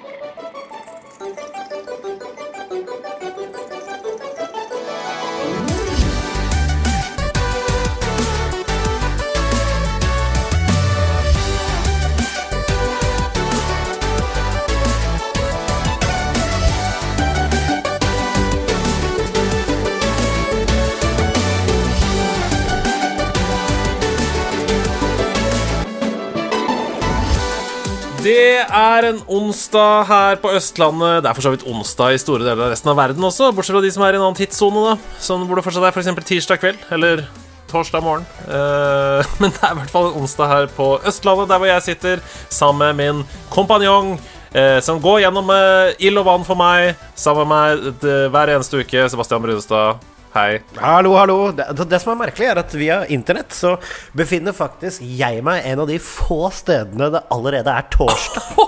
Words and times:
Er 28.67 29.07
en 29.11 29.21
onsdag 29.31 30.05
her 30.09 30.37
på 30.43 30.51
Østlandet. 30.57 31.23
Det 31.25 31.31
er 31.31 31.37
for 31.37 31.47
så 31.47 31.53
vidt 31.55 31.67
onsdag 31.71 32.15
i 32.15 32.21
store 32.23 32.45
deler 32.45 32.67
av 32.67 32.73
resten 32.73 32.91
av 32.93 32.99
verden 32.99 33.27
også, 33.27 33.51
bortsett 33.55 33.77
fra 33.77 33.83
de 33.85 33.91
som 33.95 34.05
er 34.07 34.17
i 34.17 34.21
en 34.21 34.27
annen 34.27 34.39
tidssone, 34.39 34.85
da. 34.85 35.17
Sånn 35.23 35.45
hvor 35.49 35.59
det 35.59 35.65
fortsatt 35.67 35.89
er 35.89 35.97
f.eks. 35.97 36.11
tirsdag 36.29 36.63
kveld, 36.63 36.87
eller 36.95 37.25
torsdag 37.71 38.05
morgen. 38.05 38.25
Uh, 38.47 39.21
men 39.41 39.53
det 39.55 39.61
er 39.61 39.75
i 39.75 39.81
hvert 39.81 39.93
fall 39.93 40.11
en 40.11 40.23
onsdag 40.23 40.53
her 40.53 40.71
på 40.77 40.89
Østlandet, 41.05 41.51
der 41.53 41.63
hvor 41.63 41.73
jeg 41.73 41.87
sitter 41.89 42.25
sammen 42.49 42.87
med 42.87 43.03
min 43.03 43.43
kompanjong. 43.55 44.17
eh, 44.55 44.81
som 44.87 45.01
går 45.03 45.25
gjennom 45.25 45.49
eh, 45.51 45.97
ild 46.07 46.21
og 46.21 46.29
vann 46.29 46.45
for 46.47 46.55
meg, 46.55 46.95
sammen 47.19 47.49
med 47.51 47.99
meg 47.99 48.31
hver 48.31 48.53
eneste 48.55 48.79
uke. 48.79 49.09
Sebastian 49.11 49.43
Brunestad, 49.43 49.99
hei. 50.35 50.59
Hallo, 50.83 51.15
hallo. 51.15 51.39
Det, 51.55 51.87
det 51.89 52.01
som 52.03 52.13
er 52.15 52.21
merkelig, 52.25 52.49
er 52.51 52.61
at 52.61 52.75
via 52.77 52.99
internett 53.13 53.55
så 53.55 53.77
befinner 54.17 54.57
faktisk 54.57 55.05
jeg 55.07 55.43
meg 55.47 55.67
en 55.71 55.85
av 55.85 55.91
de 55.91 55.99
få 56.03 56.49
stedene 56.55 57.11
det 57.15 57.23
allerede 57.35 57.75
er 57.75 57.89
torsdag. 57.95 58.55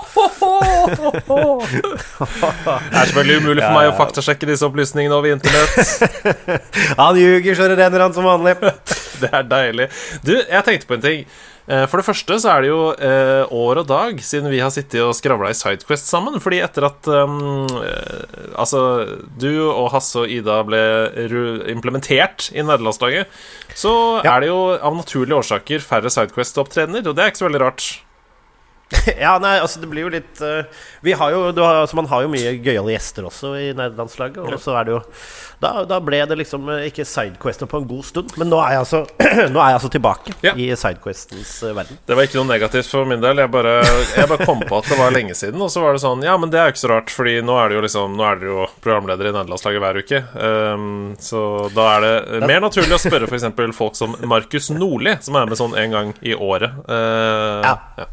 Det 0.87 0.93
er 2.95 3.09
selvfølgelig 3.09 3.41
umulig 3.43 3.63
for 3.63 3.75
meg 3.75 3.89
å 3.89 3.97
faktasjekke 3.97 4.47
disse 4.49 4.65
opplysningene 4.67 5.15
over 5.17 5.29
internett. 5.35 5.75
Han 7.01 7.19
ljuger 7.19 7.53
så 7.57 7.63
det 7.67 7.77
renner, 7.79 8.03
han 8.05 8.15
som 8.15 8.25
vanlig. 8.27 8.53
Det 9.21 9.29
er 9.31 9.45
deilig. 9.49 9.87
Du, 10.23 10.33
jeg 10.37 10.63
tenkte 10.67 10.89
på 10.89 10.97
en 10.97 11.03
ting. 11.03 11.19
Eh, 11.67 11.83
For 11.91 11.99
det 11.99 12.05
første 12.07 12.37
så 12.39 12.51
er 12.53 12.61
det 12.63 12.69
jo 12.71 12.81
eh, 12.95 13.43
år 13.51 13.81
og 13.81 13.87
dag 13.89 14.21
siden 14.23 14.47
vi 14.53 14.61
har 14.63 14.71
sittet 14.71 15.01
og 15.03 15.11
skravla 15.17 15.49
i 15.51 15.57
Sidequest 15.57 16.07
sammen. 16.07 16.39
Fordi 16.43 16.61
etter 16.63 16.87
at 16.87 17.09
um, 17.11 17.67
Altså, 18.57 18.79
du 19.37 19.49
og 19.67 19.89
Hasse 19.91 20.23
og 20.23 20.31
Ida 20.31 20.61
ble 20.67 20.79
implementert 21.71 22.47
i 22.55 22.63
nederlandslaget, 22.63 23.27
så 23.77 23.91
Ja. 24.23 24.37
er 24.37 24.39
det 24.45 24.49
jo 24.49 24.61
av 24.79 24.95
naturlige 24.95 25.37
årsaker 25.37 25.83
færre 25.83 26.09
Sidequest-opptredener, 26.09 27.05
og 27.07 27.15
det 27.15 27.23
er 27.23 27.31
ikke 27.31 27.43
så 27.43 27.49
veldig 27.49 27.61
rart. 27.61 27.87
Ja, 29.25 29.33
nei, 29.43 29.57
altså 29.59 29.81
det 29.83 29.89
blir 29.91 30.05
jo 30.05 30.11
litt 30.13 30.39
uh, 30.43 30.63
Vi 31.03 31.11
har 31.17 31.31
jo, 31.33 31.51
du 31.55 31.59
har, 31.63 31.81
altså 31.83 31.97
Man 31.99 32.07
har 32.11 32.23
jo 32.23 32.31
mye 32.31 32.53
gøyale 32.63 32.93
gjester 32.95 33.27
også 33.27 33.53
i 33.59 33.65
nederlandslaget. 33.75 34.39
Og 34.47 34.61
så 34.63 34.77
er 34.79 34.87
det 34.87 34.95
jo 34.95 35.01
da, 35.57 35.71
da 35.89 35.97
ble 36.05 36.19
det 36.29 36.35
liksom 36.37 36.67
eh, 36.69 36.83
ikke 36.91 37.01
Sidequester 37.07 37.65
på 37.69 37.79
en 37.81 37.87
god 37.89 38.05
stund. 38.05 38.33
Men 38.37 38.51
nå 38.51 38.59
er 38.61 38.75
jeg 38.75 38.81
altså, 38.83 38.99
nå 39.53 39.57
er 39.57 39.71
jeg 39.71 39.77
altså 39.79 39.89
tilbake 39.95 40.35
Ja. 40.45 40.51
i 40.53 40.67
Sidequestens 40.77 41.55
eh, 41.65 41.73
verden. 41.73 41.97
Det 42.05 42.17
var 42.17 42.27
ikke 42.27 42.37
noe 42.37 42.49
negativt 42.51 42.91
for 42.93 43.09
min 43.09 43.23
del. 43.23 43.41
Jeg 43.41 43.49
bare, 43.55 43.73
jeg 44.13 44.29
bare 44.29 44.45
kom 44.45 44.61
på 44.61 44.77
at 44.83 44.91
det 44.91 44.99
var 44.99 45.15
lenge 45.15 45.33
siden, 45.37 45.57
og 45.65 45.71
så 45.73 45.81
var 45.81 45.97
det 45.97 46.03
sånn 46.03 46.21
Ja, 46.27 46.35
men 46.37 46.53
det 46.53 46.59
er 46.61 46.69
jo 46.69 46.75
ikke 46.75 46.83
så 46.83 46.91
rart, 46.93 47.13
Fordi 47.13 47.33
nå 47.45 47.57
er 47.57 47.71
det 47.73 47.79
jo 47.79 47.83
liksom 47.87 48.13
Nå 48.19 48.27
er 48.27 48.37
dere 48.43 48.51
jo 48.53 48.67
programleder 48.85 49.31
i 49.31 49.33
nederlandslaget 49.33 49.83
hver 49.83 49.99
uke. 50.03 50.21
Um, 50.37 50.85
så 51.21 51.41
da 51.73 51.87
er 51.95 52.05
det 52.05 52.43
mer 52.45 52.61
naturlig 52.67 52.93
å 52.93 53.01
spørre 53.01 53.25
f.eks. 53.29 53.49
folk 53.77 53.97
som 53.97 54.13
Markus 54.29 54.69
Nordli, 54.75 55.17
som 55.25 55.41
er 55.41 55.49
med 55.49 55.57
sånn 55.59 55.73
en 55.79 55.97
gang 55.97 56.13
i 56.21 56.37
året. 56.37 56.77
Uh, 56.85 57.65
Ja. 57.65 57.73
ja. 57.97 58.05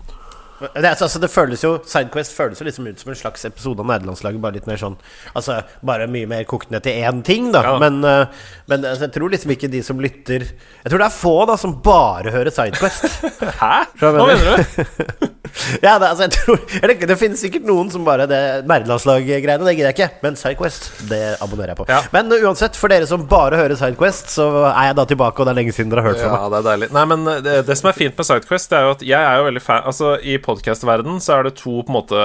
Det, 0.74 0.84
er- 0.84 0.96
altså, 0.96 1.20
det 1.22 1.30
føles 1.32 1.62
jo 1.64 1.74
Sidequest 1.88 2.34
føles 2.36 2.60
jo 2.60 2.66
liksom 2.68 2.86
ut 2.88 3.00
som 3.02 3.12
en 3.12 3.18
slags 3.20 3.44
episode 3.48 3.80
av 3.84 3.88
nederlandslaget, 3.90 4.40
bare 4.42 4.56
litt 4.58 4.66
mer 4.70 4.80
sånn 4.80 4.96
Altså 5.34 5.60
bare 5.84 6.06
mye 6.10 6.28
mer 6.30 6.44
kokt 6.48 6.70
ned 6.74 6.84
til 6.86 6.96
én 7.04 7.22
ting, 7.26 7.50
da. 7.54 7.62
Ja. 7.66 7.76
Men, 7.82 8.00
eh, 8.04 8.26
men 8.70 8.84
altså, 8.84 9.06
jeg 9.08 9.14
tror 9.18 9.32
liksom 9.34 9.54
ikke 9.54 9.70
de 9.72 9.82
som 9.86 10.00
lytter 10.02 10.46
Jeg 10.48 10.90
tror 10.90 10.98
det 11.04 11.08
er 11.10 11.16
få 11.18 11.34
da 11.50 11.56
som 11.60 11.76
bare 11.84 12.32
hører 12.34 12.50
Sidequest. 12.54 13.06
Hæ? 13.62 13.74
Hva 14.00 14.12
Hva 14.16 14.26
mener 14.30 14.44
du? 14.44 15.30
ja, 15.86 15.98
det, 16.00 16.08
altså, 16.08 16.24
jeg 16.26 16.32
tror 16.34 16.58
tenker, 16.66 17.06
Det 17.12 17.18
finnes 17.20 17.42
sikkert 17.44 17.66
noen 17.68 17.90
som 17.92 18.04
bare 18.06 18.26
Det 18.30 18.40
nederlandslag-greiene, 18.66 19.64
det 19.66 19.74
gidder 19.76 19.90
jeg 19.92 19.96
ikke. 19.98 20.08
Men 20.24 20.36
Sidequest, 20.40 20.88
det 21.10 21.20
abonnerer 21.44 21.74
jeg 21.74 21.80
på. 21.82 21.86
Ja. 21.90 22.00
Men 22.14 22.32
uh, 22.32 22.38
uansett, 22.48 22.76
for 22.78 22.92
dere 22.92 23.06
som 23.10 23.26
bare 23.30 23.58
hører 23.60 23.76
Sidequest, 23.78 24.32
så 24.34 24.48
er 24.70 24.90
jeg 24.90 24.96
da 24.98 25.04
tilbake, 25.10 25.40
og 25.40 25.46
det 25.48 25.54
er 25.54 25.58
lenge 25.60 25.74
siden 25.76 25.92
dere 25.92 26.04
har 26.04 26.10
hørt 26.12 26.22
fra 26.22 26.30
meg. 26.32 26.40
Ja, 26.40 26.50
det 26.54 26.58
er 26.60 26.66
deilig. 26.70 26.88
Nei, 26.96 27.04
men 27.12 27.24
det, 27.46 27.54
det 27.68 27.76
som 27.80 27.90
er 27.90 27.96
fint 27.98 28.18
med 28.18 28.28
Sidequest, 28.28 28.70
det 28.72 28.78
er 28.80 28.88
jo 28.88 28.94
at 28.96 29.04
jeg 29.06 29.20
er 29.30 29.40
jo 29.40 29.46
veldig 29.50 29.62
fan 29.64 29.82
Altså, 29.90 30.14
i 30.24 30.36
podcast-verden 30.54 31.20
så 31.20 31.36
er 31.38 31.48
det 31.48 31.56
to 31.58 31.82
på 31.82 31.90
en 31.92 31.96
måte 31.98 32.22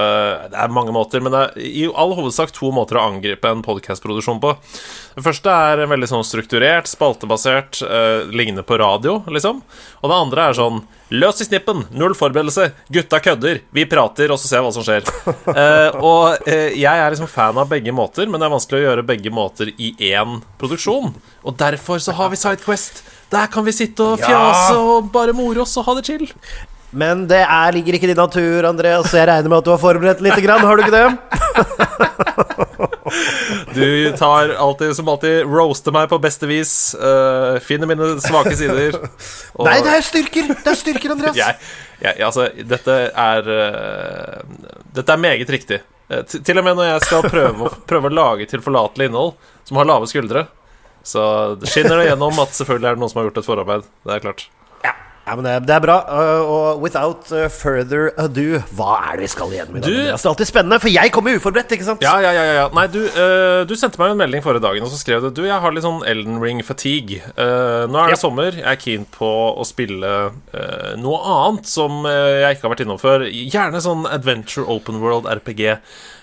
Det 0.54 0.58
er 0.62 0.74
mange 0.74 0.94
måter, 0.96 1.22
men 1.22 1.34
det 1.34 1.42
er 1.42 1.66
i 1.66 1.88
all 1.90 2.14
hovedsak 2.18 2.54
to 2.56 2.72
måter 2.76 3.00
å 3.00 3.08
angripe 3.10 3.50
en 3.50 3.64
podcast-produksjon 3.66 4.40
på. 4.44 4.54
Det 5.18 5.26
første 5.26 5.50
er 5.52 5.84
veldig 5.90 6.08
sånn 6.12 6.24
strukturert, 6.28 6.88
spaltebasert, 6.88 7.82
eh, 7.84 8.30
lignende 8.32 8.64
på 8.64 8.78
radio, 8.80 9.20
liksom. 9.28 9.62
Og 10.02 10.10
det 10.10 10.22
andre 10.24 10.50
er 10.50 10.54
sånn 10.62 10.82
Løs 11.10 11.40
i 11.42 11.46
snippen, 11.48 11.88
null 11.98 12.14
forberedelse, 12.14 12.68
gutta 12.94 13.18
kødder, 13.26 13.64
vi 13.74 13.88
prater, 13.90 14.30
og 14.30 14.38
så 14.38 14.46
ser 14.46 14.60
jeg 14.60 14.66
hva 14.68 14.74
som 14.76 14.86
skjer. 14.86 15.08
Eh, 15.60 15.96
og 16.06 16.46
eh, 16.48 16.76
jeg 16.78 17.02
er 17.02 17.10
liksom 17.10 17.28
fan 17.28 17.58
av 17.58 17.66
begge 17.72 17.90
måter, 17.96 18.30
men 18.30 18.38
det 18.40 18.46
er 18.46 18.54
vanskelig 18.54 18.78
å 18.78 18.84
gjøre 18.84 19.06
begge 19.08 19.32
måter 19.34 19.72
i 19.82 19.90
én 20.12 20.38
produksjon. 20.62 21.10
Og 21.42 21.58
derfor 21.58 21.98
så 22.04 22.14
har 22.14 22.30
vi 22.30 22.38
Sidequest. 22.38 23.02
Der 23.34 23.50
kan 23.50 23.66
vi 23.66 23.74
sitte 23.74 24.06
og 24.06 24.22
Ja. 24.22 24.30
fjase 24.30 24.78
og 24.78 25.10
bare 25.14 25.34
more 25.34 25.62
oss 25.66 25.74
og 25.82 25.86
ha 25.90 25.96
det 25.98 26.06
chill. 26.06 26.28
Men 26.92 27.28
det 27.30 27.44
er, 27.44 27.74
ligger 27.76 27.94
ikke 27.96 28.08
i 28.08 28.12
din 28.14 28.18
natur, 28.18 28.66
Andreas. 28.66 29.12
Jeg 29.14 29.28
regner 29.30 29.52
med 29.52 29.60
at 29.62 29.68
du 29.68 29.72
har 29.76 29.82
forberedt 29.82 30.24
litt, 30.26 30.40
grann, 30.42 30.64
har 30.66 30.80
du 30.80 30.86
ikke 30.86 30.98
det? 30.98 31.08
Du 33.74 34.12
tar 34.18 34.50
alltid 34.50 34.96
som 34.96 35.08
alltid 35.10 35.46
roaster 35.50 35.94
meg 35.94 36.10
på 36.12 36.20
beste 36.22 36.48
vis. 36.50 36.74
Uh, 36.98 37.58
finner 37.66 37.90
mine 37.90 38.10
svake 38.22 38.54
sider. 38.58 38.98
og- 39.58 39.66
Nei, 39.68 39.80
det 39.86 39.94
er 39.98 40.06
styrker! 40.06 40.52
Det 40.54 40.74
er 40.74 40.78
styrker, 40.78 41.14
Andreas. 41.16 41.40
jeg, 41.42 41.58
jeg, 42.04 42.16
altså, 42.26 42.48
dette 42.70 42.98
er 43.10 43.50
uh, 43.50 44.78
Dette 44.96 45.16
er 45.16 45.22
meget 45.22 45.50
riktig. 45.54 45.82
Uh, 46.10 46.22
til- 46.30 46.62
og 46.62 46.66
med 46.68 46.78
når 46.80 46.92
jeg 46.92 47.08
skal 47.08 47.26
prøve, 47.30 47.72
prøve 47.90 48.12
å 48.12 48.18
lage 48.20 48.50
tilforlatelig 48.52 49.10
innhold 49.10 49.36
som 49.70 49.82
har 49.82 49.90
lave 49.90 50.10
skuldre, 50.10 50.48
så 51.06 51.24
skinner 51.70 52.02
det 52.02 52.10
gjennom 52.12 52.42
at 52.44 52.56
selvfølgelig 52.58 52.90
er 52.92 52.98
det 52.98 53.04
noen 53.04 53.12
som 53.14 53.22
har 53.22 53.30
gjort 53.30 53.42
et 53.42 53.50
forarbeid. 53.50 53.92
Det 54.06 54.16
er 54.18 54.26
klart. 54.26 54.48
Ja, 55.30 55.36
men 55.38 55.46
det, 55.46 55.52
det 55.70 55.76
er 55.76 55.84
bra. 55.84 55.96
Uh, 56.10 56.50
og 56.50 56.80
without 56.82 57.28
uh, 57.30 57.44
further 57.54 58.08
ado, 58.18 58.64
hva 58.74 58.96
er 59.12 59.20
det 59.20 59.28
vi 59.28 59.30
skal 59.36 59.52
igjennom 59.54 59.78
i 59.78 59.84
dag? 59.84 59.86
Du- 59.86 59.98
Det 60.00 60.08
er 60.16 60.30
alltid 60.32 60.50
spennende, 60.50 60.80
for 60.82 60.90
jeg 60.90 61.12
kommer 61.14 61.38
uforberedt, 61.38 61.76
ikke 61.78 61.86
sant? 61.86 62.02
Ja, 62.02 62.16
ja, 62.24 62.32
ja, 62.34 62.46
ja. 62.58 62.64
Nei, 62.74 62.88
du, 62.90 62.98
uh, 63.14 63.62
du 63.70 63.76
sendte 63.78 64.02
meg 64.02 64.16
en 64.16 64.18
melding 64.24 64.42
forrige 64.42 64.64
dagen, 64.66 64.82
og 64.88 64.90
så 64.90 64.98
skrev 64.98 65.22
du 65.22 65.30
Du, 65.30 65.44
jeg 65.46 65.62
har 65.62 65.76
litt 65.76 65.86
sånn 65.86 66.02
Elden 66.10 66.42
Ring-fatigue. 66.42 67.22
Uh, 67.38 67.86
nå 67.92 68.02
er 68.02 68.10
det 68.10 68.18
Ja. 68.18 68.22
sommer. 68.26 68.50
Jeg 68.58 68.66
er 68.74 68.82
keen 68.82 69.06
på 69.14 69.30
å 69.60 69.64
spille 69.68 70.10
eh, 70.58 70.96
noe 70.98 71.20
annet 71.36 71.68
som 71.70 72.02
eh, 72.10 72.40
jeg 72.48 72.56
ikke 72.58 72.66
har 72.66 72.74
vært 72.74 72.82
innom 72.88 73.00
før. 73.02 73.28
Gjerne 73.30 73.82
sånn 73.86 74.08
adventure 74.10 74.66
open 74.66 74.98
world 75.04 75.30
RPG. 75.30 75.76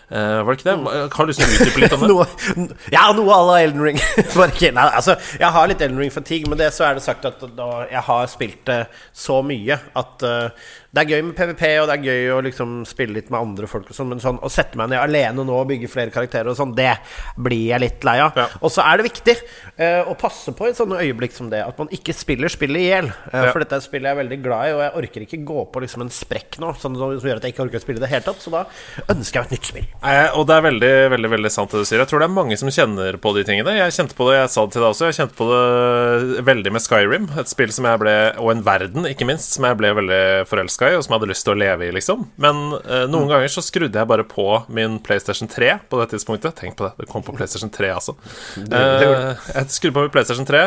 Eh, 0.09 0.45
var 0.45 0.55
det 0.55 0.61
ikke 0.61 0.71
det? 0.71 1.09
Har 1.17 1.27
lyst 1.27 1.41
til 1.43 1.49
å 1.49 1.55
utdype 1.57 1.83
litt 1.83 1.95
om 1.97 2.05
det. 2.05 2.09
Noe, 2.13 2.67
ja, 2.95 3.05
noe 3.17 3.35
à 3.35 3.41
la 3.49 3.57
Elden 3.65 3.83
Ring. 3.83 3.99
Nei, 4.77 4.87
altså, 4.87 5.17
jeg 5.41 5.51
har 5.57 5.71
litt 5.71 5.83
Elden 5.83 5.99
Ring-fatigue, 5.99 6.51
men 6.51 6.61
det 6.61 6.71
så 6.77 6.87
er 6.87 6.99
det 6.99 7.03
sagt 7.07 7.27
at 7.27 7.43
da, 7.59 7.71
jeg 7.91 8.05
har 8.07 8.31
spilt 8.31 8.63
det 8.71 8.81
så 9.17 9.41
mye 9.47 9.81
at 9.99 10.27
uh, 10.27 10.71
det 10.95 11.03
er 11.03 11.13
gøy 11.15 11.25
med 11.29 11.37
PVP, 11.39 11.65
og 11.83 11.89
det 11.91 11.97
er 11.97 12.07
gøy 12.07 12.31
å 12.35 12.41
liksom 12.47 12.77
spille 12.89 13.17
litt 13.19 13.31
med 13.33 13.41
andre 13.41 13.71
folk 13.71 13.91
og 13.91 13.97
sånn, 13.97 14.11
men 14.13 14.23
sånn 14.23 14.41
å 14.45 14.51
sette 14.53 14.79
meg 14.79 14.91
ned 14.93 15.03
alene 15.03 15.45
nå 15.47 15.57
og 15.57 15.69
bygge 15.71 15.91
flere 15.93 16.15
karakterer 16.15 16.53
og 16.53 16.59
sånn, 16.59 16.75
det 16.77 16.95
blir 17.37 17.73
jeg 17.73 17.83
litt 17.83 18.07
lei 18.07 18.19
av. 18.25 18.37
Ja. 18.39 18.47
Og 18.61 18.73
så 18.75 18.85
er 18.85 19.01
det 19.01 19.09
viktig 19.09 19.37
uh, 19.81 20.11
å 20.11 20.17
passe 20.19 20.55
på 20.57 20.69
i 20.71 20.77
sånne 20.77 21.01
øyeblikk 21.05 21.35
som 21.37 21.51
det, 21.53 21.63
at 21.65 21.79
man 21.81 21.91
ikke 21.95 22.15
spiller 22.17 22.53
spillet 22.53 22.83
i 22.83 22.89
hjel. 22.91 23.11
Uh, 23.33 23.45
Ja. 23.47 23.53
For 23.53 23.63
dette 23.63 23.79
spillet 23.85 24.09
jeg 24.09 24.17
er 24.17 24.19
veldig 24.23 24.37
glad 24.43 24.69
i, 24.69 24.73
og 24.75 24.81
jeg 24.83 24.95
orker 25.01 25.25
ikke 25.27 25.43
gå 25.47 25.65
på 25.71 25.81
liksom 25.85 26.03
en 26.03 26.11
sprekk 26.13 26.57
nå, 26.63 26.73
sånn 26.81 26.97
som 26.99 27.13
gjør 27.15 27.39
at 27.39 27.45
jeg 27.47 27.55
ikke 27.55 27.67
orker 27.67 27.79
å 27.79 27.85
spille 27.85 28.01
i 28.01 28.03
det 28.03 28.11
hele 28.11 28.25
tatt. 28.27 28.41
Så 28.43 28.51
da 28.51 28.65
ønsker 29.13 29.39
jeg 29.39 29.45
meg 29.45 29.47
et 29.47 29.55
nytt 29.55 29.69
spill. 29.71 29.87
Eh, 30.03 30.29
og 30.35 30.47
det 30.49 30.57
er 30.57 30.65
veldig 30.67 30.93
veldig, 31.13 31.31
veldig 31.33 31.53
sant 31.53 31.73
det 31.73 31.83
du 31.83 31.89
sier. 31.89 32.01
Jeg 32.03 32.11
tror 32.11 32.23
det 32.23 32.29
er 32.29 32.35
mange 32.37 32.59
som 32.61 32.71
kjenner 32.73 33.19
på 33.23 33.33
de 33.37 33.45
tingene. 33.47 33.75
Jeg 33.79 33.95
kjente 33.97 34.17
på 34.19 34.29
det, 34.31 34.39
jeg 34.41 34.53
sa 34.53 34.65
det 34.67 34.75
til 34.75 34.85
deg 34.85 34.89
også. 34.91 35.09
Jeg 35.11 35.19
kjente 35.21 35.39
på 35.39 35.49
det 35.51 36.45
veldig 36.47 36.73
med 36.77 36.85
Skyrim. 36.85 37.29
Et 37.41 37.53
spill 37.53 37.73
som 37.75 37.89
jeg 37.89 38.03
ble 38.03 38.17
Og 38.43 38.51
en 38.53 38.65
verden, 38.67 39.07
ikke 39.09 39.29
minst, 39.29 39.55
som 39.57 39.67
jeg 39.69 39.79
ble 39.81 39.93
veldig 39.97 40.23
forelska 40.51 40.76
i, 40.85 40.97
og 40.97 41.05
som 41.05 41.15
jeg 41.15 41.21
hadde 41.21 41.31
lyst 41.31 41.47
til 41.47 41.55
å 41.55 41.59
leve 41.59 41.87
i, 41.87 41.93
liksom. 41.97 42.27
Men 42.43 42.59
eh, 42.83 43.07
noen 43.09 43.31
ganger 43.31 43.53
så 43.53 43.65
skrudde 43.65 43.97
jeg 43.97 44.11
bare 44.11 44.27
på 44.29 44.45
min 44.77 44.99
PlayStation 45.05 45.49
3 45.49 45.71
på 45.89 46.01
det 46.03 46.11
tidspunktet. 46.13 46.57
Tenk 46.59 46.77
på 46.77 46.85
det, 46.85 46.93
det 47.01 47.09
kom 47.11 47.25
på 47.25 47.35
PlayStation 47.37 47.73
3, 47.73 47.93
altså. 47.95 48.17
Eh, 48.61 49.33
jeg 49.55 49.73
skrudde 49.73 49.97
på 49.97 50.05
min 50.05 50.13
PlayStation 50.13 50.49
3, 50.49 50.67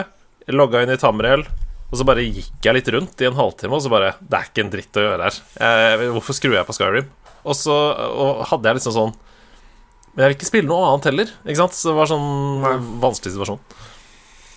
logga 0.57 0.81
inn 0.83 0.93
i 0.95 0.97
Tamriel. 0.99 1.45
Og 1.89 1.97
så 1.97 2.05
bare 2.05 2.25
gikk 2.25 2.65
jeg 2.65 2.77
litt 2.77 2.89
rundt 2.93 3.21
i 3.21 3.29
en 3.29 3.37
halvtime, 3.37 3.73
og 3.73 3.81
så 3.81 3.89
bare 3.89 4.11
Det 4.21 4.37
er 4.37 4.49
ikke 4.49 4.61
en 4.65 4.73
dritt 4.73 4.97
å 4.99 5.05
gjøre 5.05 5.29
her. 5.29 5.39
Eh, 5.65 6.03
hvorfor 6.13 6.37
skrur 6.37 6.57
jeg 6.57 6.67
på 6.67 6.75
Skyrim? 6.77 7.07
Og 7.45 7.57
så 7.57 7.77
og 7.95 8.43
hadde 8.49 8.67
jeg 8.67 8.77
liksom 8.81 8.93
sånn 8.97 9.13
Men 10.11 10.25
jeg 10.25 10.27
vil 10.27 10.35
ikke 10.35 10.49
spille 10.49 10.69
noe 10.69 10.89
annet 10.89 11.07
heller. 11.09 11.31
Ikke 11.45 11.61
sant? 11.63 11.77
Så 11.77 11.89
det 11.89 11.97
var 11.97 12.11
sånn 12.11 12.99
vanskelig 13.01 13.37
situasjon. 13.37 13.63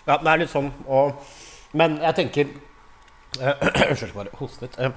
Ja, 0.09 0.19
det 0.19 0.29
er 0.33 0.43
litt 0.43 0.53
sånn 0.53 0.73
og, 0.91 1.23
Men 1.79 2.01
jeg 2.03 2.19
tenker 2.19 2.53
Unnskyld, 3.41 4.09
jeg 4.11 4.15
bare 4.17 4.33
hostet. 4.41 4.75
Eh, 4.79 4.93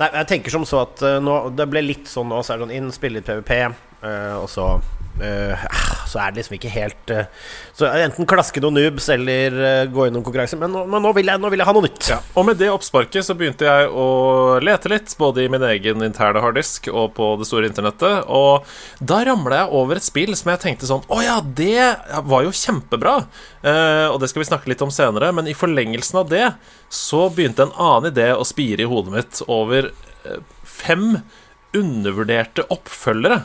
Nei, 0.00 0.08
jeg 0.20 0.28
tenker 0.34 0.52
som 0.52 0.66
så 0.68 0.82
at 0.84 1.00
eh, 1.06 1.18
nå, 1.22 1.36
det 1.56 1.66
ble 1.72 1.82
litt 1.84 2.10
sånn 2.10 2.28
nå, 2.28 2.42
så 2.44 2.52
er 2.54 2.60
det 2.60 2.66
sånn 2.66 2.74
inn, 2.76 2.90
spille 2.94 3.20
litt 3.20 3.28
PVP, 3.30 3.56
eh, 4.04 4.34
og 4.36 4.48
så 4.52 4.66
eh, 5.24 5.64
Så 6.10 6.18
er 6.20 6.32
det 6.32 6.40
liksom 6.40 6.56
ikke 6.56 6.72
helt 6.72 7.12
uh, 7.14 7.26
Så 7.76 7.88
enten 7.88 8.28
klaske 8.28 8.62
noen 8.62 8.78
noobs 8.78 9.08
eller 9.14 9.56
uh, 9.56 9.90
gå 9.90 10.06
innom 10.08 10.24
konkurranse, 10.26 10.58
men, 10.60 10.72
nå, 10.74 10.84
men 10.90 11.04
nå, 11.04 11.12
vil 11.16 11.30
jeg, 11.30 11.40
nå 11.42 11.50
vil 11.52 11.62
jeg 11.62 11.68
ha 11.68 11.74
noe 11.76 11.86
nytt. 11.86 12.10
Og 12.38 12.46
med 12.48 12.60
det 12.60 12.70
oppsparket 12.72 13.26
så 13.26 13.36
begynte 13.38 13.68
jeg 13.68 13.90
å 13.90 14.06
lete 14.64 14.92
litt, 14.92 15.14
både 15.20 15.44
i 15.44 15.50
min 15.52 15.64
egen 15.70 16.04
interne 16.06 16.42
harddisk 16.42 16.90
og 16.92 17.12
på 17.16 17.32
det 17.40 17.48
store 17.48 17.70
internettet. 17.70 18.26
Og 18.28 18.66
da 18.98 19.20
ramla 19.28 19.62
jeg 19.62 19.74
over 19.80 20.00
et 20.00 20.06
spill 20.06 20.34
som 20.38 20.52
jeg 20.52 20.62
tenkte 20.64 20.88
sånn 20.88 21.04
Å 21.10 21.20
ja, 21.24 21.38
det 21.42 21.86
var 22.28 22.46
jo 22.46 22.54
kjempebra! 22.54 23.16
Og 24.10 24.16
det 24.22 24.30
skal 24.30 24.42
vi 24.42 24.48
snakke 24.48 24.70
litt 24.72 24.82
om 24.84 24.92
senere, 24.94 25.30
men 25.36 25.48
i 25.50 25.56
forlengelsen 25.56 26.22
av 26.22 26.30
det 26.30 26.46
så 26.92 27.26
begynte 27.32 27.66
en 27.66 27.76
annen 27.76 28.10
idé 28.10 28.30
å 28.34 28.46
spire 28.48 28.84
i 28.84 28.88
hodet 28.88 29.14
mitt 29.14 29.42
over 29.46 29.90
fem 30.64 31.20
undervurderte 31.76 32.66
oppfølgere. 32.72 33.44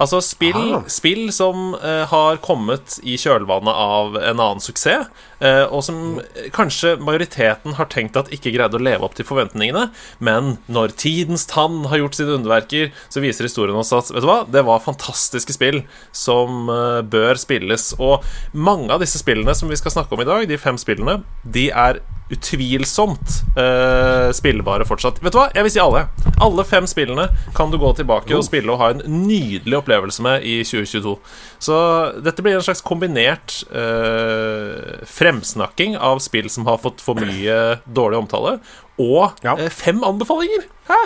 Altså 0.00 0.22
spill, 0.24 0.78
spill 0.88 1.26
som 1.34 1.74
uh, 1.76 2.06
har 2.08 2.40
kommet 2.44 2.96
i 3.04 3.18
kjølvannet 3.20 3.76
av 3.76 4.16
en 4.16 4.40
annen 4.40 4.62
suksess, 4.64 5.10
uh, 5.42 5.66
og 5.68 5.82
som 5.84 6.20
eh, 6.22 6.48
kanskje 6.56 6.94
majoriteten 7.04 7.76
har 7.76 7.88
tenkt 7.92 8.16
at 8.16 8.30
ikke 8.32 8.52
greide 8.54 8.78
å 8.78 8.82
leve 8.82 9.04
opp 9.04 9.18
til 9.18 9.28
forventningene, 9.28 9.90
men 10.24 10.54
når 10.72 10.94
tidens 11.00 11.44
tann 11.50 11.84
har 11.92 12.00
gjort 12.00 12.16
sine 12.16 12.38
underverker, 12.38 12.94
så 13.12 13.20
viser 13.20 13.48
historien 13.48 13.76
oss 13.76 13.92
at 13.96 14.08
vet 14.12 14.24
du 14.24 14.28
hva, 14.30 14.40
det 14.48 14.64
var 14.68 14.80
fantastiske 14.84 15.56
spill 15.56 15.82
som 16.16 16.72
uh, 16.72 17.02
bør 17.04 17.36
spilles. 17.40 17.90
Og 18.00 18.24
mange 18.56 18.88
av 18.94 19.04
disse 19.04 19.20
spillene 19.20 19.54
som 19.56 19.68
vi 19.68 19.78
skal 19.80 19.98
snakke 19.98 20.16
om 20.16 20.24
i 20.24 20.28
dag, 20.28 20.48
de 20.48 20.60
fem 20.60 20.80
spillene, 20.80 21.20
de 21.44 21.68
er 21.70 22.00
utvilsomt 22.30 23.40
uh, 23.58 24.30
spillbare 24.36 24.84
fortsatt. 24.88 25.18
Vet 25.24 25.34
du 25.34 25.38
hva? 25.40 25.48
Jeg 25.54 25.66
vil 25.66 25.72
si 25.74 25.80
alle. 25.82 26.04
Alle 26.40 26.64
fem 26.68 26.86
spillene 26.90 27.26
kan 27.56 27.72
du 27.72 27.78
gå 27.82 27.90
tilbake 27.98 28.34
og 28.36 28.44
spille 28.46 28.72
og 28.72 28.80
ha 28.82 28.90
en 28.94 29.02
nydelig 29.26 29.78
opplevelse 29.80 30.22
med 30.24 30.46
i 30.46 30.60
2022. 30.64 31.16
Så 31.62 31.78
dette 32.24 32.44
blir 32.46 32.56
en 32.58 32.64
slags 32.66 32.82
kombinert 32.86 33.60
uh, 33.74 35.00
fremsnakking 35.10 35.96
av 35.98 36.22
spill 36.24 36.48
som 36.52 36.66
har 36.70 36.80
fått 36.82 37.02
for 37.04 37.18
mye 37.20 37.80
dårlig 37.86 38.22
omtale, 38.24 38.58
og 39.00 39.40
Ja. 39.46 39.56
uh, 39.58 39.68
fem 39.72 40.02
anbefalinger. 40.04 40.68
Hæ? 40.90 41.00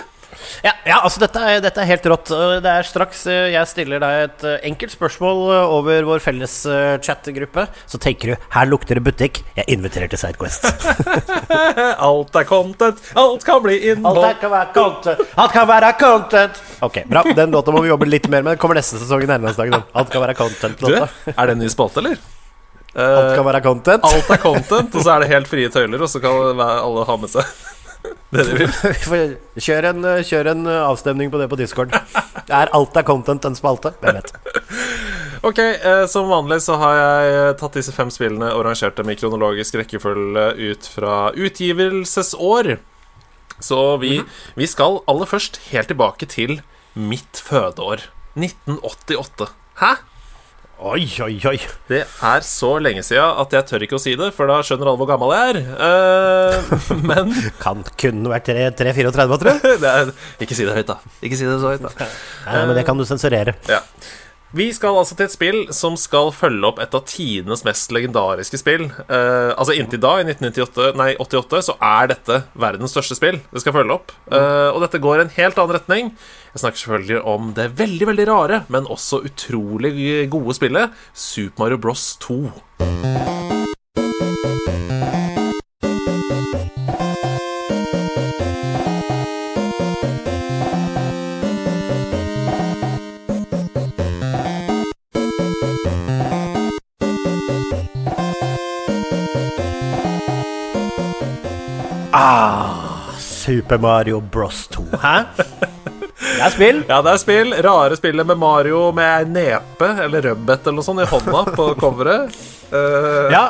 Ja, 0.63 0.73
ja 0.87 0.99
altså 1.03 1.23
dette 1.25 1.41
er, 1.41 1.61
dette 1.65 1.83
er 1.83 1.89
helt 1.89 2.07
rått. 2.13 2.31
Det 2.65 2.71
er 2.71 2.87
straks 2.87 3.25
uh, 3.27 3.49
jeg 3.53 3.71
stiller 3.71 4.03
deg 4.03 4.25
et 4.27 4.45
uh, 4.47 4.55
enkelt 4.71 4.95
spørsmål 4.95 5.41
uh, 5.51 5.75
over 5.79 6.07
vår 6.09 6.23
felles 6.25 6.57
chatgruppe. 7.05 7.67
Så 7.91 7.99
tenker 8.03 8.35
du 8.35 8.47
'her 8.55 8.69
lukter 8.71 9.01
det 9.01 9.05
butikk', 9.07 9.43
jeg 9.57 9.67
inviterer 9.75 10.13
til 10.13 10.21
Sidequest. 10.21 10.69
Alt 12.09 12.37
er 12.37 12.47
content, 12.49 13.01
alt 13.19 13.45
kan 13.47 13.63
bli 13.65 13.79
innhold. 13.91 14.23
Alt 14.25 14.41
kan 14.43 14.53
være 14.53 14.71
content. 14.77 15.25
Alt 15.41 15.53
kan 15.57 15.69
være 15.69 15.93
content. 15.99 16.63
Ok, 16.85 17.03
bra. 17.11 17.25
Den 17.35 17.55
låta 17.55 17.75
må 17.75 17.83
vi 17.83 17.91
jobbe 17.91 18.09
litt 18.09 18.29
mer 18.29 18.43
med. 18.43 18.55
Den 18.55 18.63
kommer 18.63 18.79
neste 18.79 19.01
sesong 19.01 19.25
i 19.25 19.31
Nærmlandsdagen. 19.31 19.83
Alt 19.95 20.13
kan 20.13 20.25
være 20.25 20.37
content-låta. 20.39 21.09
er 21.35 21.47
det 21.47 21.57
en 21.57 21.63
ny 21.65 21.71
spalte, 21.73 22.03
eller? 22.05 22.19
Alt 22.95 23.31
Eh, 23.31 23.37
kan 23.37 23.45
være 23.45 23.61
content. 23.61 24.05
alt 24.07 24.29
er 24.31 24.39
content, 24.39 24.95
og 24.95 25.03
så 25.03 25.17
er 25.17 25.25
det 25.25 25.33
helt 25.33 25.49
frie 25.51 25.69
tøyler, 25.69 26.03
og 26.03 26.11
så 26.11 26.21
kan 26.23 26.61
alle 26.61 27.05
ha 27.09 27.17
med 27.19 27.33
seg 27.33 27.43
det 28.05 28.45
det. 28.49 28.55
Vi 28.61 28.67
får- 29.11 29.37
Kjør 29.65 29.87
en, 29.93 30.07
kjør 30.27 30.51
en 30.53 30.67
avstemning 30.75 31.31
på 31.33 31.39
det 31.41 31.49
på 31.53 31.57
Discord. 31.61 31.91
Det 31.95 32.53
Er 32.55 32.73
alt 32.77 32.97
er 33.01 33.07
content 33.07 33.45
en 33.49 33.55
spalte? 33.57 33.95
Hvem 34.03 34.19
vet. 34.19 34.33
Ok, 35.45 35.59
eh, 35.61 36.05
Som 36.11 36.29
vanlig 36.33 36.59
så 36.65 36.77
har 36.81 36.97
jeg 36.99 37.57
tatt 37.61 37.77
disse 37.79 37.93
fem 37.95 38.11
spillene 38.13 38.51
og 38.57 38.65
rangert 38.67 38.97
dem 38.99 39.11
i 39.13 39.17
kronologisk 39.21 39.77
rekkefølge 39.81 40.47
ut 40.73 40.89
fra 40.89 41.31
utgivelsesår. 41.37 42.75
Så 43.63 43.81
vi, 44.03 44.19
vi 44.59 44.67
skal 44.67 44.99
aller 45.09 45.29
først 45.31 45.61
helt 45.71 45.89
tilbake 45.93 46.27
til 46.29 46.59
mitt 46.99 47.41
fødeår. 47.45 48.09
1988. 48.35 49.49
Hæ? 49.81 49.93
Oi, 50.83 51.05
oi, 51.23 51.37
oi. 51.47 51.59
Det 51.87 52.01
er 52.03 52.43
så 52.43 52.73
lenge 52.83 53.05
siden 53.07 53.39
at 53.41 53.53
jeg 53.55 53.67
tør 53.69 53.85
ikke 53.87 53.95
å 53.95 54.03
si 54.03 54.17
det, 54.19 54.33
for 54.35 54.51
da 54.51 54.57
skjønner 54.67 54.91
alle 54.91 54.99
hvor 54.99 55.07
gammel 55.07 55.31
jeg 55.31 55.53
er. 55.53 55.59
Uh, 55.79 56.83
men 57.11 57.31
Kan 57.63 57.85
kun 58.01 58.27
vært 58.33 58.51
3-34, 58.51 59.39
tror 59.39 59.53
jeg. 59.55 60.15
Ikke 60.45 60.59
si 60.59 60.67
det 60.67 60.75
høyt, 60.75 60.91
da. 60.91 60.99
Ikke 61.23 61.39
si 61.39 61.47
det 61.47 61.61
så 61.63 61.77
høyt, 61.77 61.87
da. 61.87 62.11
Nei, 62.49 62.67
men 62.67 62.75
det 62.81 62.85
kan 62.89 62.99
du 62.99 63.07
sensurere. 63.07 63.55
Ja. 63.71 63.85
Vi 64.55 64.69
skal 64.71 64.95
altså 64.95 65.17
til 65.19 65.27
et 65.27 65.35
spill 65.35 65.57
som 65.75 65.97
skal 65.99 66.29
følge 66.35 66.69
opp 66.69 66.79
et 66.83 66.93
av 66.95 67.03
tidenes 67.11 67.65
mest 67.67 67.91
legendariske 67.95 68.61
spill. 68.61 68.85
Eh, 68.87 69.51
altså 69.51 69.75
Inntil 69.75 69.99
da, 70.05 70.13
i 70.21 70.27
1998, 70.29 70.93
nei, 71.01 71.09
88, 71.19 71.65
så 71.67 71.75
er 71.83 72.13
dette 72.13 72.39
verdens 72.63 72.95
største 72.95 73.19
spill 73.19 73.41
det 73.51 73.65
skal 73.65 73.75
følge 73.75 73.97
opp. 73.99 74.15
Eh, 74.31 74.71
og 74.71 74.79
dette 74.85 75.03
går 75.03 75.19
i 75.19 75.27
en 75.27 75.35
helt 75.41 75.59
annen 75.59 75.75
retning. 75.75 76.15
Jeg 76.55 76.63
snakker 76.63 76.85
selvfølgelig 76.85 77.21
om 77.35 77.51
det 77.59 77.73
veldig 77.83 78.11
veldig 78.13 78.31
rare, 78.31 78.63
men 78.71 78.87
også 78.87 79.25
utrolig 79.27 79.91
gode 80.31 80.55
spillet 80.55 81.05
Super 81.11 81.67
Mario 81.67 81.83
Bros 81.83 82.13
2. 82.23 83.64
Ah, 102.25 103.13
Super 103.19 103.79
Mario 103.79 104.21
Bros 104.21 104.69
2. 104.69 104.85
Hæ? 105.03 105.17
Det 106.25 106.41
er 106.41 106.53
spill. 106.55 106.79
Ja, 106.89 107.03
det 107.05 107.11
er 107.13 107.19
spill. 107.21 107.51
Rare 107.67 107.97
spillet 107.99 108.27
med 108.27 108.39
Mario 108.41 108.87
med 108.97 109.29
nepe 109.29 109.91
eller 110.07 110.25
rødbet 110.25 110.65
eller 110.65 110.79
noe 110.79 110.87
sånt 110.87 111.03
i 111.05 111.09
hånda 111.11 111.43
på 111.53 111.67
coveret. 111.77 112.39
Uh... 112.73 113.29
Ja, 113.35 113.43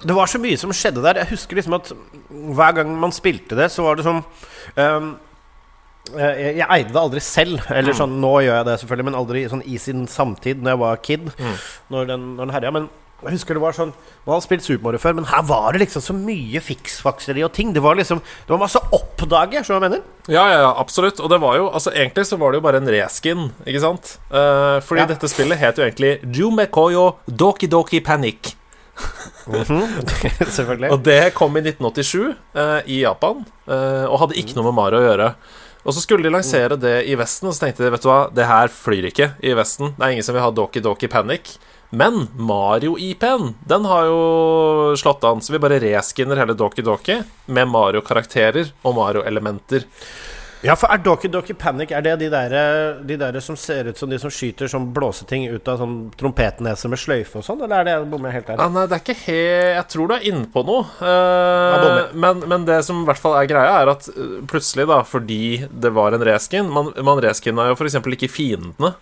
det 0.00 0.16
var 0.16 0.30
så 0.30 0.40
mye 0.40 0.56
som 0.56 0.72
skjedde 0.72 1.02
der. 1.04 1.20
Jeg 1.20 1.34
husker 1.34 1.60
liksom 1.60 1.76
at 1.76 1.90
hver 2.30 2.78
gang 2.78 2.94
man 3.02 3.12
spilte 3.12 3.58
det, 3.58 3.68
så 3.74 3.84
var 3.84 4.00
det 4.00 4.06
sånn 4.06 4.22
ehm, 4.80 5.10
eh, 6.14 6.40
jeg, 6.40 6.54
jeg 6.62 6.68
eide 6.78 6.94
det 6.94 7.02
aldri 7.02 7.24
selv. 7.26 7.68
Eller 7.68 7.98
sånn, 8.00 8.16
nå 8.22 8.32
gjør 8.46 8.62
jeg 8.62 8.68
det 8.70 8.78
selvfølgelig, 8.80 9.08
men 9.10 9.20
aldri 9.20 9.44
sånn 9.52 9.66
i 9.68 9.76
sin 9.82 10.08
samtid, 10.08 10.64
når 10.64 10.72
jeg 10.72 10.82
var 10.86 11.04
kid. 11.04 11.30
Når 11.92 12.10
den, 12.14 12.28
når 12.38 12.48
den 12.48 12.56
herja. 12.56 12.74
Men 12.78 12.88
jeg 13.24 13.34
husker 13.36 13.56
det 13.58 13.62
var 13.62 13.76
sånn 13.76 13.92
Man 14.26 14.34
har 14.36 14.42
spilt 14.44 14.64
Super 14.64 14.84
Mario 14.84 15.00
før, 15.02 15.14
men 15.18 15.26
her 15.30 15.42
var 15.48 15.72
det 15.72 15.80
liksom 15.84 16.02
så 16.04 16.14
mye 16.16 16.60
fiksfakseri 16.64 17.42
og 17.46 17.52
ting. 17.56 17.72
Det 17.76 17.82
var 17.82 17.96
liksom 17.98 18.20
Det 18.20 18.52
var 18.52 18.60
masse 18.62 18.80
oppdage, 18.92 19.62
skjønner 19.64 19.66
du 19.66 19.72
hva 19.72 19.80
jeg 19.80 19.90
mener? 19.90 20.02
Ja, 20.28 20.44
ja, 20.52 20.60
ja, 20.66 20.70
absolutt. 20.80 21.20
Og 21.20 21.30
det 21.32 21.40
var 21.42 21.56
jo 21.58 21.68
Altså, 21.70 21.92
egentlig 21.92 22.26
så 22.28 22.38
var 22.40 22.52
det 22.52 22.60
jo 22.60 22.66
bare 22.68 22.80
en 22.82 22.92
reskin, 22.96 23.50
ikke 23.66 23.80
sant? 23.84 24.14
Eh, 24.30 24.78
fordi 24.84 25.00
Ja. 25.04 25.06
dette 25.14 25.28
spillet 25.32 25.58
het 25.58 25.76
jo 25.76 25.84
egentlig 25.84 26.20
Jumekoyo 26.36 27.16
Doki 27.26 27.68
Doki 27.68 28.00
Panic. 28.00 28.54
selvfølgelig. 30.56 30.90
Og 30.92 31.02
det 31.04 31.32
kom 31.36 31.56
i 31.56 31.62
1987 31.64 32.34
eh, 32.54 32.76
i 32.92 33.00
Japan, 33.04 33.44
eh, 33.68 34.04
og 34.06 34.18
hadde 34.24 34.38
ikke 34.40 34.56
noe 34.58 34.68
med 34.68 34.76
Mario 34.78 35.00
å 35.00 35.06
gjøre. 35.08 35.32
Og 35.80 35.96
så 35.96 36.02
skulle 36.04 36.26
de 36.26 36.32
lansere 36.34 36.76
det 36.76 37.06
i 37.08 37.14
Vesten, 37.16 37.48
og 37.48 37.56
så 37.56 37.64
tenkte 37.64 37.86
de 37.86 37.92
vet 37.94 38.04
du 38.04 38.08
hva, 38.10 38.20
det 38.36 38.44
her 38.48 38.68
flyr 38.72 39.08
ikke 39.08 39.30
i 39.40 39.54
Vesten. 39.56 39.94
Det 39.96 40.04
er 40.04 40.12
ingen 40.16 40.26
som 40.26 40.36
vil 40.36 40.44
ha 40.44 40.50
Doki 40.52 40.82
Doki 40.84 41.08
Panic. 41.08 41.54
Men 41.90 42.28
Mario-IP-en, 42.38 43.54
den 43.66 43.84
har 43.90 44.04
jo 44.06 44.96
slått 44.98 45.24
an, 45.26 45.40
så 45.42 45.52
vi 45.56 45.62
bare 45.62 45.80
reskinner 45.82 46.38
hele 46.38 46.54
Doki 46.54 46.84
Doki 46.86 47.16
med 47.50 47.70
Mario-karakterer 47.72 48.70
og 48.86 48.94
Mario-elementer. 48.98 49.88
Ja, 50.62 50.74
for 50.76 50.92
er 50.92 51.00
Doki 51.00 51.30
Doki 51.32 51.54
Panic 51.56 51.88
Er 51.96 52.02
det 52.04 52.18
de 52.20 52.26
der, 52.28 52.52
de 53.08 53.16
der 53.16 53.38
som 53.40 53.56
ser 53.56 53.86
ut 53.88 53.96
som 53.96 54.10
de 54.12 54.18
som 54.20 54.28
skyter 54.28 54.68
sånn 54.68 54.90
blåseting 54.92 55.46
ut 55.54 55.68
av 55.72 55.78
sånn 55.80 55.94
trompetnese 56.20 56.90
med 56.92 57.00
sløyfe 57.00 57.40
og 57.40 57.46
sånn, 57.46 57.62
eller 57.64 57.80
er 57.80 57.88
det 57.88 58.10
bommer 58.12 58.34
helt 58.34 58.44
helt 58.50 58.60
Ja, 58.60 58.66
der? 58.66 58.74
nei, 58.74 58.82
det 58.90 58.98
er 58.98 59.04
ikke 59.06 59.16
he 59.22 59.38
Jeg 59.78 59.86
tror 59.94 60.10
du 60.10 60.14
er 60.18 60.26
inne 60.28 60.44
på 60.52 60.60
noe. 60.68 60.84
Eh, 61.00 62.12
men, 62.12 62.44
men 62.52 62.66
det 62.68 62.82
som 62.84 63.00
i 63.00 63.08
hvert 63.08 63.22
fall 63.22 63.38
er 63.40 63.48
greia, 63.48 63.78
er 63.80 63.92
at 63.94 64.10
eh, 64.12 64.34
plutselig, 64.52 64.84
da, 64.92 65.00
fordi 65.08 65.40
det 65.72 65.94
var 65.96 66.12
en 66.12 66.26
reskin 66.28 66.68
Man, 66.68 66.92
man 67.08 67.24
reskinna 67.24 67.70
jo 67.70 67.78
f.eks. 67.80 67.96
ikke 67.96 68.28
fiendene. 68.28 68.92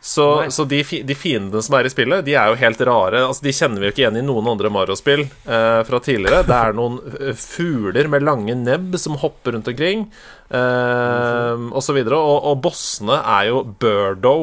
Så, 0.00 0.50
så 0.50 0.64
de, 0.64 0.78
de 1.04 1.14
fiendene 1.18 1.62
som 1.64 1.74
er 1.74 1.88
i 1.88 1.90
spillet, 1.90 2.22
de 2.26 2.36
er 2.38 2.52
jo 2.52 2.58
helt 2.60 2.82
rare. 2.86 3.24
Altså, 3.26 3.42
de 3.42 3.54
kjenner 3.54 3.82
vi 3.82 3.88
jo 3.88 3.94
ikke 3.94 4.04
igjen 4.04 4.20
i 4.20 4.22
noen 4.24 4.46
andre 4.52 4.70
Mario-spill 4.70 5.24
eh, 5.26 5.80
fra 5.88 6.00
tidligere. 6.04 6.44
Det 6.46 6.54
er 6.54 6.78
noen 6.78 7.00
eh, 7.18 7.34
fugler 7.34 8.10
med 8.12 8.26
lange 8.26 8.54
nebb 8.54 8.94
som 9.02 9.18
hopper 9.18 9.56
rundt 9.56 9.68
omkring, 9.72 10.06
eh, 10.54 11.66
og 11.72 11.82
så 11.82 11.96
videre. 11.98 12.20
Og, 12.22 12.46
og 12.52 12.62
bossene 12.68 13.18
er 13.18 13.50
jo 13.50 13.66
Birdo. 13.66 14.36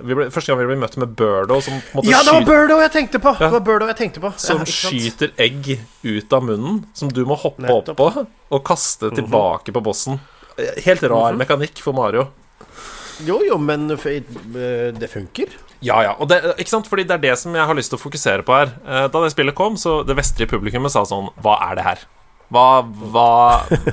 Vi 0.00 0.16
ble, 0.16 0.30
første 0.32 0.48
gang 0.48 0.62
vi 0.62 0.70
ble 0.70 0.80
møtt 0.80 0.96
med 0.96 1.12
Birdo, 1.20 1.60
som 1.60 1.76
Ja, 2.08 2.24
det 2.24 2.32
var 2.32 2.46
Burdo 2.48 2.48
Birdo 2.48 2.80
jeg 2.80 2.94
tenkte 2.96 3.20
på! 3.20 3.36
Det 3.36 3.52
var 3.52 3.88
jeg 3.92 4.00
tenkte 4.00 4.22
på 4.24 4.32
som 4.40 4.62
Ja, 4.64 4.68
skyter 4.80 5.34
egg 5.36 5.74
ut 6.08 6.32
av 6.32 6.46
munnen, 6.48 6.86
som 6.96 7.12
du 7.12 7.26
må 7.28 7.36
hoppe 7.36 7.68
opp 7.68 7.92
på 7.98 8.12
og 8.24 8.62
kaste 8.64 9.12
tilbake 9.12 9.76
på 9.76 9.84
bossen. 9.84 10.22
Helt 10.86 11.04
rar 11.12 11.36
mekanikk 11.36 11.84
for 11.84 11.96
Mario. 11.96 12.30
Jo, 13.26 13.40
jo, 13.46 13.58
men 13.60 13.90
eh, 13.92 14.90
det 14.96 15.10
funker. 15.12 15.52
Ja, 15.82 15.98
ja, 16.06 16.14
og 16.18 16.28
det, 16.30 16.40
ikke 16.62 16.72
sant? 16.72 16.88
Fordi 16.90 17.04
det 17.08 17.16
er 17.18 17.22
det 17.26 17.36
som 17.40 17.54
jeg 17.58 17.66
har 17.68 17.76
lyst 17.78 17.92
til 17.92 17.98
å 17.98 18.02
fokusere 18.02 18.44
på 18.46 18.54
her. 18.56 18.74
Eh, 18.86 19.06
Da 19.12 19.22
det 19.24 19.32
spillet 19.34 19.56
kom, 19.58 19.76
så 19.80 20.00
det 20.06 20.16
vestlige 20.18 20.52
publikummet 20.54 20.94
sa 20.94 21.02
sånn 21.08 21.30
Hva 21.42 21.58
er 21.70 21.78
det 21.78 21.86
her? 21.86 22.04
Hva, 22.52 22.66
hva 22.84 23.26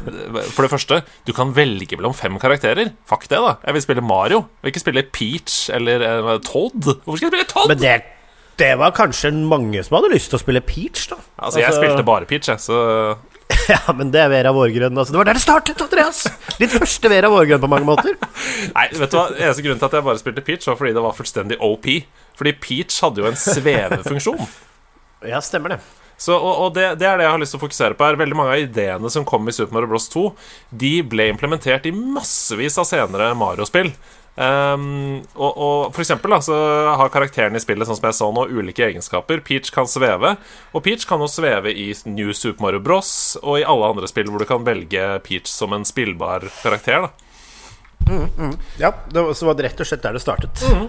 For 0.55 0.65
det 0.65 0.71
første, 0.73 1.01
du 1.27 1.33
kan 1.35 1.53
velge 1.55 1.95
mellom 1.97 2.15
fem 2.17 2.35
karakterer. 2.41 2.93
Fuck 3.07 3.27
det, 3.31 3.39
da. 3.39 3.55
Jeg 3.65 3.77
vil 3.77 3.85
spille 3.87 4.03
Mario. 4.05 4.43
Jeg 4.59 4.67
vil 4.67 4.73
ikke 4.73 4.83
spille 4.85 5.05
Peach 5.15 5.59
eller 5.73 6.03
uh, 6.03 6.31
Todd. 6.43 6.91
Hvorfor 7.05 7.21
skal 7.21 7.29
jeg 7.29 7.35
spille 7.37 7.51
Todd? 7.53 7.71
Men 7.71 7.79
det, 7.81 7.95
det 8.59 8.73
var 8.81 8.91
kanskje 8.97 9.31
mange 9.47 9.81
som 9.87 9.95
hadde 9.99 10.11
lyst 10.11 10.33
til 10.33 10.39
å 10.39 10.43
spille 10.43 10.63
Peach, 10.65 11.07
da. 11.13 11.19
Altså, 11.39 11.61
jeg 11.63 11.77
spilte 11.77 12.03
bare 12.07 12.27
Peach, 12.27 12.51
jeg, 12.51 12.59
så 12.59 12.81
Ja, 13.69 13.93
men 13.93 14.09
det 14.13 14.21
er 14.23 14.31
Vera 14.31 14.53
Vårgrønn. 14.55 14.97
Altså. 14.97 15.13
Det 15.13 15.19
var 15.19 15.29
der 15.29 15.37
det 15.37 15.43
startet, 15.43 15.81
Andreas! 15.83 16.23
Ditt 16.57 16.73
første 16.73 17.11
Vera 17.11 17.29
Vårgrønn 17.31 17.61
på 17.61 17.69
mange 17.71 17.87
måter. 17.89 18.15
Nei, 18.75 18.87
vet 18.95 19.13
du 19.13 19.19
hva 19.19 19.27
Eneste 19.35 19.65
grunnen 19.65 19.81
til 19.81 19.89
at 19.89 19.99
jeg 19.99 20.07
bare 20.07 20.21
spilte 20.21 20.45
Peach, 20.45 20.65
var 20.69 20.79
fordi 20.79 20.95
det 20.97 21.05
var 21.05 21.17
fullstendig 21.17 21.59
OP. 21.65 21.87
Fordi 22.39 22.55
Peach 22.63 22.99
hadde 23.05 23.23
jo 23.23 23.29
en 23.29 23.39
svevefunksjon. 23.39 24.43
Ja, 25.27 25.41
stemmer 25.43 25.75
det. 25.75 25.81
Så, 26.19 26.35
og, 26.35 26.65
og 26.65 26.73
det, 26.75 26.83
det, 26.99 27.07
er 27.07 27.19
det 27.19 27.25
jeg 27.27 27.31
har 27.31 27.39
lyst 27.39 27.53
til 27.55 27.61
å 27.61 27.63
fokusere 27.63 27.95
på. 27.95 28.03
her 28.03 28.17
Veldig 28.19 28.35
Mange 28.35 28.55
av 28.57 28.63
ideene 28.63 29.11
som 29.13 29.25
kom 29.27 29.47
i 29.47 29.55
Super 29.55 29.77
Mario 29.77 29.91
Bros 29.91 30.09
2, 30.11 30.25
De 30.81 30.93
ble 31.07 31.29
implementert 31.31 31.87
i 31.87 31.95
massevis 31.95 32.75
av 32.81 32.87
senere 32.89 33.31
Mario-spill. 33.39 33.93
Um, 34.39 35.19
og, 35.35 35.49
og, 35.51 35.79
for 35.91 35.99
eksempel 35.99 36.31
da, 36.31 36.37
så 36.39 36.55
har 36.95 37.09
karakteren 37.11 37.57
i 37.57 37.59
spillet 37.59 37.89
Sånn 37.89 37.97
som 37.97 38.05
jeg 38.07 38.15
sa 38.15 38.29
nå 38.31 38.45
ulike 38.47 38.85
egenskaper. 38.87 39.41
Peach 39.43 39.73
kan 39.75 39.89
sveve, 39.89 40.37
og 40.71 40.85
Peach 40.85 41.03
kan 41.09 41.19
jo 41.19 41.27
sveve 41.27 41.73
i 41.75 41.89
New 42.07 42.31
Super 42.31 42.63
Mario 42.63 42.79
Bros. 42.83 43.11
Og 43.43 43.59
i 43.59 43.67
alle 43.67 43.91
andre 43.91 44.07
spill 44.07 44.31
hvor 44.31 44.39
du 44.39 44.47
kan 44.47 44.63
velge 44.67 45.11
Peach 45.25 45.51
som 45.51 45.75
en 45.75 45.83
spillbar 45.87 46.47
karakter. 46.61 47.09
Mm, 48.07 48.29
mm. 48.37 48.55
Ja, 48.79 48.93
det 49.11 49.21
var, 49.21 49.35
så 49.35 49.49
var 49.49 49.59
det 49.59 49.67
rett 49.67 49.83
og 49.83 49.91
slett 49.91 50.07
der 50.07 50.15
det 50.15 50.23
startet. 50.23 50.63
Mm. 50.71 50.87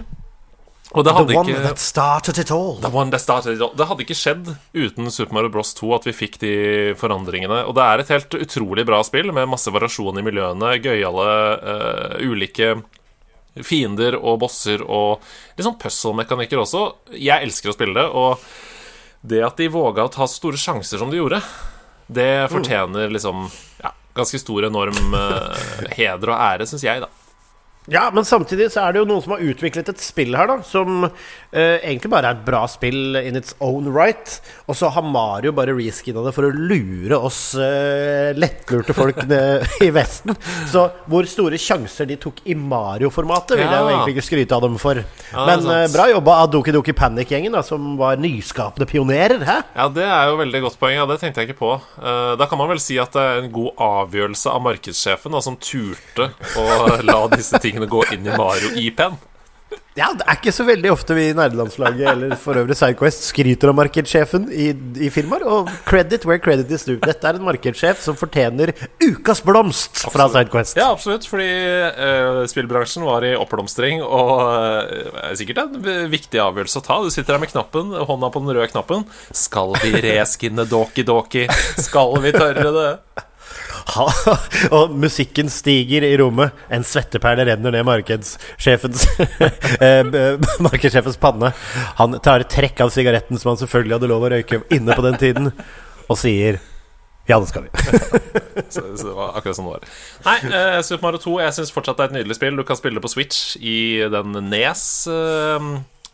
Og 0.91 1.05
det 1.07 1.13
hadde 1.15 1.31
the 1.31 1.37
one 1.39 1.51
ikke, 1.51 1.63
that 1.63 1.79
started 1.79 2.39
it 2.41 2.51
all. 2.51 2.73
The 2.83 2.91
one 2.91 3.11
that 3.13 3.23
started 3.23 3.55
it 3.55 3.61
all. 3.63 3.71
Det 3.75 3.87
hadde 3.87 4.03
ikke 4.03 4.17
skjedd 4.17 4.49
uten 4.75 5.11
Super 5.11 5.37
Mario 5.37 5.51
Bros 5.53 5.71
2 5.77 5.91
at 5.95 6.07
vi 6.07 6.15
fikk 6.15 6.39
de 6.41 6.55
forandringene. 6.99 7.61
Og 7.67 7.75
det 7.77 7.83
er 7.83 8.03
et 8.03 8.11
helt 8.15 8.39
utrolig 8.41 8.87
bra 8.87 8.99
spill 9.07 9.31
med 9.35 9.51
masse 9.51 9.71
variasjon 9.71 10.19
i 10.19 10.25
miljøene, 10.25 10.73
gøyale, 10.83 11.29
uh, 11.63 12.17
ulike 12.27 12.73
fiender 13.59 14.15
og 14.15 14.39
bosser 14.45 14.83
og 14.85 15.23
litt 15.57 15.65
sånn 15.65 15.79
puzzle-mekanikker 15.81 16.61
også. 16.61 16.83
Jeg 17.19 17.47
elsker 17.47 17.71
å 17.71 17.75
spille 17.75 17.97
det, 17.97 18.07
og 18.07 18.45
det 19.21 19.43
at 19.45 19.59
de 19.59 19.69
våga 19.71 20.07
å 20.07 20.13
ta 20.13 20.27
store 20.29 20.59
sjanser 20.59 21.01
som 21.01 21.11
de 21.11 21.19
gjorde, 21.19 21.41
det 22.11 22.47
fortjener 22.51 23.11
liksom 23.13 23.45
ja, 23.83 23.91
ganske 24.17 24.39
stor, 24.41 24.65
enorm 24.67 25.15
uh, 25.15 25.51
heder 25.95 26.33
og 26.33 26.37
ære, 26.39 26.67
syns 26.69 26.85
jeg, 26.87 27.03
da. 27.03 27.11
Ja, 27.89 28.11
men 28.13 28.25
samtidig 28.25 28.67
så 28.69 28.83
er 28.83 28.93
det 28.93 29.01
jo 29.01 29.07
noen 29.09 29.23
som 29.25 29.31
har 29.33 29.41
utviklet 29.41 29.87
et 29.89 30.01
spill 30.03 30.35
her, 30.37 30.45
da, 30.51 30.59
som 30.61 31.07
uh, 31.07 31.77
egentlig 31.81 32.11
bare 32.13 32.29
er 32.29 32.37
et 32.37 32.43
bra 32.45 32.59
spill 32.69 33.17
in 33.17 33.39
its 33.39 33.55
own 33.57 33.87
right. 33.89 34.35
Og 34.69 34.77
så 34.77 34.91
har 34.93 35.07
Mario 35.07 35.49
bare 35.57 35.73
reskinna 35.73 36.21
det 36.27 36.33
for 36.35 36.45
å 36.45 36.51
lure 36.53 37.17
oss 37.17 37.39
uh, 37.57 38.29
lettlurte 38.37 38.93
folk 38.93 39.23
i 39.87 39.89
Vesten. 39.95 40.37
Så 40.69 40.83
hvor 41.09 41.25
store 41.29 41.57
sjanser 41.61 42.05
de 42.11 42.19
tok 42.21 42.43
i 42.45 42.53
Mario-formatet, 42.53 43.57
vil 43.57 43.65
jeg 43.65 43.73
jo 43.73 43.89
egentlig 43.95 44.15
ikke 44.15 44.27
skryte 44.27 44.59
av 44.59 44.67
dem 44.67 44.77
for. 44.81 45.01
Ja, 45.31 45.47
men 45.49 45.65
uh, 45.65 45.87
bra 45.89 46.05
jobba 46.11 46.37
av 46.43 46.53
Doki 46.53 46.75
Doki 46.77 46.93
Panic-gjengen, 46.93 47.57
som 47.65 47.95
var 47.97 48.21
nyskapende 48.21 48.85
pionerer. 48.85 49.41
Hæ? 49.47 49.57
Ja, 49.73 49.89
det 49.89 50.05
er 50.05 50.29
jo 50.29 50.37
veldig 50.43 50.63
godt 50.67 50.77
poeng. 50.77 50.99
Ja, 50.99 51.09
det 51.09 51.17
tenkte 51.23 51.41
jeg 51.41 51.49
ikke 51.49 51.63
på. 51.63 51.73
Da 52.37 52.45
kan 52.45 52.61
man 52.61 52.69
vel 52.69 52.79
si 52.83 53.01
at 53.01 53.17
det 53.17 53.25
er 53.25 53.41
en 53.41 53.51
god 53.53 53.73
avgjørelse 53.81 54.53
av 54.53 54.61
markedssjefen, 54.69 55.33
da, 55.33 55.41
som 55.41 55.57
turte 55.57 56.29
å 56.61 56.69
la 57.01 57.19
disse 57.33 57.57
tingene 57.57 57.70
gå 57.79 58.05
inn 58.13 58.25
i 58.27 58.37
Mario-IP-en. 58.37 59.19
Ja, 59.91 60.07
det 60.15 60.23
er 60.23 60.37
ikke 60.37 60.53
så 60.55 60.63
veldig 60.63 60.87
ofte 60.93 61.15
vi 61.17 61.25
i 61.27 61.33
nerdelandslaget 61.35 62.05
eller 62.13 62.37
for 62.39 62.55
øvrig 62.55 62.77
Sidequest 62.79 63.25
skryter 63.27 63.73
av 63.73 63.75
markedssjefen 63.75 64.45
i, 64.55 64.69
i, 64.95 65.09
firmaer. 65.11 65.43
Og 65.43 65.71
credit 65.87 66.23
where 66.27 66.39
credit 66.39 66.71
is 66.71 66.85
due. 66.87 66.95
Dette 67.03 67.27
er 67.27 67.35
en 67.35 67.43
markedssjef 67.43 67.99
som 67.99 68.15
fortjener 68.15 68.71
ukas 69.03 69.43
blomst 69.43 69.91
absolutt. 69.97 70.13
fra 70.15 70.27
Sidequest. 70.31 70.79
Ja, 70.79 70.87
absolutt, 70.95 71.27
fordi 71.27 71.49
uh, 71.97 72.39
spillbransjen 72.47 73.03
var 73.03 73.27
i 73.27 73.33
oppblomstring, 73.35 73.99
og 74.05 74.31
uh, 74.47 75.25
er 75.25 75.35
sikkert 75.39 75.65
en 75.65 76.07
viktig 76.13 76.39
avgjørelse 76.39 76.79
å 76.79 76.87
ta. 76.87 77.01
Du 77.03 77.11
sitter 77.11 77.35
her 77.35 77.43
med 77.43 77.51
knappen, 77.51 77.91
hånda 77.91 78.31
på 78.31 78.45
den 78.45 78.55
røde 78.55 78.71
knappen. 78.71 79.03
Skal 79.35 79.75
vi 79.83 79.91
reskinne 80.07 80.67
Doki 80.71 81.03
Doki? 81.03 81.49
Skal 81.89 82.15
vi 82.23 82.31
tørre 82.37 82.71
det? 82.79 83.27
Ha, 83.91 84.07
og 84.77 84.95
musikken 84.95 85.49
stiger 85.51 86.05
i 86.07 86.13
rommet. 86.21 86.55
En 86.71 86.85
svetteperle 86.87 87.45
renner 87.49 87.75
ned 87.75 87.85
markedssjefens 87.87 89.05
eh, 89.85 90.03
Markedssjefens 90.63 91.19
panne. 91.21 91.51
Han 91.99 92.19
tar 92.23 92.45
et 92.45 92.51
trekk 92.51 92.83
av 92.85 92.93
sigaretten 92.93 93.39
som 93.41 93.53
han 93.53 93.61
selvfølgelig 93.61 93.97
hadde 93.99 94.11
lov 94.11 94.27
å 94.27 94.33
røyke 94.35 94.61
inne 94.73 94.97
på 94.97 95.05
den 95.05 95.19
tiden, 95.21 95.51
og 96.07 96.19
sier 96.19 96.61
ja, 97.29 97.37
det 97.39 97.47
skal 97.51 97.63
vi. 97.63 97.69
så, 98.73 98.81
så, 98.97 99.05
det 99.07 99.13
var 99.15 99.35
akkurat 99.37 99.55
sånn 99.55 99.67
det 99.69 99.75
var. 99.75 99.83
Nei, 100.25 100.37
uh, 100.51 100.79
Super 100.83 101.05
Mario 101.05 101.21
2 101.21 101.35
Jeg 101.43 101.55
syns 101.55 101.73
fortsatt 101.75 101.99
det 101.99 102.03
er 102.03 102.09
et 102.09 102.17
nydelig 102.17 102.37
spill. 102.39 102.57
Du 102.57 102.65
kan 102.67 102.79
spille 102.79 103.03
på 103.03 103.11
Switch 103.13 103.53
i 103.61 104.01
den 104.11 104.33
Nes 104.49 104.83
uh, 105.07 105.69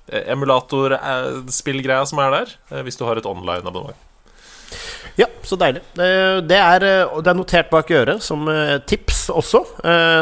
emulatorspillgreia 0.08 2.04
som 2.10 2.22
er 2.24 2.36
der, 2.36 2.54
uh, 2.74 2.84
hvis 2.86 3.00
du 3.00 3.08
har 3.08 3.20
et 3.20 3.30
online-abonnement. 3.30 4.07
Ja, 5.18 5.28
så 5.42 5.58
deilig. 5.58 5.82
Det 5.98 6.58
er, 6.62 6.84
det 6.86 7.32
er 7.32 7.38
notert 7.38 7.72
bak 7.74 7.90
øret 7.90 8.22
som 8.22 8.46
tips 8.86 9.28
også. 9.34 9.64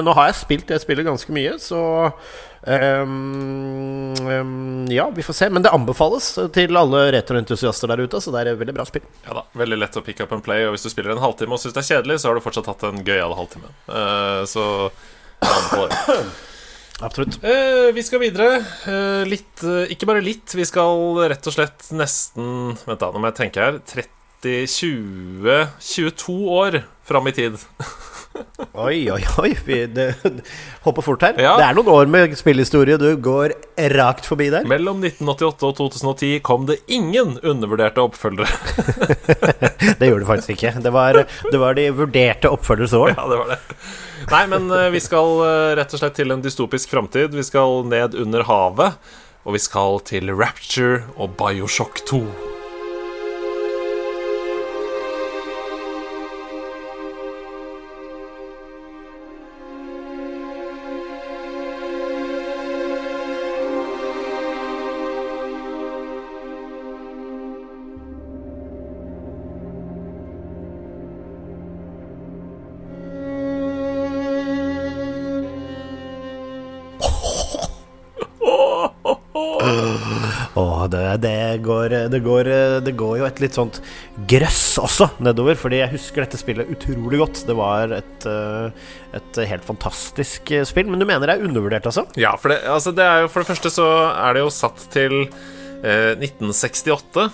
Nå 0.06 0.14
har 0.16 0.30
jeg 0.30 0.38
spilt, 0.40 0.72
jeg 0.72 0.84
spiller 0.84 1.08
ganske 1.08 1.36
mye, 1.36 1.58
så 1.60 1.82
um, 2.66 4.14
um, 4.28 4.86
Ja, 4.90 5.12
vi 5.16 5.24
får 5.24 5.34
se. 5.34 5.50
Men 5.50 5.64
det 5.64 5.70
anbefales 5.70 6.32
til 6.54 6.78
alle 6.78 7.12
retroentusiaster 7.16 7.92
der 7.92 8.06
ute, 8.06 8.22
så 8.22 8.34
det 8.34 8.42
er 8.42 8.54
et 8.54 8.60
veldig 8.60 8.76
bra 8.78 8.88
spill. 8.88 9.06
Ja 9.28 9.38
da, 9.40 9.46
Veldig 9.58 9.80
lett 9.80 10.00
å 10.00 10.04
pick 10.06 10.24
up 10.24 10.34
and 10.36 10.46
play, 10.46 10.66
og 10.66 10.76
hvis 10.76 10.88
du 10.88 10.92
spiller 10.94 11.16
en 11.16 11.24
halvtime 11.24 11.56
og 11.56 11.62
syns 11.62 11.76
det 11.78 11.84
er 11.84 11.92
kjedelig, 11.94 12.20
så 12.22 12.32
har 12.32 12.38
du 12.38 12.46
fortsatt 12.46 12.72
hatt 12.72 12.88
en 12.90 13.06
gøyal 13.06 13.38
halvtime. 13.38 13.72
Uh, 13.90 14.42
så 14.50 14.66
Absolutt. 17.04 17.42
Uh, 17.44 17.92
vi 17.94 18.04
skal 18.08 18.22
videre. 18.24 18.62
Uh, 18.88 19.24
litt, 19.28 19.66
ikke 19.92 20.10
bare 20.10 20.24
litt, 20.26 20.56
vi 20.56 20.66
skal 20.68 21.26
rett 21.28 21.52
og 21.52 21.58
slett 21.58 21.90
nesten 21.94 22.78
Vent, 22.86 23.02
da, 23.02 23.12
nå 23.12 23.20
må 23.20 23.34
jeg 23.34 23.42
tenke 23.44 23.62
her. 23.62 23.82
30 23.84 24.14
20-22 24.44 26.50
år 26.50 26.82
fram 27.06 27.28
i 27.28 27.32
tid. 27.32 27.58
oi, 28.74 29.12
oi, 29.12 29.22
oi. 29.40 29.52
Det 29.88 30.16
hopper 30.84 31.06
fort 31.06 31.24
her. 31.26 31.38
Ja. 31.40 31.56
Det 31.60 31.68
er 31.68 31.78
noen 31.78 31.92
år 31.94 32.10
med 32.12 32.36
spillhistorie 32.38 32.98
du 33.02 33.10
går 33.22 33.56
rakt 33.96 34.28
forbi 34.28 34.50
der. 34.54 34.68
Mellom 34.70 35.04
1988 35.04 35.70
og 35.70 35.78
2010 35.80 36.40
kom 36.46 36.68
det 36.70 36.80
ingen 36.92 37.38
undervurderte 37.44 38.04
oppfølgere. 38.04 38.50
det 40.00 40.10
gjorde 40.10 40.24
det 40.24 40.32
faktisk 40.32 40.56
ikke. 40.58 40.74
Det 40.86 40.96
var, 40.96 41.22
det 41.52 41.62
var 41.62 41.78
de 41.78 41.90
vurderte 41.96 42.52
oppfølgeres 42.52 42.96
år. 42.98 43.14
Ja, 43.16 43.30
det 43.32 43.44
var 43.44 43.54
det. 43.56 43.62
Nei, 44.32 44.42
men 44.50 44.72
eh, 44.74 44.88
vi 44.96 45.00
skal 45.04 45.38
eh, 45.46 45.76
rett 45.78 45.94
og 45.94 46.02
slett 46.02 46.18
til 46.18 46.34
en 46.34 46.42
dystopisk 46.42 46.96
framtid. 46.96 47.36
Vi 47.38 47.46
skal 47.46 47.86
ned 47.92 48.18
under 48.18 48.48
havet. 48.50 48.98
Og 49.46 49.54
vi 49.54 49.62
skal 49.62 50.00
til 50.02 50.32
Rapture 50.34 51.04
og 51.22 51.36
Bioshock 51.38 52.02
2. 52.10 52.55
det, 80.92 81.04
det, 81.24 81.36
går, 81.66 81.90
det, 82.12 82.20
går, 82.24 82.50
det, 82.86 82.94
går, 82.96 83.18
jo 83.20 83.28
et 83.28 83.42
litt 83.44 83.58
sånt 83.58 83.82
grøss 84.30 84.78
også 84.80 85.10
nedover, 85.26 85.58
fordi 85.60 85.82
jeg 85.82 85.94
husker 85.98 86.24
dette 86.24 86.40
spillet 86.40 86.72
utrolig 86.72 87.20
godt. 87.20 87.42
Det 87.48 87.56
var 87.60 87.92
et, 87.98 88.28
eh, 88.32 88.92
et 89.20 89.42
helt 89.52 89.68
fantastisk 89.68 90.54
spill. 90.70 90.88
Men 90.92 91.04
du 91.04 91.08
mener 91.08 91.28
det 91.28 91.38
er 91.38 91.48
undervurdert, 91.48 91.90
altså? 91.92 92.06
Ja, 92.20 92.36
for 92.40 92.54
det, 92.54 92.62
altså 92.72 92.96
er 92.96 93.26
jo, 93.26 93.32
for 93.34 93.44
det 93.44 93.52
første 93.52 93.74
så 93.74 93.90
er 94.14 94.38
det 94.38 94.46
jo 94.46 94.54
satt 94.54 94.88
til 94.96 95.26
eh, 95.26 96.14
1968. 96.16 97.28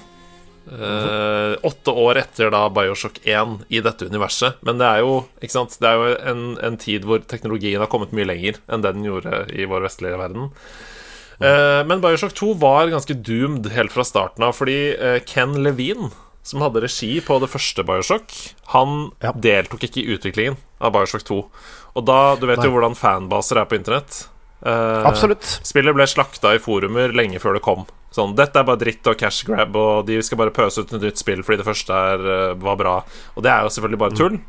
Eh, 0.72 1.54
åtte 1.62 1.92
år 1.92 2.20
etter 2.22 2.52
da 2.54 2.68
Bioshock 2.72 3.20
1 3.26 3.66
i 3.74 3.82
dette 3.84 4.08
universet. 4.08 4.62
Men 4.66 4.80
det 4.82 4.88
er 4.88 5.02
jo? 5.04 5.18
Det 5.42 5.90
er 5.90 5.98
jo 5.98 6.14
en, 6.32 6.44
en 6.62 6.78
tid 6.80 7.08
hvor 7.08 7.24
teknologien 7.26 7.82
har 7.82 7.90
kommet 7.92 8.14
mye 8.16 8.30
lenger 8.30 8.62
enn 8.72 8.86
det 8.86 8.94
den 8.96 9.08
gjorde 9.10 9.46
i 9.54 9.68
vår 9.70 9.88
vestlige 9.90 10.22
verden. 10.22 10.52
Uh, 11.42 11.82
men 11.90 12.02
Bioshock 12.04 12.36
2 12.38 12.54
var 12.62 12.92
ganske 12.92 13.16
doomed 13.18 13.72
helt 13.74 13.94
fra 13.94 14.06
starten 14.08 14.46
av, 14.46 14.56
fordi 14.58 14.94
uh, 14.98 15.18
Ken 15.28 15.58
Levine, 15.66 16.12
som 16.46 16.64
hadde 16.66 16.84
regi 16.84 17.16
på 17.26 17.38
det 17.42 17.50
første 17.52 17.86
Bioshock, 17.86 18.34
han 18.76 19.12
ja. 19.24 19.34
deltok 19.34 19.88
ikke 19.88 20.04
i 20.04 20.14
utviklingen 20.16 20.60
av 20.82 20.94
Bioshock 20.96 21.26
2. 21.28 21.40
Og 21.98 22.06
da, 22.08 22.20
du 22.40 22.48
vet 22.50 22.62
Nei. 22.62 22.70
jo 22.70 22.76
hvordan 22.76 22.98
fanbaser 22.98 23.62
er 23.62 23.68
på 23.70 23.78
internett. 23.80 24.26
Uh, 24.62 25.02
Absolutt 25.10 25.48
Spillet 25.66 25.96
ble 25.98 26.06
slakta 26.06 26.54
i 26.54 26.62
forumer 26.62 27.14
lenge 27.18 27.42
før 27.42 27.58
det 27.58 27.66
kom. 27.66 27.88
Sånn, 28.14 28.36
Dette 28.38 28.62
er 28.62 28.68
bare 28.68 28.82
dritt 28.82 29.08
og 29.10 29.18
cash 29.18 29.48
grab, 29.48 29.76
og 29.80 30.06
de 30.10 30.20
skal 30.22 30.38
bare 30.42 30.54
pøse 30.54 30.84
ut 30.84 30.94
et 30.94 31.06
nytt 31.06 31.22
spill 31.22 31.42
fordi 31.48 31.62
det 31.62 31.68
første 31.68 31.96
er, 32.14 32.26
var 32.60 32.78
bra. 32.78 32.98
Og 33.34 33.46
det 33.46 33.54
er 33.54 33.66
jo 33.66 33.72
selvfølgelig 33.74 34.02
bare 34.04 34.20
tull. 34.20 34.42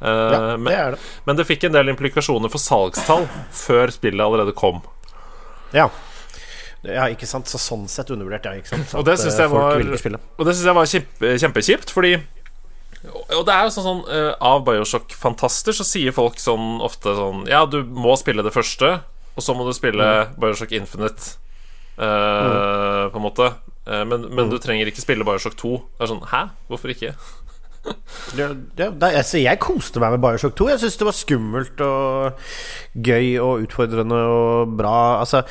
Eh, 0.00 0.08
Ja, 0.08 0.56
men, 0.56 0.64
det 0.64 0.90
det. 0.94 0.98
men 1.24 1.36
det 1.36 1.44
fikk 1.48 1.66
en 1.68 1.74
del 1.76 1.92
implikasjoner 1.92 2.52
for 2.52 2.62
salgstall 2.62 3.26
før 3.52 3.92
spillet 3.92 4.24
allerede 4.24 4.54
kom. 4.56 4.80
Ja. 5.76 5.90
Ja, 6.82 7.04
ikke 7.12 7.26
sant. 7.28 7.44
Så 7.46 7.58
sånn 7.60 7.86
sett 7.88 8.08
undervurdert, 8.10 8.44
ja. 8.44 8.52
Ikke 8.56 8.68
sant? 8.72 8.94
Og 8.96 9.04
det 9.04 9.12
At, 9.14 9.20
synes 9.20 9.34
eh, 9.38 9.42
jeg 9.44 9.50
var- 9.50 9.76
vil. 9.76 10.16
Og 10.38 10.46
det 10.46 10.54
syns 10.56 10.64
jeg 10.64 10.74
var 10.74 10.84
kjempe, 10.86 11.34
kjempekjipt, 11.44 11.90
fordi 11.90 12.14
Og 13.36 13.46
det 13.46 13.54
er 13.54 13.62
jo 13.64 13.70
sånn, 13.72 13.84
sånn 13.84 14.00
eh, 14.12 14.34
Av 14.40 14.62
Bioshock-fantaster 14.64 15.72
så 15.72 15.84
sier 15.88 16.12
folk 16.12 16.36
sånn 16.36 16.80
ofte 16.84 17.14
sånn 17.16 17.46
Ja, 17.48 17.64
du 17.66 17.82
må 17.84 18.12
spille 18.20 18.42
det 18.44 18.52
første, 18.52 19.00
og 19.36 19.42
så 19.42 19.54
må 19.56 19.64
du 19.68 19.72
spille 19.72 20.00
Mm. 20.04 20.34
Bioshock 20.40 20.72
Infinite, 20.72 21.36
eh, 21.98 23.08
på 23.10 23.16
en 23.16 23.22
måte. 23.24 23.54
Men, 23.86 24.08
men 24.34 24.46
Mm. 24.46 24.50
du 24.50 24.58
trenger 24.58 24.86
ikke 24.86 25.00
spille 25.02 25.24
Bioshock 25.24 25.56
2. 25.56 25.82
Det 25.98 26.04
er 26.04 26.14
sånn 26.14 26.26
Hæ? 26.28 26.50
Hvorfor 26.68 26.90
ikke? 26.94 27.14
Det, 28.36 28.46
det, 28.76 28.88
altså, 29.00 29.40
jeg 29.40 29.58
koste 29.62 30.00
meg 30.02 30.14
med 30.14 30.22
Bioshock 30.22 30.54
2. 30.58 30.68
Jeg 30.72 30.82
syntes 30.82 30.98
det 31.00 31.06
var 31.08 31.16
skummelt 31.16 31.80
og 31.84 32.42
gøy 33.06 33.38
og 33.42 33.64
utfordrende 33.64 34.18
og 34.30 34.74
bra. 34.78 34.96
Altså, 35.22 35.42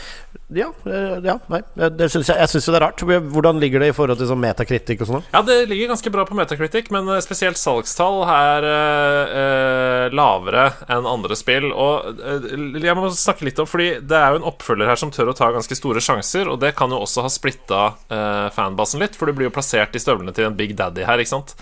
ja, 0.55 0.69
eh, 0.89 1.17
ja 1.25 1.36
nei, 1.51 1.59
det 1.75 2.07
synes 2.09 2.29
jeg, 2.31 2.39
jeg 2.41 2.51
syns 2.51 2.67
jo 2.67 2.74
det 2.74 2.79
er 2.79 2.86
rart. 2.88 3.03
Hvordan 3.33 3.59
ligger 3.62 3.83
det 3.83 3.91
i 3.91 3.95
forhold 3.95 4.21
til 4.21 4.29
sånn 4.31 4.41
metakritikk 4.41 5.03
og 5.05 5.12
sånn? 5.12 5.27
Ja, 5.33 5.43
det 5.45 5.57
ligger 5.69 5.91
ganske 5.91 6.13
bra 6.13 6.25
på 6.29 6.38
metakritikk, 6.39 6.89
men 6.95 7.09
eh, 7.12 7.21
spesielt 7.25 7.59
salgstall 7.59 8.24
er 8.33 8.69
eh, 8.69 9.36
eh, 9.43 10.05
lavere 10.15 10.69
enn 10.89 11.09
andre 11.09 11.38
spill. 11.39 11.69
Og 11.74 12.21
eh, 12.24 12.50
jeg 12.86 12.98
må 12.98 13.12
snakke 13.13 13.50
litt 13.50 13.62
om, 13.62 13.69
fordi 13.69 13.91
det 14.01 14.17
er 14.17 14.33
jo 14.33 14.41
en 14.41 14.50
oppfølger 14.53 14.89
her 14.89 15.01
som 15.01 15.13
tør 15.13 15.33
å 15.33 15.38
ta 15.38 15.51
ganske 15.55 15.77
store 15.77 16.03
sjanser, 16.03 16.50
og 16.50 16.62
det 16.63 16.75
kan 16.79 16.93
jo 16.93 17.01
også 17.03 17.25
ha 17.25 17.33
splitta 17.33 17.86
eh, 18.09 18.50
fanbasen 18.55 19.03
litt, 19.03 19.19
for 19.19 19.29
du 19.29 19.38
blir 19.38 19.50
jo 19.50 19.55
plassert 19.57 19.98
i 19.98 20.01
støvlene 20.01 20.33
til 20.36 20.50
en 20.50 20.57
Big 20.57 20.77
Daddy 20.79 21.05
her, 21.09 21.21
ikke 21.21 21.36
sant? 21.38 21.57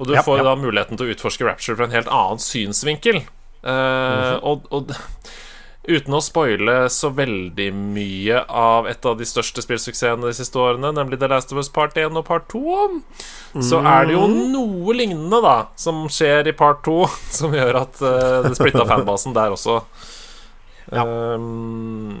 Og 0.00 0.08
du 0.08 0.14
Ja, 0.16 0.24
får 0.24 0.40
ja. 0.40 0.48
da 0.48 0.56
muligheten 0.56 0.96
til 0.96 1.10
å 1.10 1.14
utforske 1.14 1.44
Rapture 1.44 1.76
fra 1.76 1.86
en 1.86 1.94
helt 1.94 2.08
annen 2.08 2.40
synsvinkel. 2.40 3.20
Eh, 3.60 4.34
og, 4.40 4.64
og 4.72 4.94
uten 5.90 6.14
å 6.16 6.20
spoile 6.24 6.76
så 6.92 7.10
veldig 7.12 7.66
mye 7.76 8.40
av 8.48 8.88
et 8.88 9.04
av 9.08 9.18
de 9.20 9.26
største 9.28 9.60
spillsuksessene 9.64 10.24
de 10.24 10.36
siste 10.36 10.56
årene, 10.60 10.92
nemlig 10.96 11.18
The 11.20 11.28
Last 11.28 11.52
of 11.52 11.60
Us 11.60 11.68
Part 11.72 11.96
1 12.00 12.16
og 12.16 12.24
Part 12.28 12.48
2, 12.52 12.88
så 13.64 13.80
er 13.84 14.08
det 14.08 14.16
jo 14.16 14.24
noe 14.28 14.94
lignende 14.96 15.40
da 15.44 15.56
som 15.80 16.04
skjer 16.12 16.48
i 16.48 16.56
Part 16.56 16.84
2, 16.88 16.96
som 17.40 17.56
gjør 17.56 17.82
at 17.82 18.00
uh, 18.04 18.40
det 18.48 18.56
splitta 18.56 18.86
fanbasen 18.88 19.36
der 19.36 19.56
også. 19.56 19.80
Ja. 20.90 21.04
Um, 21.04 22.16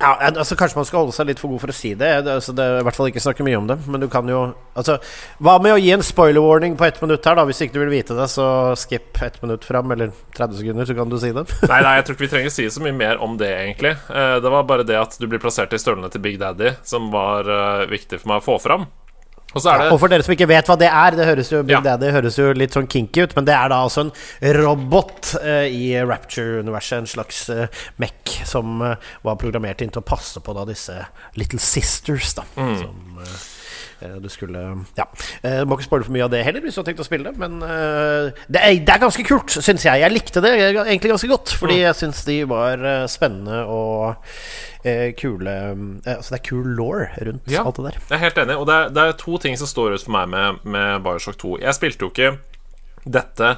Ja, 0.00 0.14
altså 0.32 0.56
Kanskje 0.56 0.78
man 0.80 0.86
skal 0.88 1.02
holde 1.02 1.12
seg 1.14 1.28
litt 1.28 1.38
for 1.42 1.52
god 1.52 1.60
for 1.60 1.70
å 1.72 1.76
si 1.76 1.92
det. 1.94 2.08
det, 2.24 2.32
altså, 2.40 2.54
det 2.56 2.64
I 2.80 2.84
hvert 2.86 2.96
fall 2.96 3.10
ikke 3.10 3.22
snakke 3.22 3.44
mye 3.46 3.58
om 3.60 3.66
det. 3.68 3.76
Men 3.86 4.00
du 4.02 4.08
kan 4.10 4.26
jo 4.28 4.40
Altså 4.74 4.96
Hva 5.38 5.58
med 5.62 5.74
å 5.76 5.80
gi 5.80 5.90
en 5.94 6.02
spoiler 6.02 6.40
warning 6.42 6.76
på 6.80 6.86
ett 6.88 7.00
minutt 7.02 7.24
her, 7.28 7.36
da? 7.38 7.44
Hvis 7.48 7.60
ikke 7.62 7.76
du 7.76 7.82
vil 7.84 7.92
vite 7.92 8.16
det, 8.16 8.26
så 8.32 8.46
skip 8.80 9.20
ett 9.22 9.36
minutt 9.42 9.64
fram, 9.68 9.90
eller 9.92 10.12
30 10.36 10.56
sekunder, 10.62 10.88
så 10.88 10.96
kan 10.96 11.10
du 11.12 11.18
si 11.20 11.32
det. 11.36 11.44
Nei, 11.70 11.80
nei, 11.84 11.94
jeg 11.98 12.06
tror 12.06 12.16
ikke 12.16 12.24
vi 12.26 12.30
trenger 12.34 12.54
si 12.54 12.68
så 12.72 12.82
mye 12.84 12.96
mer 12.96 13.20
om 13.20 13.36
det, 13.40 13.50
egentlig. 13.66 13.92
Eh, 14.08 14.36
Det 14.40 14.50
var 14.54 14.64
bare 14.64 14.86
det 14.88 14.96
at 14.96 15.18
du 15.20 15.26
blir 15.28 15.42
plassert 15.42 15.74
i 15.76 15.80
støvlene 15.82 16.08
til 16.10 16.22
Big 16.24 16.38
Daddy, 16.40 16.72
som 16.86 17.10
var 17.12 17.44
eh, 17.50 17.86
viktig 17.90 18.22
for 18.22 18.32
meg 18.32 18.40
å 18.40 18.46
få 18.46 18.56
fram. 18.62 18.86
Og 19.50 19.62
så 19.62 19.74
det 19.80 19.90
Og 19.90 19.98
for 19.98 20.12
dere 20.12 20.24
som 20.24 20.34
ikke 20.34 20.48
vet 20.50 20.68
hva 20.70 20.76
det 20.78 20.88
er, 20.90 21.16
det 21.18 21.26
høres 21.26 21.50
jo 21.52 21.62
Ja. 21.70 21.80
Daddy 21.84 22.10
høres 22.14 22.38
jo 22.38 22.52
litt 22.54 22.76
sånn 22.76 22.88
kinky 22.90 23.24
ut, 23.26 23.34
men 23.36 23.46
det 23.48 23.54
er 23.56 23.70
da 23.72 23.80
altså 23.84 24.06
en 24.06 24.12
robot 24.60 25.34
eh, 25.42 25.66
i 25.66 25.84
Rapture-universet. 25.98 27.00
En 27.00 27.10
slags 27.10 27.42
uh, 27.50 27.66
MEC 28.02 28.40
som 28.48 28.82
eh, 28.84 29.10
var 29.26 29.38
programmert 29.40 29.82
inn 29.82 29.92
til 29.92 30.02
å 30.02 30.06
passe 30.06 30.42
på 30.42 30.54
da 30.56 30.66
disse 30.68 30.96
Little 31.38 31.60
Sisters, 31.62 32.34
da. 32.38 32.46
Mm. 32.56 32.76
Som 32.78 33.22
eh, 33.22 33.26
eh, 33.26 33.48
du 34.22 34.28
skulle 34.32 34.60
Ja. 34.96 35.04
Eh, 35.42 35.60
må 35.68 35.76
ikke 35.78 35.86
spoile 35.88 36.04
for 36.06 36.12
mye 36.14 36.24
av 36.24 36.30
det 36.32 36.42
heller, 36.46 36.60
hvis 36.64 36.74
du 36.74 36.80
har 36.80 36.86
tenkt 36.88 37.02
å 37.02 37.06
spille 37.06 37.30
det, 37.30 37.38
men 37.38 37.58
eh, 37.62 38.30
det, 38.48 38.60
er, 38.62 38.78
det 38.86 38.94
er 38.94 39.02
ganske 39.02 39.24
kult, 39.28 39.50
syns 39.60 39.84
jeg. 39.84 40.00
Jeg 40.00 40.12
likte 40.14 40.40
det 40.44 40.52
egentlig 40.56 41.10
ganske 41.12 41.28
godt, 41.32 41.52
fordi 41.60 41.76
Mm. 41.80 41.84
jeg 41.86 41.98
syns 42.00 42.24
de 42.24 42.38
var 42.50 42.84
eh, 42.92 43.06
spennende 43.12 43.60
og 43.68 44.16
eh, 44.84 45.12
kule 45.20 45.50
eh, 45.50 46.16
Altså, 46.16 46.30
det 46.34 46.38
er 46.40 46.46
kul 46.48 46.70
law 46.78 47.04
rundt 47.26 47.50
Ja. 47.52 47.64
alt 47.64 47.76
det 47.76 47.84
der. 47.90 47.98
Jeg 48.08 48.16
er 48.18 48.24
helt 48.24 48.38
enig, 48.44 48.56
og 48.58 48.66
det 48.70 48.74
er, 48.78 48.88
det 48.96 49.04
er 49.08 49.12
to 49.20 49.38
ting 49.38 49.56
som 49.60 49.66
står 49.70 49.94
ut 49.98 50.04
for 50.06 50.16
meg 50.16 50.28
med, 50.32 50.64
med 50.64 51.02
Bioshock 51.04 51.36
2. 51.42 51.58
Jeg 51.60 51.74
spilte 51.76 52.06
jo 52.06 52.10
ikke 52.14 52.32
dette 53.06 53.54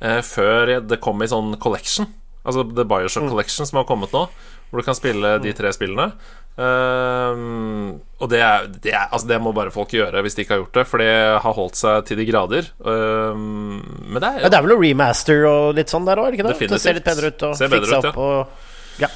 eh, 0.00 0.20
før 0.26 0.80
det 0.84 1.00
kom 1.00 1.22
i 1.24 1.28
sånn 1.30 1.54
collection. 1.62 2.08
Altså 2.44 2.64
The 2.74 2.84
Bioshock 2.84 3.28
Collection 3.30 3.68
som 3.68 3.78
har 3.78 3.86
kommet 3.86 4.12
nå, 4.12 4.24
hvor 4.72 4.80
du 4.80 4.86
kan 4.86 4.96
spille 4.98 5.36
de 5.44 5.52
tre 5.54 5.70
spillene. 5.76 6.10
Ehm, 6.60 8.00
og 8.20 8.28
det, 8.30 8.40
er, 8.44 8.66
det, 8.68 8.92
er, 8.92 9.06
altså 9.08 9.30
det 9.30 9.38
må 9.42 9.54
bare 9.56 9.72
folk 9.72 9.94
gjøre 9.96 10.20
hvis 10.24 10.36
de 10.36 10.44
ikke 10.44 10.54
har 10.56 10.60
gjort 10.66 10.76
det, 10.76 10.84
for 10.90 11.02
det 11.02 11.14
har 11.44 11.56
holdt 11.56 11.78
seg 11.80 12.02
til 12.10 12.20
de 12.20 12.26
grader. 12.28 12.68
Ehm, 12.84 13.78
men 14.08 14.20
det 14.20 14.28
er 14.28 14.44
Ja, 14.44 14.50
det 14.52 14.58
er 14.58 14.66
vel 14.66 14.74
noe 14.74 14.84
remaster 14.84 15.46
og 15.48 15.72
litt 15.78 15.92
sånn 15.92 16.08
der 16.08 16.20
òg, 16.20 16.36
ikke 16.36 16.50
det? 16.50 16.58
Definitivt. 16.58 16.76
Det 16.76 16.84
ser 16.84 17.00
litt 17.00 17.08
bedre 17.08 17.32
ut 17.32 17.48
og 17.48 17.56
Ser 17.58 17.72
bedre 17.72 17.98
ut, 18.02 18.10
ja. 18.10 18.12
og 18.26 18.68
Ja, 19.00 19.08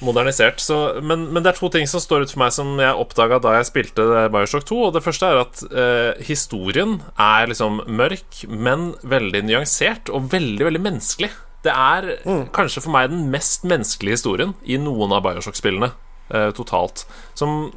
modernisert. 0.00 0.62
Så, 0.64 0.78
men, 1.04 1.26
men 1.34 1.44
det 1.44 1.52
er 1.52 1.58
to 1.58 1.68
ting 1.70 1.84
som 1.90 2.00
står 2.00 2.24
ut 2.24 2.32
for 2.32 2.40
meg 2.40 2.54
som 2.56 2.70
jeg 2.80 3.02
oppdaga 3.04 3.36
da 3.44 3.58
jeg 3.58 3.68
spilte 3.68 4.06
Bioshock 4.32 4.64
2. 4.70 4.78
Og 4.88 4.96
det 4.96 5.04
første 5.04 5.28
er 5.28 5.42
at 5.42 5.60
eh, 5.68 6.22
historien 6.24 6.96
er 7.20 7.52
liksom 7.52 7.82
mørk, 8.00 8.40
men 8.48 8.94
veldig 9.04 9.44
nyansert 9.50 10.08
og 10.08 10.32
veldig, 10.32 10.64
veldig 10.70 10.82
menneskelig. 10.88 11.30
Det 11.66 11.74
er 11.74 12.12
kanskje 12.56 12.80
for 12.80 12.94
meg 12.94 13.12
den 13.12 13.28
mest 13.34 13.66
menneskelige 13.68 14.16
historien 14.16 14.56
i 14.64 14.78
noen 14.80 15.12
av 15.12 15.26
Bioshock-spillene 15.26 15.92
eh, 16.32 16.50
totalt. 16.56 17.06
Som 17.38 17.70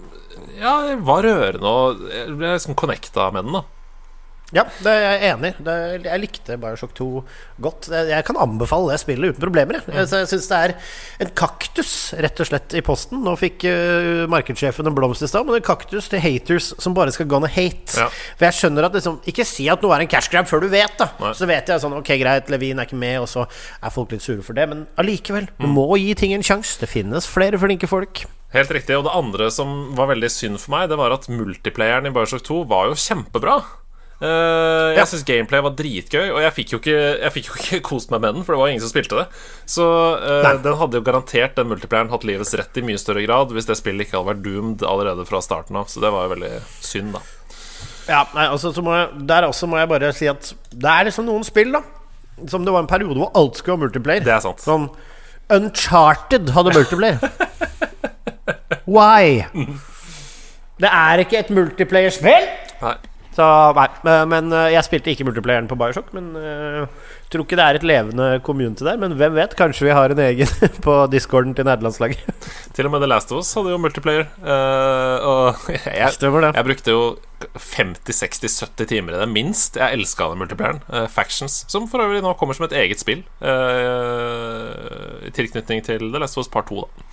ja, 0.59 0.95
var 1.03 1.23
rørende, 1.27 1.67
og 1.67 2.07
jeg 2.11 2.33
ble 2.39 2.55
liksom 2.55 2.75
connecta 2.79 3.31
med 3.35 3.45
den, 3.49 3.59
da. 3.61 3.65
Ja, 4.51 4.65
det 4.83 4.91
er 4.91 5.03
jeg 5.15 5.29
enig 5.31 5.49
i. 5.63 5.67
Jeg 6.03 6.19
likte 6.19 6.55
Bioshock 6.59 6.91
2 6.97 7.05
godt. 7.63 7.85
Jeg 7.87 8.25
kan 8.27 8.35
anbefale 8.35 8.89
det 8.91 8.97
spillet 8.99 9.31
uten 9.31 9.39
problemer. 9.45 9.77
Jeg, 9.79 9.93
jeg, 9.95 10.09
jeg 10.11 10.27
syns 10.27 10.49
det 10.51 10.57
er 10.57 10.73
en 11.23 11.29
kaktus, 11.39 11.93
rett 12.19 12.41
og 12.43 12.49
slett, 12.49 12.75
i 12.75 12.81
posten. 12.83 13.21
Nå 13.23 13.37
fikk 13.39 13.63
uh, 13.63 14.25
markedssjefen 14.33 14.91
en 14.91 14.97
blomst 14.97 15.23
i 15.23 15.29
stad, 15.31 15.47
men 15.47 15.55
en 15.55 15.63
kaktus 15.63 16.09
til 16.11 16.19
haters 16.19 16.73
som 16.83 16.91
bare 16.97 17.13
skal 17.15 17.29
gonna 17.31 17.47
hate. 17.47 17.95
Ja. 17.95 18.09
For 18.11 18.49
jeg 18.49 18.57
skjønner 18.59 18.89
at 18.89 18.97
liksom 18.99 19.21
Ikke 19.31 19.47
si 19.47 19.69
at 19.71 19.87
noe 19.87 19.95
er 19.95 20.03
en 20.03 20.11
cash 20.11 20.27
grab 20.35 20.51
før 20.51 20.65
du 20.65 20.67
vet, 20.75 20.97
da. 20.99 21.07
Nei. 21.23 21.31
Så 21.39 21.47
vet 21.47 21.71
jeg 21.71 21.85
sånn 21.85 21.95
Ok, 22.01 22.11
greit, 22.19 22.51
Levin 22.51 22.83
er 22.83 22.91
ikke 22.91 22.99
med, 22.99 23.21
og 23.23 23.31
så 23.31 23.47
er 23.47 23.95
folk 23.95 24.11
litt 24.11 24.27
sure 24.27 24.43
for 24.43 24.59
det. 24.59 24.67
Men 24.73 24.83
allikevel, 24.99 25.47
du 25.61 25.63
Mm. 25.69 25.77
må 25.79 25.87
gi 25.95 26.11
ting 26.25 26.35
en 26.35 26.43
sjanse. 26.43 26.75
Det 26.83 26.91
finnes 26.91 27.23
flere 27.23 27.55
flinke 27.61 27.87
folk. 27.87 28.25
Helt 28.51 28.71
riktig. 28.75 28.97
Og 28.99 29.05
det 29.07 29.13
andre 29.15 29.51
som 29.53 29.91
var 29.95 30.09
veldig 30.11 30.29
synd 30.31 30.59
for 30.59 30.73
meg, 30.75 30.89
det 30.91 30.97
var 30.99 31.13
at 31.15 31.29
multiplayeren 31.31 32.09
i 32.09 32.15
Bioshock 32.15 32.43
2 32.47 32.63
var 32.71 32.89
jo 32.91 32.97
kjempebra. 32.99 33.61
Eh, 34.21 34.93
jeg 34.93 34.97
Ja. 34.99 35.05
syns 35.09 35.23
gameplay 35.25 35.61
var 35.65 35.71
dritgøy, 35.73 36.29
og 36.29 36.41
jeg 36.43 36.53
fikk, 36.53 36.71
jo 36.73 36.79
ikke, 36.79 36.97
jeg 37.23 37.43
jo 37.47 37.55
ikke 37.57 37.81
kost 37.89 38.11
meg 38.11 38.21
med 38.21 38.35
den, 38.35 38.43
for 38.45 38.53
det 38.53 38.59
var 38.61 38.67
ingen 38.69 38.83
som 38.83 38.91
spilte 38.91 39.17
det. 39.17 39.27
Så 39.65 39.81
uh, 39.81 40.51
den 40.61 40.77
hadde 40.77 40.99
jo 40.99 41.01
garantert 41.07 41.55
den 41.57 41.71
multiplayeren 41.71 42.11
hatt 42.11 42.27
livets 42.27 42.53
rett 42.53 42.77
i 42.77 42.83
mye 42.85 42.99
større 43.01 43.23
grad 43.25 43.49
hvis 43.55 43.65
det 43.65 43.79
spillet 43.79 44.05
ikke 44.05 44.19
hadde 44.19 44.33
vært 44.35 44.43
doomed 44.45 44.83
allerede 44.85 45.25
fra 45.25 45.41
starten 45.41 45.79
av. 45.79 45.89
Så 45.89 46.03
det 46.03 46.11
var 46.13 46.27
jo 46.27 46.35
veldig 46.35 46.51
synd, 46.85 47.15
da. 47.17 47.23
Ja, 48.11 48.25
nei, 48.35 48.45
altså 48.49 48.73
jeg, 48.73 49.25
Der 49.29 49.47
også 49.47 49.67
må 49.69 49.77
jeg 49.79 49.89
bare 49.89 50.11
si 50.13 50.27
at 50.29 50.53
det 50.73 50.89
er 50.91 51.07
liksom 51.09 51.25
noen 51.25 51.45
spill, 51.47 51.71
da. 51.73 51.81
Som 52.51 52.65
det 52.65 52.73
var 52.73 52.83
en 52.83 52.89
periode 52.89 53.17
hvor 53.17 53.31
alt 53.37 53.57
skulle 53.57 53.77
ha 53.79 53.85
multiplayer. 53.87 54.25
Det 54.25 54.33
er 54.35 54.43
sant. 54.43 54.61
Sånn 54.61 54.89
Uncharted 55.51 56.51
hadde 56.55 56.75
multiplayer. 56.77 57.17
Why? 58.91 59.45
Det 60.81 60.89
er 60.89 61.21
ikke 61.23 61.39
et 61.43 61.49
multiplayer-spill! 61.53 62.47
Nei. 62.81 62.95
Så 63.31 63.45
nei, 63.77 63.85
men- 64.03 64.27
men 64.27 64.51
eh, 64.57 64.73
jeg 64.73 64.83
spilte 64.83 65.11
ikke 65.13 65.23
multiplayeren 65.23 65.67
på 65.69 65.77
Bioshock. 65.79 66.09
Men 66.17 66.25
uh, 66.35 66.87
tror 67.31 67.45
ikke 67.45 67.55
det 67.55 67.63
er 67.63 67.77
et 67.79 67.85
levende 67.87 68.25
community 68.43 68.83
der. 68.83 68.97
Men 68.99 69.13
hvem 69.15 69.37
vet? 69.37 69.53
Kanskje 69.55 69.85
vi 69.87 69.93
har 69.95 70.11
en 70.11 70.19
egen 70.19 70.49
på 70.85 70.95
discorden 71.13 71.53
til 71.55 71.63
nederlandslaget. 71.69 72.19
Til 72.75 72.89
og 72.89 72.91
med 72.91 73.05
The 73.05 73.07
Last 73.07 73.31
of 73.31 73.39
Us 73.39 73.53
hadde 73.55 73.71
jo 73.71 73.77
multiplayer. 73.79 74.25
eh, 74.43 75.23
og 75.23 75.55
jeg, 76.01 76.09
Stemmer 76.17 76.49
jeg 76.51 76.67
brukte 76.67 76.91
jo 76.91 77.03
50-60-70 77.55 78.89
timer 78.91 79.15
i 79.15 79.21
det, 79.23 79.29
minst. 79.31 79.79
Jeg 79.79 79.95
elska 80.01 80.27
den 80.33 80.41
multiplayeren. 80.43 80.81
eh, 80.91 81.07
Factions, 81.07 81.61
som 81.71 81.87
for 81.87 82.03
øvrig 82.03 82.19
nå 82.25 82.33
kommer 82.35 82.57
som 82.59 82.67
et 82.67 82.75
eget 82.83 82.99
spill. 82.99 83.23
eh, 83.39 85.27
I 85.29 85.31
tilknytning 85.39 85.85
til 85.87 86.09
The 86.11 86.19
Last 86.19 86.35
of 86.37 86.43
Us 86.43 86.51
Part 86.51 86.67
2, 86.73 86.83
da. 86.83 87.07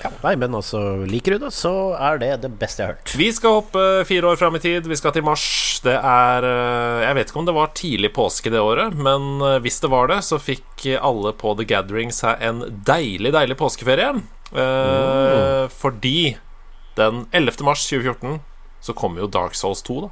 Ja, 0.00 0.10
nei, 0.22 0.32
men 0.40 0.54
altså, 0.56 0.80
liker 1.08 1.36
du 1.36 1.44
det, 1.44 1.50
så 1.52 1.72
er 2.00 2.20
det 2.22 2.30
det 2.44 2.50
beste 2.60 2.82
jeg 2.82 2.88
har 2.88 2.96
hørt. 2.96 3.14
Vi 3.20 3.28
skal 3.36 3.58
hoppe 3.58 3.84
fire 4.08 4.30
år 4.32 4.38
fram 4.40 4.56
i 4.56 4.62
tid. 4.62 4.88
Vi 4.88 4.96
skal 4.96 5.12
til 5.16 5.26
mars. 5.26 5.44
Det 5.84 5.96
er 5.96 6.46
eh, 6.48 7.06
Jeg 7.06 7.16
vet 7.16 7.32
ikke 7.32 7.40
om 7.42 7.48
det 7.48 7.56
var 7.56 7.74
tidlig 7.76 8.12
påske 8.16 8.52
det 8.52 8.60
året, 8.64 8.96
men 8.96 9.44
eh, 9.44 9.58
hvis 9.64 9.80
det 9.84 9.92
var 9.92 10.10
det, 10.12 10.20
så 10.26 10.40
fikk 10.40 10.86
alle 10.96 11.34
på 11.36 11.52
The 11.58 11.68
Gathering 11.68 12.12
seg 12.16 12.40
en 12.44 12.64
deilig, 12.88 13.34
deilig 13.36 13.58
påskeferie. 13.60 14.14
Mm. 14.50 15.68
Fordi 15.70 16.34
den 16.98 17.26
11. 17.30 17.60
mars 17.62 17.84
2014 17.86 18.40
så 18.82 18.96
kommer 18.96 19.22
jo 19.22 19.28
Dark 19.30 19.54
Souls 19.54 19.84
2, 19.86 20.00
da. 20.06 20.10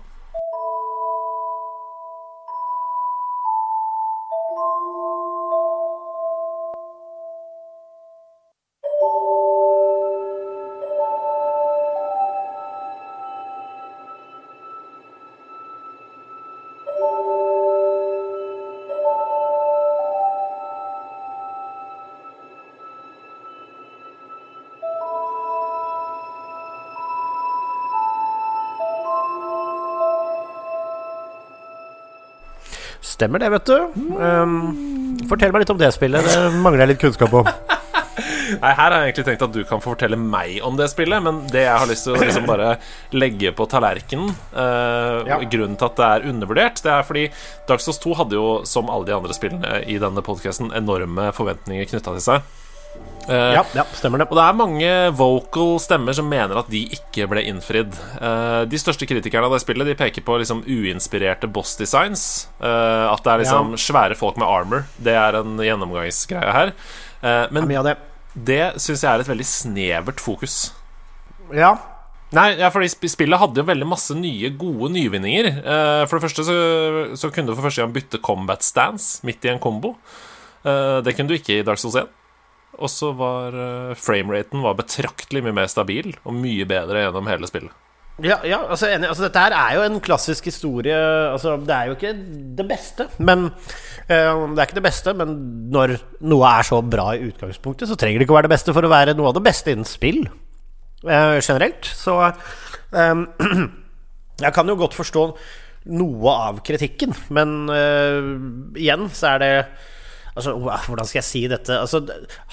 Stemmer 33.18 33.42
det, 33.42 33.48
vet 33.50 33.66
du. 33.66 34.04
Um, 34.14 34.52
fortell 35.26 35.50
meg 35.50 35.64
litt 35.64 35.72
om 35.74 35.78
det 35.80 35.88
spillet. 35.90 36.22
Det 36.22 36.52
mangler 36.62 36.84
jeg 36.84 36.92
litt 36.92 37.00
kunnskap 37.02 37.32
om. 37.34 37.48
Nei, 38.62 38.70
Her 38.70 38.78
har 38.78 38.94
jeg 38.94 39.08
egentlig 39.08 39.24
tenkt 39.26 39.42
at 39.42 39.56
du 39.56 39.58
kan 39.66 39.82
få 39.82 39.92
fortelle 39.96 40.14
meg 40.18 40.60
om 40.62 40.78
det 40.78 40.86
spillet, 40.92 41.18
men 41.26 41.40
det 41.50 41.64
jeg 41.64 41.80
har 41.82 41.90
lyst 41.90 42.06
til 42.06 42.14
å 42.14 42.20
liksom 42.22 42.46
bare 42.46 42.76
legge 43.10 43.50
på 43.58 43.66
tallerkenen 43.70 44.30
uh, 44.54 45.26
Ja. 45.26 45.40
Grunnen 45.50 45.74
til 45.74 45.88
at 45.90 45.98
det 45.98 46.06
er 46.12 46.28
undervurdert, 46.30 46.84
det 46.84 46.94
er 46.94 47.04
fordi 47.10 47.26
Dark 47.66 47.82
Souls 47.82 47.98
2 48.06 48.14
hadde 48.20 48.38
jo, 48.38 48.46
som 48.70 48.86
alle 48.86 49.10
de 49.10 49.18
andre 49.18 49.34
spillene 49.34 49.82
i 49.90 49.98
denne 49.98 50.22
podkasten, 50.22 50.70
enorme 50.78 51.32
forventninger 51.34 51.90
knytta 51.90 52.14
til 52.20 52.26
seg. 52.30 52.56
Eh, 53.28 53.52
Ja, 53.58 53.64
ja, 53.76 53.84
stemmer 53.92 54.22
det. 54.22 54.28
Og 54.30 54.36
det 54.38 54.44
er 54.44 54.56
mange 54.56 54.92
vocal 55.18 55.76
stemmer 55.84 56.16
som 56.16 56.28
mener 56.30 56.58
at 56.60 56.70
de 56.72 56.84
ikke 56.96 57.26
ble 57.30 57.42
innfridd. 57.50 57.92
Eh, 58.20 58.62
de 58.70 58.80
største 58.80 59.06
kritikerne 59.08 59.44
av 59.48 59.52
det 59.52 59.60
spillet 59.64 59.86
De 59.86 59.96
peker 59.98 60.24
på 60.24 60.38
liksom 60.40 60.64
uinspirerte 60.64 61.50
boss 61.52 61.76
designs. 61.76 62.48
eh, 62.60 63.06
at 63.12 63.22
det 63.24 63.32
er 63.32 63.44
liksom 63.44 63.74
svære 63.76 64.16
folk 64.16 64.36
med 64.40 64.48
armor. 64.48 64.86
Det 64.98 65.12
er 65.14 65.36
en 65.42 65.56
gjennomgangsgreie 65.58 66.52
her. 66.52 66.72
Men 67.50 67.66
Mye 67.66 67.82
det. 67.82 67.96
det 68.34 68.64
syns 68.80 69.02
jeg 69.02 69.10
er 69.10 69.20
et 69.20 69.28
veldig 69.28 69.46
snevert 69.46 70.20
fokus. 70.20 70.72
Ja. 71.52 71.76
Nei, 72.30 72.58
ja, 72.60 72.68
fordi 72.68 72.90
spillet 73.08 73.40
hadde 73.40 73.62
jo 73.62 73.64
veldig 73.64 73.86
masse 73.88 74.12
nye, 74.14 74.50
gode 74.60 74.90
nyvinninger. 74.92 75.46
Uh, 75.64 76.02
for 76.06 76.18
det 76.18 76.26
første 76.26 76.44
så, 76.44 76.56
så 77.16 77.30
kunne 77.32 77.48
du 77.48 77.54
for 77.56 77.64
første 77.64 77.80
gang 77.80 77.94
bytte 77.94 78.20
combat 78.20 78.62
stance 78.62 79.24
midt 79.24 79.46
i 79.48 79.52
en 79.54 79.58
kombo. 79.62 79.94
Uh, 80.60 81.00
det 81.00 81.16
kunne 81.16 81.30
du 81.32 81.38
ikke 81.38 81.56
i 81.56 81.64
Dark 81.64 81.80
Souls 81.80 81.96
1. 81.96 82.10
Og 82.78 82.90
så 82.92 83.10
var 83.16 83.56
uh, 83.56 83.98
frameraten 83.98 84.62
var 84.62 84.76
betraktelig 84.78 85.42
mye 85.44 85.56
mer 85.56 85.70
stabil 85.70 86.12
og 86.22 86.34
mye 86.36 86.66
bedre 86.68 87.06
gjennom 87.06 87.30
hele 87.30 87.48
spillet. 87.50 87.74
Ja, 88.18 88.40
ja 88.42 88.58
altså, 88.66 88.88
enig. 88.90 89.06
altså 89.06 89.28
Dette 89.28 89.42
her 89.44 89.54
er 89.54 89.76
jo 89.76 89.84
en 89.86 90.00
klassisk 90.02 90.48
historie. 90.50 90.96
Altså, 91.30 91.54
det 91.62 91.74
er 91.74 91.88
jo 91.88 91.94
ikke 91.94 92.12
det 92.58 92.66
beste, 92.66 93.06
men 93.18 93.48
uh, 93.48 94.10
Det 94.10 94.58
er 94.58 94.66
ikke 94.66 94.80
det 94.80 94.86
beste, 94.88 95.14
men 95.14 95.36
når 95.74 95.96
noe 96.26 96.50
er 96.58 96.66
så 96.66 96.80
bra 96.82 97.12
i 97.14 97.24
utgangspunktet, 97.30 97.88
så 97.90 97.98
trenger 97.98 98.18
det 98.18 98.26
ikke 98.26 98.34
å 98.34 98.40
være 98.40 98.50
det 98.50 98.56
beste 98.56 98.74
for 98.74 98.86
å 98.86 98.92
være 98.92 99.14
noe 99.18 99.30
av 99.30 99.38
det 99.38 99.44
beste 99.46 99.74
innen 99.74 99.88
spill 99.88 100.24
uh, 100.26 101.38
generelt. 101.38 101.86
Så 101.86 102.16
eh, 102.26 103.22
jeg 104.44 104.54
kan 104.56 104.70
jo 104.70 104.78
godt 104.82 104.98
forstå 104.98 105.24
noe 105.98 106.32
av 106.50 106.58
kritikken, 106.66 107.14
men 107.32 107.70
igjen 108.76 109.06
så 109.14 109.30
er 109.30 109.38
det 109.40 109.52
Altså, 110.38 110.54
Hvordan 110.58 111.08
skal 111.08 111.18
jeg 111.18 111.26
si 111.26 111.42
dette? 111.50 111.74
Altså, 111.74 112.00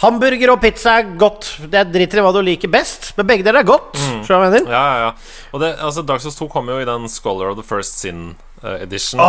hamburger 0.02 0.56
og 0.56 0.60
pizza 0.64 0.98
er 1.00 1.14
godt. 1.22 1.52
Det 1.72 1.86
driter 1.94 2.22
i 2.22 2.26
hva 2.26 2.34
du 2.34 2.42
liker 2.46 2.72
best, 2.74 3.12
men 3.18 3.30
begge 3.30 3.46
deler 3.46 3.62
er 3.62 3.70
godt. 3.70 3.94
Skjønner 3.96 4.26
du 4.26 4.34
hva 4.34 4.42
jeg 4.48 4.56
mener? 4.56 4.74
Ja, 4.74 4.82
ja, 4.82 4.98
ja. 5.06 5.46
Og 5.54 5.64
det, 5.64 5.72
altså, 5.78 6.04
Dark 6.08 6.26
Souls 6.26 6.40
2 6.42 6.50
kommer 6.52 6.76
jo 6.76 6.84
i 6.84 6.90
den 6.90 7.08
Scholar 7.12 7.54
of 7.54 7.60
the 7.60 7.66
First 7.68 8.02
Sin 8.02 8.28
uh, 8.64 8.76
edition. 8.82 9.22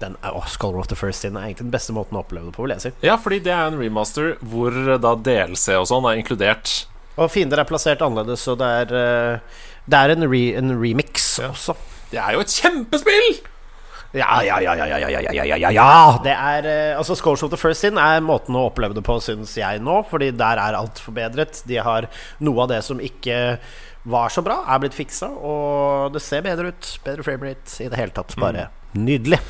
Den, 0.00 0.16
oh, 0.26 0.48
Scholar 0.50 0.80
of 0.80 0.90
the 0.90 0.98
First 0.98 1.22
Sin 1.22 1.36
er 1.36 1.46
egentlig 1.46 1.68
den 1.68 1.74
beste 1.74 1.94
måten 1.96 2.18
å 2.18 2.24
oppleve 2.24 2.48
det 2.48 2.56
på, 2.56 2.64
vil 2.64 2.74
jeg 2.74 2.86
si. 2.86 2.94
Ja, 3.06 3.18
fordi 3.20 3.42
det 3.44 3.54
er 3.54 3.68
en 3.68 3.78
remaster 3.80 4.34
hvor 4.42 4.74
eh, 4.74 4.98
da 5.00 5.14
DLC 5.14 5.76
og 5.78 5.86
sånn 5.92 6.08
er 6.10 6.18
inkludert. 6.18 6.72
Og 7.14 7.30
fiender 7.30 7.62
er 7.62 7.68
plassert 7.68 8.02
annerledes, 8.02 8.42
så 8.42 8.56
det 8.58 8.70
er, 8.82 8.94
uh, 9.38 9.64
det 9.86 10.00
er 10.00 10.16
en, 10.16 10.26
re, 10.32 10.44
en 10.58 10.74
remix 10.80 11.36
også. 11.46 11.76
Det 12.10 12.18
er 12.22 12.34
jo 12.34 12.42
et 12.42 12.56
kjempespill! 12.58 13.44
Ja, 14.14 14.38
ja, 14.46 14.60
ja, 14.62 14.74
ja, 14.78 14.86
ja, 14.86 14.98
ja, 15.10 15.32
ja, 15.34 15.56
ja, 15.58 15.70
ja. 15.74 15.86
Det 16.22 16.34
er 16.34 16.68
eh, 16.70 16.98
Altså, 16.98 17.16
Scores 17.18 17.42
of 17.42 17.50
the 17.50 17.58
First 17.58 17.82
Sin 17.82 17.98
er 17.98 18.22
måten 18.22 18.54
å 18.54 18.68
oppleve 18.68 18.94
det 18.94 19.02
på, 19.06 19.16
syns 19.22 19.56
jeg 19.58 19.82
nå, 19.82 20.00
fordi 20.10 20.30
der 20.38 20.60
er 20.62 20.78
alt 20.78 21.02
forbedret. 21.02 21.64
De 21.66 21.80
har 21.82 22.06
noe 22.46 22.62
av 22.62 22.70
det 22.70 22.80
som 22.86 23.02
ikke 23.02 23.58
var 24.04 24.30
så 24.30 24.44
bra, 24.44 24.60
er 24.68 24.82
blitt 24.82 24.94
fiksa, 24.94 25.30
og 25.32 26.14
det 26.14 26.22
ser 26.22 26.44
bedre 26.44 26.70
ut. 26.70 26.90
Bedre 27.06 27.24
framerate 27.26 27.78
i 27.82 27.90
det 27.90 27.98
hele 27.98 28.14
tatt. 28.14 28.36
Bare 28.38 28.68
nydelig. 28.94 29.40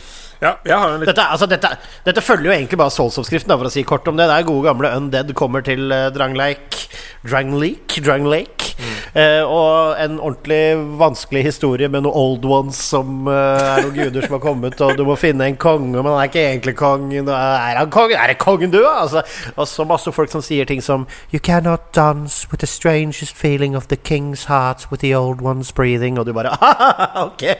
Ja, 0.42 0.57
jeg 0.66 0.77
har 0.77 0.90
en 0.90 1.03
litt 1.03 1.11
Dette, 1.12 1.27
altså, 1.37 1.49
dette, 1.51 1.70
dette 2.07 2.25
følger 2.25 2.51
jo 2.51 2.57
egentlig 2.57 2.81
bare 2.81 2.94
Souls-oppskriften, 2.94 3.55
for 3.55 3.70
å 3.70 3.73
si 3.73 3.85
kort 3.87 4.09
om 4.11 4.18
det. 4.18 4.29
Det 4.31 4.38
er 4.40 4.49
gode 4.49 4.66
gamle 4.68 4.92
Undead 4.99 5.33
kommer 5.38 5.64
til 5.64 5.92
uh, 5.92 6.09
Drangleik 6.14 6.85
Drangleik? 7.25 8.64
Mm. 8.75 8.94
Eh, 9.14 9.42
og 9.47 9.94
en 10.03 10.16
ordentlig 10.18 10.75
vanskelig 10.99 11.44
historie 11.47 11.88
med 11.88 12.03
noen 12.05 12.16
old 12.18 12.44
ones 12.49 12.79
som 12.90 13.29
eh, 13.31 13.68
er 13.70 13.85
noen 13.85 13.94
guder 13.94 14.27
som 14.27 14.35
har 14.37 14.42
kommet, 14.42 14.81
og 14.83 14.99
du 14.99 15.05
må 15.07 15.14
finne 15.18 15.47
en 15.47 15.59
konge, 15.61 15.94
men 15.94 16.11
han 16.11 16.18
er 16.18 16.31
ikke 16.31 16.42
egentlig 16.42 16.75
kongen. 16.79 17.31
Er 17.31 17.79
han 17.79 17.92
kongen? 17.94 18.18
Er 18.18 18.33
det 18.33 18.38
kongen 18.42 18.75
du 18.75 18.81
er? 18.83 19.05
Altså, 19.05 19.23
og 19.55 19.68
så 19.70 19.87
masse 19.88 20.12
folk 20.12 20.33
som 20.33 20.42
sier 20.44 20.66
ting 20.68 20.83
som 20.85 21.07
You 21.33 21.40
cannot 21.40 21.92
dance 21.94 22.49
with 22.51 22.61
the 22.61 22.70
strangest 22.70 23.37
feeling 23.38 23.77
of 23.77 23.88
the 23.88 23.97
king's 23.97 24.47
heart 24.51 24.88
with 24.90 25.01
the 25.01 25.14
old 25.14 25.40
ones 25.40 25.73
breathing. 25.73 26.18
Og 26.18 26.27
du 26.27 26.35
bare 26.35 26.55
Ok! 27.27 27.47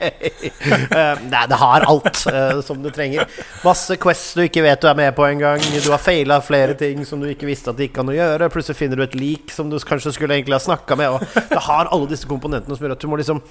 Eh, 0.95 1.19
nei, 1.31 1.43
det 1.49 1.57
har 1.59 1.85
alt 1.89 2.21
eh, 2.31 2.61
som 2.65 2.74
du 2.83 2.91
trenger. 2.95 3.29
Masse 3.65 3.97
quests 4.01 4.35
du 4.39 4.43
ikke 4.45 4.65
vet 4.65 4.83
du 4.83 4.89
er 4.91 4.99
med 4.99 5.15
på 5.17 5.27
engang. 5.29 5.63
Du 5.85 5.91
har 5.93 6.03
faila 6.03 6.41
flere 6.45 6.75
ting 6.79 7.05
som 7.07 7.23
du 7.23 7.29
ikke 7.31 7.49
visste 7.49 7.71
at 7.71 7.79
det 7.79 7.91
gikk 7.91 8.03
an 8.03 8.13
å 8.13 8.17
gjøre. 8.17 8.51
Plutselig 8.53 8.81
finner 8.81 8.99
du 8.99 9.07
et 9.07 9.19
lik 9.19 9.55
som 9.55 9.71
du 9.71 9.79
kanskje 9.79 10.15
skulle 10.17 10.39
egentlig 10.39 10.59
ha 10.59 10.65
snakka 10.65 10.99
med. 10.99 11.15
Og 11.15 11.49
det 11.53 11.63
har 11.69 11.93
alle 11.95 12.11
disse 12.11 12.29
komponentene 12.31 12.77
som 12.77 12.87
gjør 12.87 12.97
at 12.97 13.05
du 13.05 13.11
må 13.11 13.21
liksom 13.21 13.43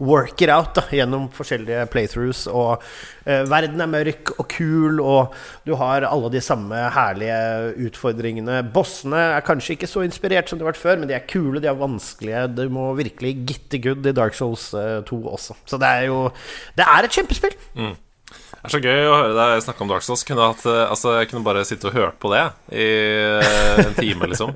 work 0.00 0.40
it 0.40 0.48
out 0.48 0.72
da, 0.78 0.86
gjennom 0.94 1.28
forskjellige 1.36 1.84
playthroughs. 1.92 2.46
Og 2.48 2.80
eh, 3.26 3.44
verden 3.50 3.82
er 3.84 3.90
mørk 3.90 4.32
og 4.38 4.48
kul, 4.50 5.00
og 5.04 5.34
du 5.68 5.74
har 5.80 6.06
alle 6.08 6.32
de 6.32 6.42
samme 6.44 6.76
herlige 6.96 7.40
utfordringene. 7.88 8.62
Bossene 8.74 9.20
er 9.36 9.46
kanskje 9.46 9.76
ikke 9.76 9.90
så 9.90 10.04
inspirert 10.06 10.50
som 10.50 10.58
de 10.58 10.64
har 10.64 10.72
vært 10.72 10.82
før, 10.82 11.00
men 11.02 11.10
de 11.10 11.16
er 11.18 11.26
kule, 11.28 11.60
de 11.60 11.70
er 11.70 11.78
vanskelige. 11.80 12.46
Du 12.56 12.64
må 12.72 12.90
virkelig 12.98 13.36
gitte 13.52 13.82
good 13.84 14.08
i 14.08 14.16
Dark 14.16 14.36
Souls 14.38 14.70
eh, 14.74 15.00
2 15.08 15.20
også. 15.36 15.58
Så 15.68 15.80
det 15.80 15.88
er 16.00 16.08
jo 16.08 16.22
Det 16.76 16.86
er 16.86 17.04
et 17.06 17.18
kjempespill. 17.20 17.58
Det 18.60 18.68
er 18.68 18.72
så 18.74 18.80
gøy 18.84 19.06
å 19.08 19.12
høre 19.16 19.36
deg 19.38 19.62
snakke 19.64 19.80
om 19.80 19.88
Dark 19.88 20.04
Souls. 20.04 20.22
Kunne 20.28 20.50
hatt, 20.50 20.66
eh, 20.68 20.82
altså, 20.84 21.14
jeg 21.16 21.30
kunne 21.30 21.44
bare 21.46 21.62
sitte 21.64 21.88
og 21.88 21.94
hørt 21.96 22.18
på 22.20 22.28
det 22.34 22.42
i 22.76 22.88
eh, 23.40 23.80
en 23.86 23.94
time, 23.96 24.28
liksom. 24.28 24.52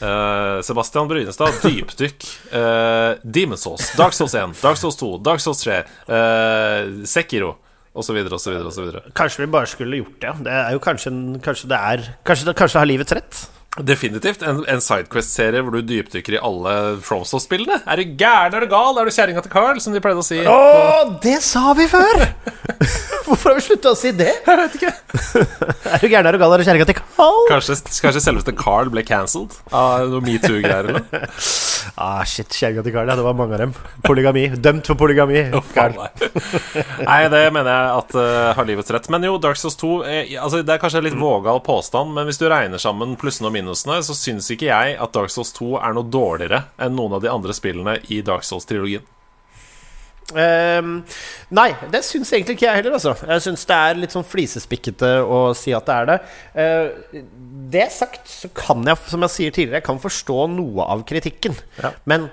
Uh, 0.00 0.62
Sebastian 0.66 1.10
Brynestad, 1.10 1.58
dypdykk. 1.60 2.24
Uh, 2.54 3.20
Demon 3.20 3.60
Souls, 3.60 3.90
Dark 4.00 4.16
Souls 4.16 4.32
1, 4.32 4.56
Dark 4.64 4.80
Souls 4.80 4.96
2, 4.96 5.10
Dark 5.28 5.44
Souls 5.44 5.60
3, 5.60 5.82
uh, 6.08 7.04
Sekiro 7.04 7.58
osv., 7.92 8.16
osv., 8.32 8.56
osv. 8.72 8.96
Kanskje 9.12 9.44
vi 9.44 9.50
bare 9.52 9.68
skulle 9.70 10.00
gjort 10.00 10.16
det. 10.24 10.32
Det 10.48 10.56
er 10.62 10.72
jo 10.72 10.80
kanskje, 10.88 11.12
kanskje 11.44 11.70
det 11.70 11.82
er 11.92 12.08
Kanskje 12.24 12.48
det 12.48 12.56
kanskje 12.58 12.80
har 12.80 12.90
livets 12.90 13.16
rett. 13.20 13.44
Definitivt. 13.84 14.42
En, 14.46 14.62
en 14.70 14.82
Sidequest-serie 14.82 15.60
hvor 15.60 15.74
du 15.74 15.82
dypdykker 15.84 16.36
i 16.36 16.42
alle 16.42 16.74
FromSoft-spillene. 17.02 17.80
Er 17.90 18.00
du 18.00 18.16
gæren, 18.16 18.54
er 18.54 18.64
du 18.64 18.70
gal? 18.70 19.00
Er 19.00 19.08
du 19.08 19.14
kjerringa 19.14 19.42
til 19.44 19.52
Carl, 19.52 19.80
som 19.82 19.94
de 19.94 20.02
pleide 20.02 20.22
å 20.22 20.26
si? 20.26 20.38
Å, 20.46 21.18
det 21.24 21.40
sa 21.44 21.74
vi 21.76 21.90
før! 21.90 22.24
Hvorfor 23.34 23.50
har 23.50 23.56
vi 23.58 23.62
slutta 23.66 23.90
å 23.90 23.96
si 23.98 24.12
det? 24.14 24.30
Jeg 24.46 24.58
vet 24.60 24.74
ikke. 24.78 24.90
Er 25.94 26.02
du 26.02 26.06
gæren, 26.06 26.26
er 26.26 26.36
du 26.36 26.40
gal, 26.40 26.52
er 26.54 26.60
du 26.62 26.66
kjerringa 26.66 26.86
til 26.86 26.96
Carl? 26.98 27.40
Kanskje, 27.50 27.74
kanskje 28.02 28.20
selveste 28.22 28.52
Carl 28.56 28.88
ble 28.92 29.02
cancelled 29.06 29.52
av 29.74 30.06
noe 30.10 30.22
metoo-greier 30.24 30.86
eller 30.86 31.02
noe? 31.02 31.22
Ah, 32.00 32.22
shit, 32.26 32.48
kjerringa 32.48 32.82
til 32.86 32.94
Carl, 32.94 33.10
ja. 33.10 33.16
Det 33.18 33.24
var 33.26 33.36
mange 33.36 33.54
av 33.54 33.60
dem. 33.60 33.74
Polygami. 34.06 34.46
Dømt 34.56 34.88
for 34.88 34.98
polygami. 34.98 35.42
Carl. 35.74 35.98
Nei, 37.04 37.18
det 37.30 37.42
mener 37.54 37.68
jeg 37.68 37.90
at 38.00 38.16
uh, 38.16 38.54
har 38.56 38.68
livets 38.68 38.94
rett. 38.94 39.10
Men 39.12 39.26
jo, 39.28 39.34
Dark 39.42 39.60
Souls 39.60 39.76
2 39.82 39.92
eh, 40.08 40.32
altså, 40.40 40.62
Det 40.64 40.74
er 40.74 40.80
kanskje 40.82 41.02
en 41.02 41.06
litt 41.06 41.18
vågal 41.20 41.60
påstand, 41.66 42.14
men 42.16 42.26
hvis 42.30 42.40
du 42.40 42.46
regner 42.50 42.82
sammen 42.82 43.18
plussene 43.20 43.50
og 43.50 43.56
minusene, 43.58 44.00
så 44.06 44.16
syns 44.16 44.48
ikke 44.54 44.70
jeg 44.70 44.96
at 44.96 45.14
Dark 45.14 45.34
Souls 45.34 45.52
2 45.58 45.74
er 45.82 45.98
noe 45.98 46.08
dårligere 46.08 46.64
enn 46.82 46.96
noen 46.96 47.18
av 47.18 47.26
de 47.26 47.30
andre 47.34 47.54
spillene 47.56 47.98
i 48.08 48.22
Dark 48.26 48.48
Souls-trilogien. 48.48 49.04
Ehm, 50.32 50.94
nei, 51.54 51.66
det 51.92 52.00
syns 52.06 52.32
egentlig 52.32 52.56
ikke 52.56 52.66
jeg 52.66 52.80
heller, 52.80 52.96
altså. 52.96 53.12
Jeg 53.28 53.44
syns 53.44 53.66
det 53.68 53.76
er 53.76 53.98
litt 54.00 54.14
sånn 54.14 54.26
flisespikkete 54.26 55.10
å 55.22 55.40
si 55.58 55.74
at 55.76 55.90
det 55.90 55.98
er 55.98 56.08
det. 56.10 56.16
Uh, 56.56 57.20
det 57.74 57.88
sagt, 57.92 58.24
så 58.30 58.48
kan 58.56 58.86
jeg, 58.88 59.00
som 59.10 59.26
jeg 59.26 59.34
sier 59.34 59.54
tidligere, 59.54 59.82
jeg 59.82 59.88
kan 59.90 60.00
forstå 60.00 60.38
noe 60.54 60.88
av 60.96 61.04
kritikken. 61.08 61.58
Ja. 61.82 61.92
Men 62.08 62.30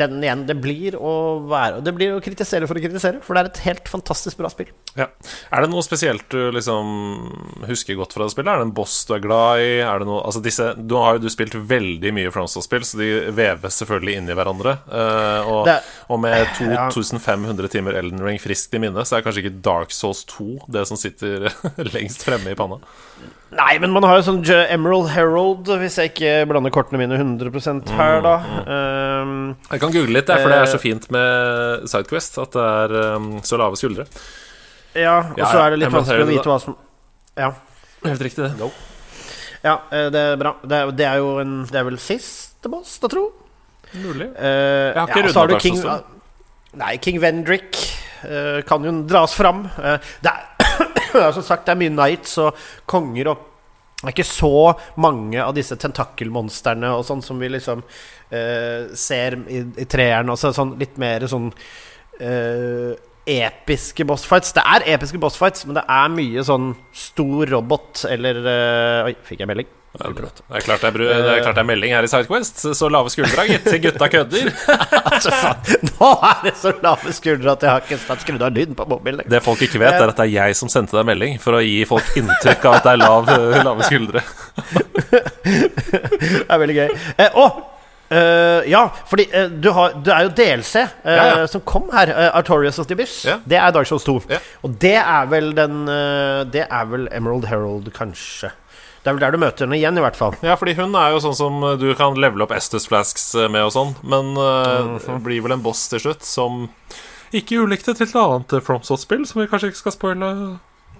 den 0.00 0.22
igjen, 0.24 0.46
det 0.48 0.54
blir 0.56 0.94
å 0.96 1.10
være 1.50 1.82
Det 1.84 1.92
blir 1.94 2.14
å 2.16 2.20
kritisere 2.24 2.66
for 2.66 2.78
å 2.78 2.80
kritisere, 2.82 3.18
for 3.22 3.36
det 3.36 3.42
er 3.42 3.48
et 3.50 3.58
helt 3.66 3.90
fantastisk 3.92 4.38
bra 4.40 4.48
spill. 4.50 4.70
Ja. 4.96 5.06
Er 5.52 5.62
det 5.62 5.68
noe 5.70 5.82
spesielt 5.84 6.24
du 6.32 6.50
liksom 6.56 7.66
husker 7.68 7.98
godt 8.00 8.14
fra 8.16 8.24
det 8.24 8.32
spillet? 8.32 8.48
Er 8.54 8.62
det 8.62 8.66
en 8.70 8.74
boss 8.76 8.94
du 9.08 9.12
er 9.16 9.22
glad 9.24 9.60
i? 9.60 9.68
Er 9.84 10.00
det 10.02 10.08
noe, 10.08 10.22
altså 10.24 10.40
disse, 10.44 10.70
du 10.80 10.96
har 10.96 11.18
jo 11.18 11.22
du 11.26 11.28
spilt 11.32 11.54
veldig 11.54 12.12
mye 12.16 12.32
Fromsdal-spill, 12.34 12.86
så 12.88 13.02
de 13.02 13.10
veves 13.36 13.78
selvfølgelig 13.82 14.16
inn 14.22 14.32
i 14.32 14.38
hverandre. 14.40 14.74
Uh, 14.88 15.52
og, 15.52 15.62
Det- 15.68 15.78
og 16.08 16.20
med 16.24 16.48
Ja. 16.72 16.88
2500 16.90 17.68
timer 17.72 18.00
Elden 18.00 18.24
Ring 18.24 18.40
friskt 18.40 18.74
i 18.74 18.80
minne, 18.82 19.04
så 19.04 19.18
er 19.18 19.22
kanskje 19.28 19.44
ikke 19.44 19.60
Dark 19.62 19.92
Souls 19.92 20.24
2 20.32 20.66
det 20.72 20.86
som 20.88 20.96
sitter 21.00 21.50
lengst 21.94 22.24
fremme 22.24 22.50
i 22.52 22.58
panna. 22.58 22.80
Nei, 23.52 23.74
men 23.82 23.92
man 23.92 24.04
har 24.08 24.16
jo 24.16 24.24
sånn 24.24 24.38
Emerald 24.72 25.10
Herald, 25.12 25.68
hvis 25.82 25.98
jeg 26.00 26.12
ikke 26.14 26.30
blander 26.48 26.72
kortene 26.72 27.00
mine 27.02 27.18
100% 27.20 27.90
her, 27.98 28.22
da. 28.24 28.36
Ehm, 28.64 29.34
Jeg 29.68 29.82
kan 29.82 29.92
google 29.92 30.14
litt, 30.16 30.30
for 30.30 30.48
det 30.48 30.56
er 30.56 30.70
så 30.70 30.78
Eh. 30.78 30.84
fint 30.86 31.10
med 31.12 31.84
Sidequest 31.90 32.38
at 32.40 32.56
det 32.56 32.62
er 32.62 33.14
um, 33.16 33.26
så 33.44 33.58
lave 33.60 33.76
skuldre. 33.76 34.06
ja, 34.94 35.18
og 35.32 35.36
Ja, 35.38 35.44
så 35.52 35.58
er 35.66 35.70
det 35.70 35.78
litt 35.82 35.88
Emerald 35.88 36.06
vanskelig 36.06 36.24
å 36.24 36.30
vite 36.32 36.48
hva 36.48 36.60
som 36.60 36.76
Ja. 37.36 37.52
Helt 38.04 38.20
riktig, 38.24 38.48
det. 38.58 38.70
Ja, 39.62 39.76
eh, 39.92 40.08
det 40.10 40.20
er 40.32 40.36
bra. 40.36 40.56
Det 40.64 40.72
er, 40.72 40.90
det 40.90 41.06
er 41.06 41.16
jo 41.18 41.38
en 41.38 41.64
Det 41.66 41.74
er 41.76 41.84
vel 41.84 41.98
siste 41.98 42.68
boss, 42.70 42.98
da, 42.98 43.08
tro? 43.08 43.32
Mulig. 43.94 44.32
Jeg 44.34 44.94
har 44.96 45.06
ikke 45.06 45.20
ja, 45.20 45.22
rundet 45.22 45.34
så 45.34 45.40
har 45.40 45.60
King 45.60 46.02
Nei, 46.74 46.96
King 46.96 47.20
Vendrick 47.20 47.76
uh, 48.24 48.62
kan 48.64 48.82
jo 48.82 48.94
dras 49.04 49.34
fram. 49.36 49.66
Uh, 49.76 49.98
det, 50.24 50.32
er, 50.32 50.88
som 51.36 51.46
sagt, 51.46 51.66
det 51.66 51.74
er 51.74 51.80
mye 51.84 51.94
knights 51.94 52.36
og 52.42 52.60
konger 52.90 53.32
og 53.32 53.48
det 54.02 54.08
er 54.08 54.14
ikke 54.16 54.26
så 54.26 54.72
mange 54.98 55.38
av 55.38 55.52
disse 55.54 55.76
tentakelmonstrene 55.78 56.88
og 56.90 57.04
sånn 57.06 57.20
som 57.22 57.38
vi 57.38 57.52
liksom 57.52 57.84
uh, 57.86 58.90
ser 58.98 59.36
i, 59.46 59.60
i 59.78 59.86
treeren. 59.86 60.32
Også 60.34 60.50
sånn 60.56 60.72
litt 60.80 60.98
mer 60.98 61.22
sånn 61.30 61.46
uh, 62.18 62.96
episke 63.30 64.02
bossfights. 64.10 64.56
Det 64.56 64.64
er 64.66 64.88
episke 64.96 65.22
bossfights, 65.22 65.68
men 65.68 65.78
det 65.78 65.86
er 65.86 66.10
mye 66.18 66.42
sånn 66.50 66.72
stor 66.90 67.54
robot 67.54 68.02
eller 68.10 68.42
uh, 68.42 69.06
Oi, 69.06 69.14
fikk 69.22 69.44
jeg 69.44 69.52
melding? 69.52 69.70
Det, 69.92 70.06
er 70.08 70.14
klart 70.64 70.80
det 70.80 70.88
er, 70.88 70.94
det 71.04 71.32
er 71.34 71.42
klart 71.44 71.56
det 71.58 71.60
er 71.60 71.66
melding 71.68 71.92
her 71.92 72.06
i 72.06 72.08
Sidequest. 72.08 72.62
Så 72.78 72.88
lave 72.88 73.10
skuldre, 73.12 73.44
gitt. 73.50 73.66
Gutta 73.82 74.08
kødder. 74.08 74.48
altså. 75.12 75.50
Nå 75.90 76.08
er 76.30 76.38
det 76.46 76.52
så 76.60 76.72
lave 76.78 77.12
skuldre 77.12 77.52
at 77.52 77.66
jeg 77.66 77.70
har 77.70 77.84
ikke 77.84 77.98
snart 78.06 78.24
skrudd 78.24 78.44
av 78.46 78.56
lyden 78.56 78.78
på 78.78 78.86
mobilen. 78.88 79.20
Det 79.28 79.42
folk 79.44 79.60
ikke 79.66 79.82
vet, 79.82 79.98
er 79.98 80.08
at 80.08 80.16
det 80.16 80.24
er 80.30 80.32
jeg 80.38 80.56
som 80.56 80.72
sendte 80.72 80.96
deg 80.96 81.04
melding 81.10 81.36
for 81.42 81.58
å 81.58 81.60
gi 81.60 81.82
folk 81.88 82.16
inntrykk 82.16 82.64
av 82.70 82.78
at 82.78 82.88
det 82.88 82.94
er 82.94 83.02
lav, 83.02 83.28
lave 83.68 83.90
skuldre. 83.90 84.24
det 85.44 86.48
er 86.48 86.64
veldig 86.64 86.78
gøy. 86.80 86.96
Eh, 87.18 87.36
å! 87.36 87.46
Uh, 88.12 88.60
ja, 88.68 88.82
fordi 89.08 89.24
uh, 89.32 89.46
du 89.48 89.70
har, 89.72 89.94
du, 90.04 90.10
er 90.12 90.26
jo 90.26 90.32
DLC 90.36 90.82
uh, 90.82 90.88
ja, 91.00 91.22
ja. 91.30 91.44
som 91.48 91.62
kom 91.64 91.86
her. 91.94 92.12
Artorias 92.32 92.80
og 92.80 92.84
Stibis. 92.88 93.22
Ja. 93.28 93.38
Det 93.48 93.56
er 93.60 93.72
Dark 93.72 93.88
Souls 93.88 94.04
2. 94.04 94.18
Og 94.64 94.74
det 94.80 94.98
er 95.00 95.30
vel 95.32 95.52
den 95.56 95.86
Det 96.52 96.66
er 96.66 96.90
vel 96.90 97.08
Emerald 97.12 97.48
Herald, 97.48 97.88
kanskje. 97.96 98.52
Det 99.02 99.10
er 99.10 99.16
vel 99.16 99.22
der 99.24 99.34
du 99.34 99.40
møter 99.42 99.66
henne 99.66 99.76
igjen, 99.80 99.98
i 99.98 100.02
hvert 100.04 100.18
fall. 100.18 100.36
Ja, 100.46 100.54
fordi 100.54 100.76
hun 100.78 100.94
er 100.94 101.10
jo 101.10 101.22
sånn 101.24 101.34
som 101.34 101.62
du 101.80 101.88
kan 101.98 102.14
levele 102.14 102.46
opp 102.46 102.54
Estus 102.54 102.86
Flasks 102.86 103.32
med 103.50 103.64
og 103.66 103.72
sånn, 103.74 103.96
men 104.02 104.34
mm 104.34 104.98
-hmm. 104.98 105.22
blir 105.24 105.42
vel 105.42 105.52
en 105.52 105.62
boss 105.62 105.88
til 105.88 106.00
slutt 106.00 106.22
som 106.22 106.68
ikke 107.32 107.62
ulikt 107.64 107.88
til 107.88 107.96
et 107.96 108.16
annet 108.18 108.52
FromSoft-spill, 108.60 109.24
som 109.28 109.40
vi 109.40 109.48
kanskje 109.48 109.72
ikke 109.72 109.80
skal 109.80 109.94
spoile. 109.94 110.28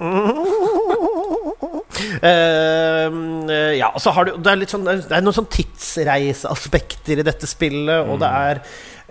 Uh, 0.00 0.32
ja, 3.82 3.92
så 4.00 4.10
har 4.16 4.24
du 4.24 4.30
Det 4.40 4.50
er 4.50 4.56
litt 4.58 4.72
sånn 4.72 4.86
Det 4.88 5.12
er 5.12 5.20
noen 5.20 5.36
sånn 5.36 5.50
tidsreiseaspekter 5.52 7.20
i 7.20 7.26
dette 7.26 7.46
spillet, 7.46 8.08
og 8.08 8.16
det 8.22 8.30
mm. 8.30 8.38
er 8.48 8.62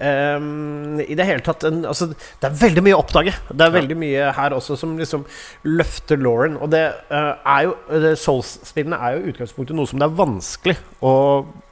um, 0.02 1.00
I 1.02 1.16
det 1.18 1.28
hele 1.28 1.46
tatt 1.46 1.66
en, 1.68 1.84
altså, 1.86 2.10
Det 2.12 2.50
er 2.50 2.60
veldig 2.62 2.84
mye 2.86 2.98
å 2.98 3.02
oppdage. 3.04 3.34
Det 3.50 3.66
er 3.66 3.76
veldig 3.76 3.98
mye 4.02 4.30
her 4.38 4.56
også 4.58 4.78
som 4.80 4.98
liksom 5.00 5.26
løfter 5.70 6.22
Lauren. 6.22 6.58
Og 6.62 6.72
det 6.74 6.86
uh, 7.12 7.34
er 7.40 7.68
jo 7.70 8.14
Souls-spillene 8.20 9.00
er 9.00 9.18
jo 9.18 9.34
utgangspunktet 9.34 9.78
noe 9.78 9.90
som 9.90 10.02
det 10.02 10.10
er 10.10 10.22
vanskelig 10.22 10.80
å 11.06 11.14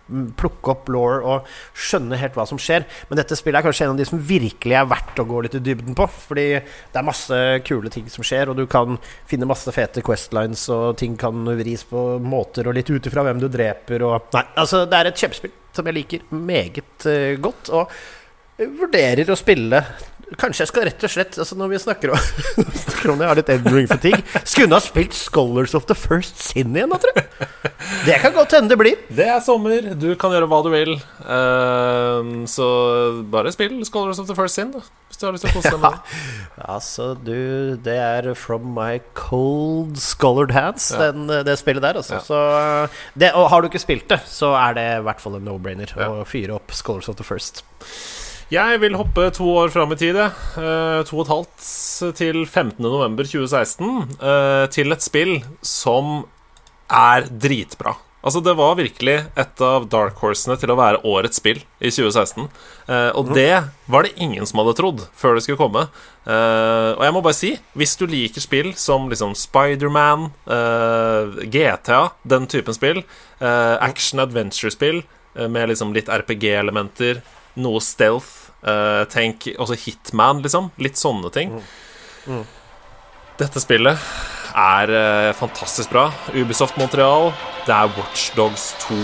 plukke 0.10 0.74
opp 0.74 0.90
law 0.92 1.26
og 1.34 1.50
skjønne 1.78 2.18
helt 2.20 2.38
hva 2.38 2.46
som 2.50 2.60
skjer. 2.62 2.86
Men 3.10 3.22
dette 3.22 3.38
spillet 3.38 3.62
er 3.62 3.68
kanskje 3.68 3.88
en 3.88 3.94
av 3.94 4.00
de 4.00 4.08
som 4.10 4.22
virkelig 4.32 4.78
er 4.78 4.90
verdt 4.90 5.22
å 5.22 5.28
gå 5.30 5.44
litt 5.46 5.58
i 5.60 5.64
dybden 5.64 5.98
på. 5.98 6.08
Fordi 6.30 6.48
det 6.60 7.02
er 7.02 7.08
masse 7.08 7.40
kule 7.68 7.92
ting 7.94 8.10
som 8.12 8.26
skjer, 8.26 8.52
og 8.52 8.60
du 8.60 8.66
kan 8.70 9.00
finne 9.30 9.50
masse 9.50 9.72
fete 9.76 10.04
questlines, 10.06 10.66
og 10.74 10.98
ting 11.02 11.18
kan 11.20 11.48
vris 11.60 11.86
på 11.88 12.06
måter, 12.24 12.68
og 12.68 12.78
litt 12.78 12.90
ut 12.90 13.10
ifra 13.10 13.26
hvem 13.28 13.42
du 13.42 13.50
dreper, 13.52 14.06
og 14.06 14.34
Nei, 14.36 14.46
altså, 14.62 14.84
det 14.90 14.98
er 14.98 15.10
et 15.10 15.20
kjempespill 15.20 15.56
som 15.76 15.88
jeg 15.88 15.96
liker 15.96 16.24
meget 16.34 17.06
uh, 17.06 17.36
godt, 17.42 17.70
og 17.78 17.94
vurderer 18.60 19.32
å 19.32 19.38
spille 19.40 19.84
Kanskje 20.38 20.62
jeg 20.62 20.70
skal 20.70 20.86
rett 20.86 21.04
og 21.06 21.12
slett 21.12 21.38
altså 21.42 21.56
Når 21.58 21.72
vi 21.72 21.80
snakker 21.82 22.12
om 22.14 22.20
jeg 23.24 23.30
har 23.30 23.38
litt 23.40 23.50
Elden 23.50 23.74
Ring-fatigue. 23.74 24.20
Skulle 24.44 24.76
ha 24.76 24.82
spilt 24.84 25.16
Scholars 25.16 25.72
of 25.78 25.88
the 25.90 25.96
First 25.98 26.42
Sin 26.44 26.76
igjen, 26.76 26.92
da, 26.92 27.00
tror 27.02 27.16
jeg? 27.16 27.72
Det 28.06 28.18
kan 28.22 28.34
godt 28.36 28.54
hende 28.58 28.70
det 28.74 28.78
blir. 28.78 29.00
Det 29.16 29.26
er 29.32 29.40
sommer, 29.42 29.88
du 29.98 30.10
kan 30.20 30.34
gjøre 30.36 30.50
hva 30.52 30.60
du 30.66 30.70
vil. 30.74 30.92
Uh, 31.24 32.44
så 32.52 32.68
bare 33.32 33.54
spill 33.56 33.80
Scholars 33.88 34.20
of 34.22 34.28
the 34.30 34.36
First 34.38 34.60
Sin, 34.60 34.74
da. 34.76 34.84
Hvis 35.10 35.22
du 35.22 35.26
har 35.26 35.34
lyst 35.34 35.48
til 35.48 35.54
å 35.54 35.58
kose 35.58 35.74
deg 35.74 35.82
med 35.82 35.98
det. 36.04 36.22
Altså, 36.76 37.10
du, 37.24 37.40
det 37.88 37.98
er 38.04 38.30
from 38.38 38.70
my 38.76 39.00
cold 39.18 39.98
scholared 40.04 40.54
hands, 40.54 40.92
ja. 40.94 41.10
den, 41.10 41.32
det 41.48 41.58
spillet 41.64 41.88
der, 41.88 42.04
altså. 42.04 42.20
Ja. 42.20 42.24
Så 42.28 43.20
det, 43.20 43.34
Og 43.40 43.50
har 43.54 43.64
du 43.64 43.72
ikke 43.72 43.82
spilt 43.82 44.10
det, 44.12 44.22
så 44.30 44.54
er 44.60 44.78
det 44.78 44.88
i 45.00 45.04
hvert 45.08 45.24
fall 45.24 45.40
en 45.40 45.48
no-brainer 45.48 45.96
ja. 45.96 46.12
å 46.12 46.28
fyre 46.28 46.60
opp 46.60 46.76
Scholars 46.76 47.10
of 47.10 47.18
the 47.18 47.26
First. 47.26 47.64
Jeg 48.50 48.80
vil 48.82 48.96
hoppe 48.98 49.28
to 49.38 49.46
år 49.62 49.70
fram 49.70 49.92
i 49.94 49.98
tid, 50.00 50.18
uh, 50.18 51.04
to 51.06 51.20
og 51.20 51.28
et 51.28 51.30
halvt 51.30 51.68
til 52.18 52.42
15.11.2016, 52.48 53.86
uh, 53.86 54.30
eh, 54.32 54.64
til 54.74 54.96
et 54.96 55.06
spill 55.06 55.36
som 55.62 56.24
er 56.90 57.28
dritbra. 57.30 57.94
Altså, 58.20 58.42
det 58.44 58.56
var 58.58 58.74
virkelig 58.76 59.20
et 59.40 59.62
av 59.64 59.86
dark 59.92 60.18
horsene 60.20 60.58
til 60.60 60.74
å 60.74 60.80
være 60.80 61.04
årets 61.08 61.38
spill 61.38 61.62
i 61.78 61.94
2016. 61.94 62.50
Uh, 62.90 62.96
eh, 62.96 63.12
og 63.14 63.30
mm. 63.30 63.38
det 63.38 63.54
var 63.86 64.08
det 64.08 64.18
ingen 64.18 64.50
som 64.50 64.64
hadde 64.64 64.76
trodd 64.82 65.06
før 65.14 65.38
det 65.38 65.46
skulle 65.46 65.62
komme. 65.62 65.86
Uh, 66.26 66.98
og 66.98 67.06
jeg 67.06 67.16
må 67.16 67.22
bare 67.30 67.38
si, 67.38 67.54
hvis 67.78 67.96
du 68.02 68.08
liker 68.10 68.42
spill 68.42 68.74
som 68.74 69.12
liksom 69.14 69.38
Spiderman, 69.38 70.32
uh, 70.50 71.38
GTA, 71.46 72.08
den 72.26 72.50
typen 72.50 72.74
spill, 72.74 73.06
action 73.40 74.20
adventure-spill 74.20 75.04
med 75.48 75.70
liksom 75.70 75.94
litt 75.96 76.10
RPG-elementer 76.12 77.22
noe 77.60 77.80
stealth. 77.84 78.39
Uh, 78.60 79.06
tenk 79.12 79.48
også 79.56 79.78
Hitman, 79.80 80.44
liksom. 80.44 80.72
Litt 80.82 81.00
sånne 81.00 81.32
ting. 81.36 81.56
Mm. 81.56 82.40
Mm. 82.40 82.46
Dette 83.40 83.64
spillet 83.64 84.10
er 84.60 84.92
uh, 84.92 85.32
fantastisk 85.38 85.94
bra. 85.94 86.10
Ubisoft 86.36 86.80
Montreal. 86.82 87.32
Det 87.66 87.76
er 87.76 87.92
Watchdogs 87.96 88.74
2. 88.84 89.04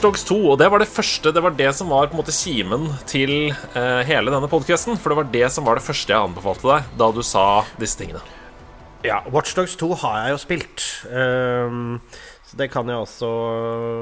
Watchdogs 0.00 0.22
2, 0.24 0.36
og 0.48 0.54
det 0.56 0.66
var 0.72 0.80
det 0.80 0.88
første 0.88 1.28
Det 1.28 1.40
var 1.44 1.52
det 1.52 1.66
som 1.76 1.90
var 1.92 2.06
på 2.08 2.14
en 2.16 2.20
måte 2.22 2.32
kimen 2.32 2.86
til 3.04 3.50
uh, 3.74 4.00
hele 4.08 4.32
denne 4.32 4.48
podkasten. 4.48 4.96
For 4.96 5.12
det 5.12 5.18
var 5.18 5.26
det 5.34 5.50
som 5.52 5.66
var 5.68 5.76
det 5.76 5.84
første 5.84 6.14
jeg 6.14 6.24
anbefalte 6.24 6.64
deg 6.70 6.94
da 7.02 7.08
du 7.12 7.20
sa 7.20 7.42
disse 7.76 8.00
tingene. 8.00 8.22
Ja, 9.04 9.18
Watchdogs 9.28 9.76
2 9.76 9.90
har 10.00 10.16
jeg 10.22 10.32
jo 10.32 10.40
spilt. 10.40 10.86
Um, 11.12 12.00
så 12.48 12.62
det 12.62 12.70
kan 12.72 12.88
jeg 12.88 12.96
også 12.96 13.28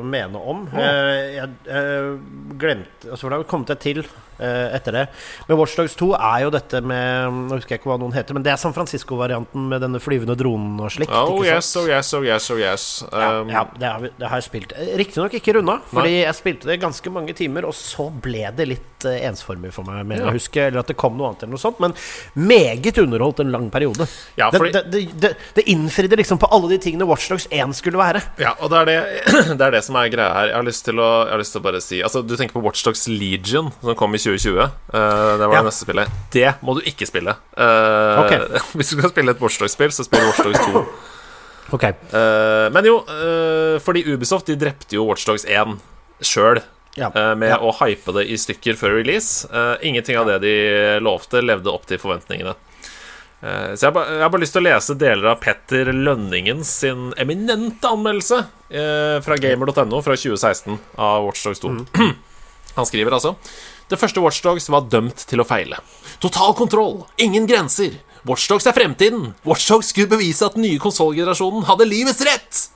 mene 0.07 0.39
om. 0.39 0.69
Oh. 0.71 0.79
Uh, 0.79 1.35
jeg, 1.35 1.51
uh, 1.67 2.15
glemte 2.63 3.11
Altså, 3.11 3.27
hvordan 3.27 3.49
kom 3.51 3.67
jeg 3.67 3.83
til 3.83 4.07
Eh, 4.07 4.28
etter 4.39 4.95
det. 4.95 5.05
Men 5.49 5.59
Watchdogs 5.59 5.97
2 5.99 6.11
er 6.17 6.45
jo 6.45 6.53
dette 6.55 6.81
med 6.85 7.39
Nå 7.49 7.57
husker 7.59 7.75
jeg 7.75 7.83
ikke 7.83 7.91
hva 7.91 7.99
noen 8.01 8.15
heter, 8.15 8.37
men 8.37 8.45
det 8.47 8.53
er 8.53 8.61
San 8.61 8.75
Francisco-varianten 8.77 9.69
med 9.71 9.83
denne 9.85 10.01
flyvende 10.03 10.37
dronen 10.39 10.79
og 10.83 10.93
slikt. 10.95 11.13
Oh 11.15 11.43
yes, 11.45 11.71
oh 11.79 11.89
yes, 11.89 12.13
oh 12.15 12.25
yes, 12.25 12.51
oh 12.53 12.61
yes. 12.61 12.87
Um, 13.11 13.51
ja, 13.51 13.63
ja 13.63 13.65
det, 13.79 13.87
har, 13.87 14.07
det, 14.09 14.27
har, 14.27 14.41
jeg 14.41 14.47
spilt. 14.49 14.75
Eh, 14.77 14.93
riktignok 15.01 15.35
ikke 15.39 15.57
runda, 15.59 15.79
fordi 15.91 16.15
nei. 16.15 16.23
jeg 16.25 16.37
spilte 16.39 16.71
det 16.71 16.79
ganske 16.83 17.13
mange 17.15 17.35
timer, 17.39 17.67
og 17.69 17.77
så 17.77 18.09
ble 18.13 18.47
det 18.57 18.69
litt 18.69 19.07
uh, 19.09 19.17
ensformig 19.29 19.73
for 19.75 19.89
meg, 19.89 20.05
mener 20.05 20.27
ja. 20.27 20.33
å 20.33 20.37
huske, 20.37 20.69
eller 20.69 20.83
at 20.83 20.93
det 20.93 20.99
kom 21.01 21.17
noe 21.19 21.33
annet 21.33 21.45
eller 21.47 21.57
noe 21.57 21.63
sånt. 21.63 21.81
Men 21.83 21.97
meget 22.49 23.01
underholdt 23.03 23.43
en 23.45 23.53
lang 23.55 23.69
periode. 23.75 24.09
Ja, 24.39 24.51
fordi... 24.55 24.75
det, 24.79 25.05
det, 25.21 25.35
det, 25.57 25.67
innfridde 25.69 26.19
liksom 26.21 26.41
på 26.41 26.51
alle 26.55 26.71
de 26.75 26.81
tingene 26.83 27.09
Watchdogs 27.09 27.49
1 27.51 27.77
skulle 27.79 28.01
være. 28.01 28.23
Ja, 28.41 28.55
og 28.59 28.73
det 28.73 28.83
er 28.83 28.91
det, 28.91 28.99
det 29.59 29.69
er 29.69 29.79
det, 29.79 29.85
som 29.87 29.99
er 30.01 30.13
greia 30.13 30.31
her. 30.35 30.53
Jeg 30.53 30.59
har 30.61 30.69
lyst 30.69 30.87
til 30.89 31.03
å, 31.03 31.11
jeg 31.29 31.43
lyst 31.45 31.57
til 31.57 31.63
å 31.63 31.67
bare 31.69 31.83
si 31.85 32.03
Altså, 32.09 32.23
du 32.25 32.37
tenker 32.39 32.57
på 32.57 32.63
Watchdogs 32.65 33.07
Legion, 33.11 33.71
som 33.83 33.97
kom 33.99 34.15
i 34.17 34.21
20 34.23 34.28
2020. 34.29 34.61
Uh, 34.61 35.39
det 35.39 35.47
var 35.47 35.55
ja. 35.55 35.61
det 35.61 35.69
neste 35.69 35.87
spillet. 35.87 36.17
Det 36.33 36.49
må 36.65 36.75
du 36.79 36.83
ikke 36.87 37.09
spille. 37.09 37.35
Uh, 37.57 38.23
okay. 38.23 38.41
Hvis 38.79 38.93
du 38.93 38.99
skal 39.01 39.13
spille 39.13 39.35
et 39.35 39.43
Watchdog-spill, 39.43 39.95
så 39.95 40.07
spill 40.07 40.27
Watchdogs 40.29 40.65
2. 40.65 40.83
okay. 41.77 41.97
uh, 42.15 42.69
men 42.75 42.89
jo, 42.89 42.99
fordi 43.85 44.05
Ubisoft 44.13 44.51
de 44.51 44.59
drepte 44.61 44.99
jo 44.99 45.09
Watchdogs 45.09 45.47
1 45.49 45.79
sjøl. 46.25 46.63
Ja. 46.99 47.13
med 47.39 47.53
ja. 47.53 47.61
å 47.63 47.69
hype 47.79 48.11
det 48.17 48.25
i 48.27 48.35
stykker 48.41 48.75
før 48.75 48.97
release. 48.97 49.47
ingenting 49.87 50.17
av 50.19 50.27
det 50.27 50.41
de 50.43 50.55
lovte, 50.99 51.39
levde 51.45 51.71
opp 51.71 51.85
til 51.87 52.01
forventningene. 52.03 52.57
Så 53.39 53.85
jeg, 53.85 53.93
ba, 53.95 54.03
jeg, 54.09 54.25
har 54.25 54.33
bare 54.35 54.43
lyst 54.43 54.57
til 54.57 54.65
å 54.65 54.67
lese 54.67 54.97
deler 54.99 55.29
av 55.31 55.39
Petter 55.39 55.93
Lønningen 55.95 56.65
sin 56.67 57.13
eminente 57.23 57.87
anmeldelse 57.87 58.41
fra 59.23 59.39
gamer.no 59.39 60.03
fra 60.03 60.17
2016 60.19 60.75
av 60.99 61.29
Watchdogs 61.29 61.63
2. 61.63 61.71
Mm. 61.77 62.11
Han 62.79 62.87
skriver 62.87 63.15
altså 63.15 63.37
det 63.89 63.99
første 64.01 64.21
Watchdogs 64.21 64.69
var 64.73 64.89
dømt 64.93 65.25
til 65.29 65.41
å 65.41 65.47
feile. 65.49 65.81
Total 66.21 66.55
kontroll, 66.59 67.07
ingen 67.17 67.47
grenser. 67.49 67.97
Watchdogs 68.29 68.67
er 68.69 68.77
fremtiden. 68.77 69.33
Watchdogs 69.49 69.93
skulle 69.93 70.11
bevise 70.11 70.45
at 70.45 70.59
den 70.59 70.67
nye 70.67 70.81
konsollgenerasjonen 70.83 71.65
hadde 71.69 71.89
livets 71.89 72.21
rett. 72.29 72.67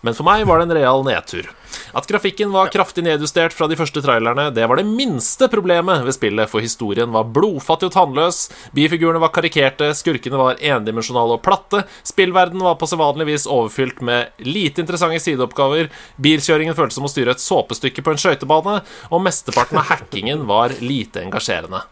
Men 0.00 0.16
for 0.16 0.24
meg 0.24 0.46
var 0.48 0.60
det 0.60 0.68
en 0.68 0.76
real 0.78 1.02
nedtur. 1.04 1.48
At 1.94 2.06
grafikken 2.08 2.52
var 2.54 2.70
kraftig 2.72 3.04
nedjustert 3.04 3.54
fra 3.54 3.68
de 3.70 3.76
første 3.78 4.00
trailerne, 4.02 4.48
det 4.54 4.64
var 4.68 4.80
det 4.80 4.86
minste 4.88 5.46
problemet 5.52 6.04
ved 6.06 6.16
spillet, 6.16 6.50
for 6.50 6.64
historien 6.64 7.12
var 7.14 7.28
blodfattig 7.34 7.90
og 7.90 7.94
tannløs, 7.94 8.40
bifigurene 8.76 9.20
var 9.22 9.32
karikerte, 9.34 9.90
skurkene 9.98 10.40
var 10.40 10.60
endimensjonale 10.72 11.36
og 11.36 11.44
platte, 11.44 11.84
spillverdenen 12.06 12.64
var 12.66 12.78
på 12.80 12.88
sedvanlig 12.90 13.28
vis 13.28 13.48
overfylt 13.50 14.00
med 14.06 14.46
lite 14.46 14.82
interessante 14.82 15.20
sideoppgaver, 15.22 15.90
bilkjøringen 16.22 16.78
føltes 16.78 16.98
som 16.98 17.08
å 17.08 17.12
styre 17.12 17.36
et 17.36 17.44
såpestykke 17.44 18.04
på 18.06 18.14
en 18.14 18.22
skøytebane, 18.24 18.80
og 19.12 19.26
mesteparten 19.26 19.82
av 19.82 19.90
hackingen 19.92 20.46
var 20.48 20.74
lite 20.80 21.22
engasjerende. 21.26 21.84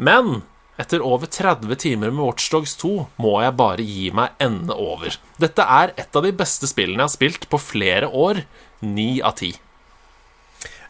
Men 0.00 0.40
etter 0.80 1.04
over 1.04 1.28
30 1.30 1.76
timer 1.80 2.12
med 2.12 2.24
Watchdogs 2.24 2.76
2 2.80 2.92
må 3.20 3.34
jeg 3.44 3.56
bare 3.58 3.84
gi 3.86 4.10
meg 4.16 4.36
ende 4.42 4.76
over. 4.76 5.16
Dette 5.40 5.64
er 5.64 5.94
et 6.00 6.16
av 6.16 6.24
de 6.26 6.32
beste 6.36 6.70
spillene 6.70 7.04
jeg 7.04 7.10
har 7.10 7.16
spilt 7.16 7.48
på 7.52 7.60
flere 7.60 8.08
år. 8.08 8.44
Ni 8.80 9.10
av 9.20 9.36
ti. 9.40 9.52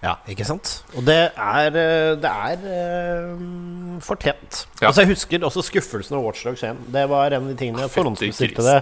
Ja, 0.01 0.15
ikke 0.33 0.47
sant? 0.49 0.79
Og 0.97 1.05
det 1.05 1.19
er, 1.29 1.75
eh, 1.77 2.15
det 2.17 2.31
er 2.31 2.63
uh, 2.65 3.99
fortjent. 4.01 4.63
Ja. 4.81 4.89
Altså 4.89 5.05
Jeg 5.05 5.13
husker 5.13 5.45
også 5.45 5.65
skuffelsen 5.67 6.17
av 6.17 6.25
Watchdogs 6.25 6.63
1. 6.65 6.87
Det 6.95 7.03
var 7.11 7.35
en 7.37 7.45
av 7.45 7.51
de 7.51 7.57
tingene 7.61 7.85
jeg 7.85 7.93
Fytti 7.93 8.01
forhåndsbestilte 8.01 8.65
det. 8.65 8.79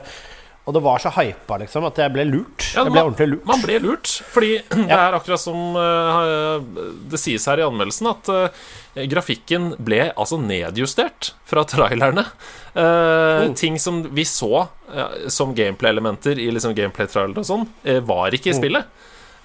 Og 0.69 0.75
det 0.77 0.83
var 0.85 1.01
så 1.01 1.09
hypa, 1.17 1.57
liksom, 1.63 1.87
at 1.89 1.97
jeg 2.03 2.13
ble 2.13 2.27
lurt. 2.29 2.67
Ja, 2.75 2.83
jeg 2.85 2.93
ble 2.93 3.01
man- 3.01 3.09
ordentlig 3.09 3.29
lurt. 3.31 3.47
Man 3.49 3.63
ble 3.65 3.79
lurt, 3.81 4.11
fordi 4.35 4.51
det 4.91 4.99
er 4.99 5.17
akkurat 5.17 5.41
som 5.41 5.79
eh, 5.81 6.85
det 7.09 7.21
sies 7.23 7.49
her 7.49 7.63
i 7.63 7.65
anmeldelsen, 7.65 8.11
at 8.13 8.33
eh, 8.35 9.07
grafikken 9.09 9.71
ble 9.81 10.11
altså 10.11 10.37
nedjustert 10.43 11.33
fra 11.49 11.65
trailerne. 11.69 12.27
Uh. 12.79 13.49
Ting 13.59 13.79
som 13.81 14.05
vi 14.15 14.23
så 14.29 14.69
som 15.33 15.51
gameplay-elementer 15.57 16.39
i 16.39 16.47
liksom 16.53 16.77
gameplay-trailer 16.77 17.41
og 17.41 17.47
sånn, 17.49 17.65
var 18.07 18.37
ikke 18.37 18.53
i 18.53 18.57
spillet. 18.57 18.87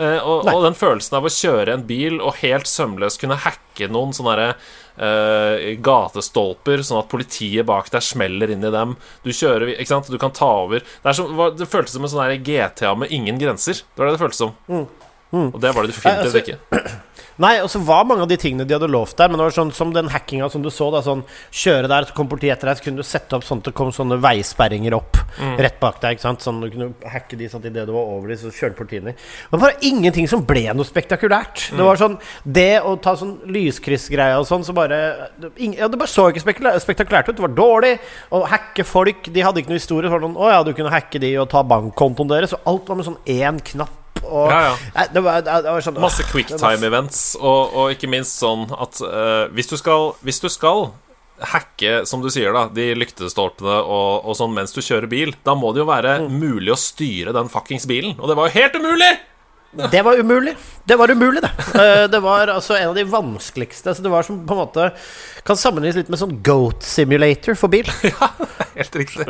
Eh, 0.02 0.20
og, 0.26 0.48
og 0.50 0.64
den 0.66 0.78
følelsen 0.78 1.20
av 1.20 1.28
å 1.28 1.32
kjøre 1.32 1.76
en 1.76 1.84
bil 1.86 2.18
og 2.18 2.40
helt 2.42 2.70
sømløst 2.70 3.22
kunne 3.22 3.38
hacke 3.44 3.90
noen 3.94 4.14
sånne 4.16 4.54
eh, 4.98 5.74
gatestolper, 5.84 6.84
sånn 6.86 7.02
at 7.04 7.12
politiet 7.12 7.66
bak 7.70 7.90
deg 7.94 8.04
smeller 8.06 8.54
inn 8.54 8.66
i 8.66 8.74
dem. 8.74 8.98
Du 9.26 9.32
kjører, 9.34 9.74
ikke 9.78 9.92
sant, 9.94 10.12
du 10.12 10.20
kan 10.22 10.34
ta 10.36 10.50
over. 10.66 10.84
Det, 11.04 11.16
som, 11.18 11.32
det 11.58 11.70
føltes 11.70 11.96
som 11.98 12.06
en 12.06 12.14
sånn 12.14 12.44
GTA 12.44 12.94
med 13.00 13.14
ingen 13.16 13.40
grenser. 13.42 13.84
Det 13.84 14.02
var 14.04 14.12
det 14.12 14.18
det 14.18 14.24
føltes 14.26 14.44
som. 14.44 14.54
Og 15.34 15.58
det 15.62 15.72
var 15.74 15.86
det 15.88 15.94
definitivt 15.96 16.34
Nei, 16.34 16.44
altså- 16.44 16.44
ikke. 16.44 17.02
Nei, 17.40 17.60
og 17.62 17.70
så 17.70 17.80
var 17.84 18.04
mange 18.06 18.22
av 18.22 18.28
de 18.30 18.38
tingene 18.38 18.66
de 18.68 18.74
hadde 18.76 18.90
lovt 18.92 19.18
der, 19.18 19.28
men 19.28 19.40
det 19.40 19.46
var 19.48 19.56
sånn 19.56 19.72
som 19.74 19.92
den 19.94 20.08
hackinga 20.10 20.50
som 20.52 20.62
du 20.62 20.70
så. 20.70 20.92
da 20.92 21.02
Sånn 21.02 21.24
Kjøre 21.52 21.88
der, 21.90 22.06
så 22.06 22.14
kom 22.14 22.28
politiet 22.30 22.58
etter 22.58 22.68
deg, 22.70 22.78
så 22.78 22.84
kunne 22.84 22.98
du 22.98 23.04
sette 23.04 23.34
opp 23.34 23.44
sånn 23.44 23.58
at 23.58 23.64
det 23.70 23.74
kom 23.74 23.90
sånne 23.92 24.20
veisperringer 24.22 24.94
opp 24.94 25.18
Mm. 25.34 25.58
rett 25.58 25.80
bak 25.80 26.00
deg. 26.00 26.12
ikke 26.14 26.22
sant 26.22 26.42
Sånn 26.42 26.60
du 26.62 26.70
kunne 26.70 26.94
hacke 27.10 27.36
de 27.36 27.48
sånn 27.50 27.58
at 27.64 27.66
idet 27.72 27.88
du 27.88 27.92
var 27.94 28.06
over 28.06 28.28
de, 28.28 28.36
så 28.38 28.52
kjørte 28.54 28.76
politiet 28.78 29.02
inn. 29.08 29.16
Var 29.50 29.60
bare 29.60 29.80
ingenting 29.82 30.28
som 30.30 30.44
ble 30.46 30.68
noe 30.76 30.86
spektakulært. 30.86 31.72
Mm. 31.74 31.78
Det 31.78 31.86
var 31.88 31.96
sånn 31.98 32.20
Det 32.46 32.82
å 32.84 33.02
ta 33.02 33.16
sånn 33.16 33.40
lyskryssgreie 33.48 34.38
og 34.38 34.46
sånn, 34.46 34.64
så 34.64 34.74
bare 34.76 35.30
ing- 35.58 35.74
Ja, 35.76 35.88
det 35.88 35.98
bare 35.98 36.08
så 36.08 36.30
ikke 36.32 36.44
spektakulært 36.44 37.30
ut. 37.30 37.36
Det 37.36 37.42
var 37.42 37.48
dårlig. 37.58 38.00
Å 38.32 38.46
hacke 38.48 38.86
folk 38.86 39.24
De 39.34 39.42
hadde 39.42 39.58
ikke 39.64 39.70
noe 39.70 39.80
historie. 39.82 40.08
Så 40.08 40.12
var 40.12 40.20
det 40.20 40.28
sånn 40.30 40.38
Å 40.38 40.52
ja, 40.52 40.64
du 40.64 40.74
kunne 40.74 40.92
hacke 40.92 41.20
de 41.20 41.36
og 41.38 41.50
ta 41.50 41.64
bankkontoen 41.64 42.30
deres. 42.30 42.54
Og 42.54 42.60
alt 42.68 42.88
var 42.90 42.96
med 42.96 43.06
sånn 43.06 43.18
én 43.26 43.60
knapp. 43.64 43.90
Og 44.24 44.50
Ja, 44.52 44.60
ja. 44.70 44.74
Nei, 44.96 45.08
det, 45.14 45.24
var, 45.26 45.42
det 45.46 45.64
var 45.68 45.82
sånn 45.86 46.00
Masse 46.02 46.24
quicktime-events, 46.32 47.22
og, 47.42 47.74
og 47.76 47.92
ikke 47.96 48.10
minst 48.12 48.40
sånn 48.42 48.68
at 48.74 49.00
uh, 49.04 49.48
hvis, 49.54 49.68
du 49.72 49.78
skal, 49.78 50.14
hvis 50.26 50.40
du 50.44 50.50
skal 50.50 50.92
hacke, 51.44 52.06
som 52.08 52.22
du 52.24 52.30
sier, 52.32 52.54
da, 52.56 52.68
de 52.72 52.92
lyktestolpene 52.96 53.80
og, 53.84 54.24
og 54.30 54.36
sånn 54.38 54.54
mens 54.56 54.72
du 54.76 54.80
kjører 54.86 55.10
bil, 55.12 55.34
da 55.44 55.56
må 55.58 55.74
det 55.76 55.82
jo 55.84 55.90
være 55.90 56.18
Mm. 56.24 56.38
mulig 56.40 56.72
å 56.72 56.80
styre 56.80 57.34
den 57.36 57.50
fuckings 57.52 57.88
bilen. 57.90 58.14
Og 58.22 58.30
det 58.30 58.36
var 58.38 58.48
jo 58.50 58.58
helt 58.62 58.76
umulig! 58.80 59.12
Det 59.74 60.02
var 60.06 60.20
umulig. 60.20 60.54
Det 60.86 60.96
var 61.00 61.10
umulig, 61.12 61.42
det. 61.42 61.50
Eh, 61.80 62.08
Det 62.12 62.20
var 62.22 62.48
altså 62.52 62.76
en 62.78 62.90
av 62.92 62.96
de 62.96 63.04
vanskeligste. 63.10 63.94
Så 63.96 64.04
det 64.04 64.12
var 64.12 64.24
som 64.28 64.42
på 64.46 64.54
en 64.54 64.60
måte 64.66 64.92
Kan 65.48 65.58
sammenlignes 65.58 65.96
litt 66.02 66.10
med 66.14 66.20
sånn 66.22 66.36
Goat 66.46 66.84
Simulator 66.84 67.56
for 67.60 67.72
bil. 67.74 67.88
Ja, 68.12 68.30
Helt 68.76 68.96
riktig. 68.96 69.26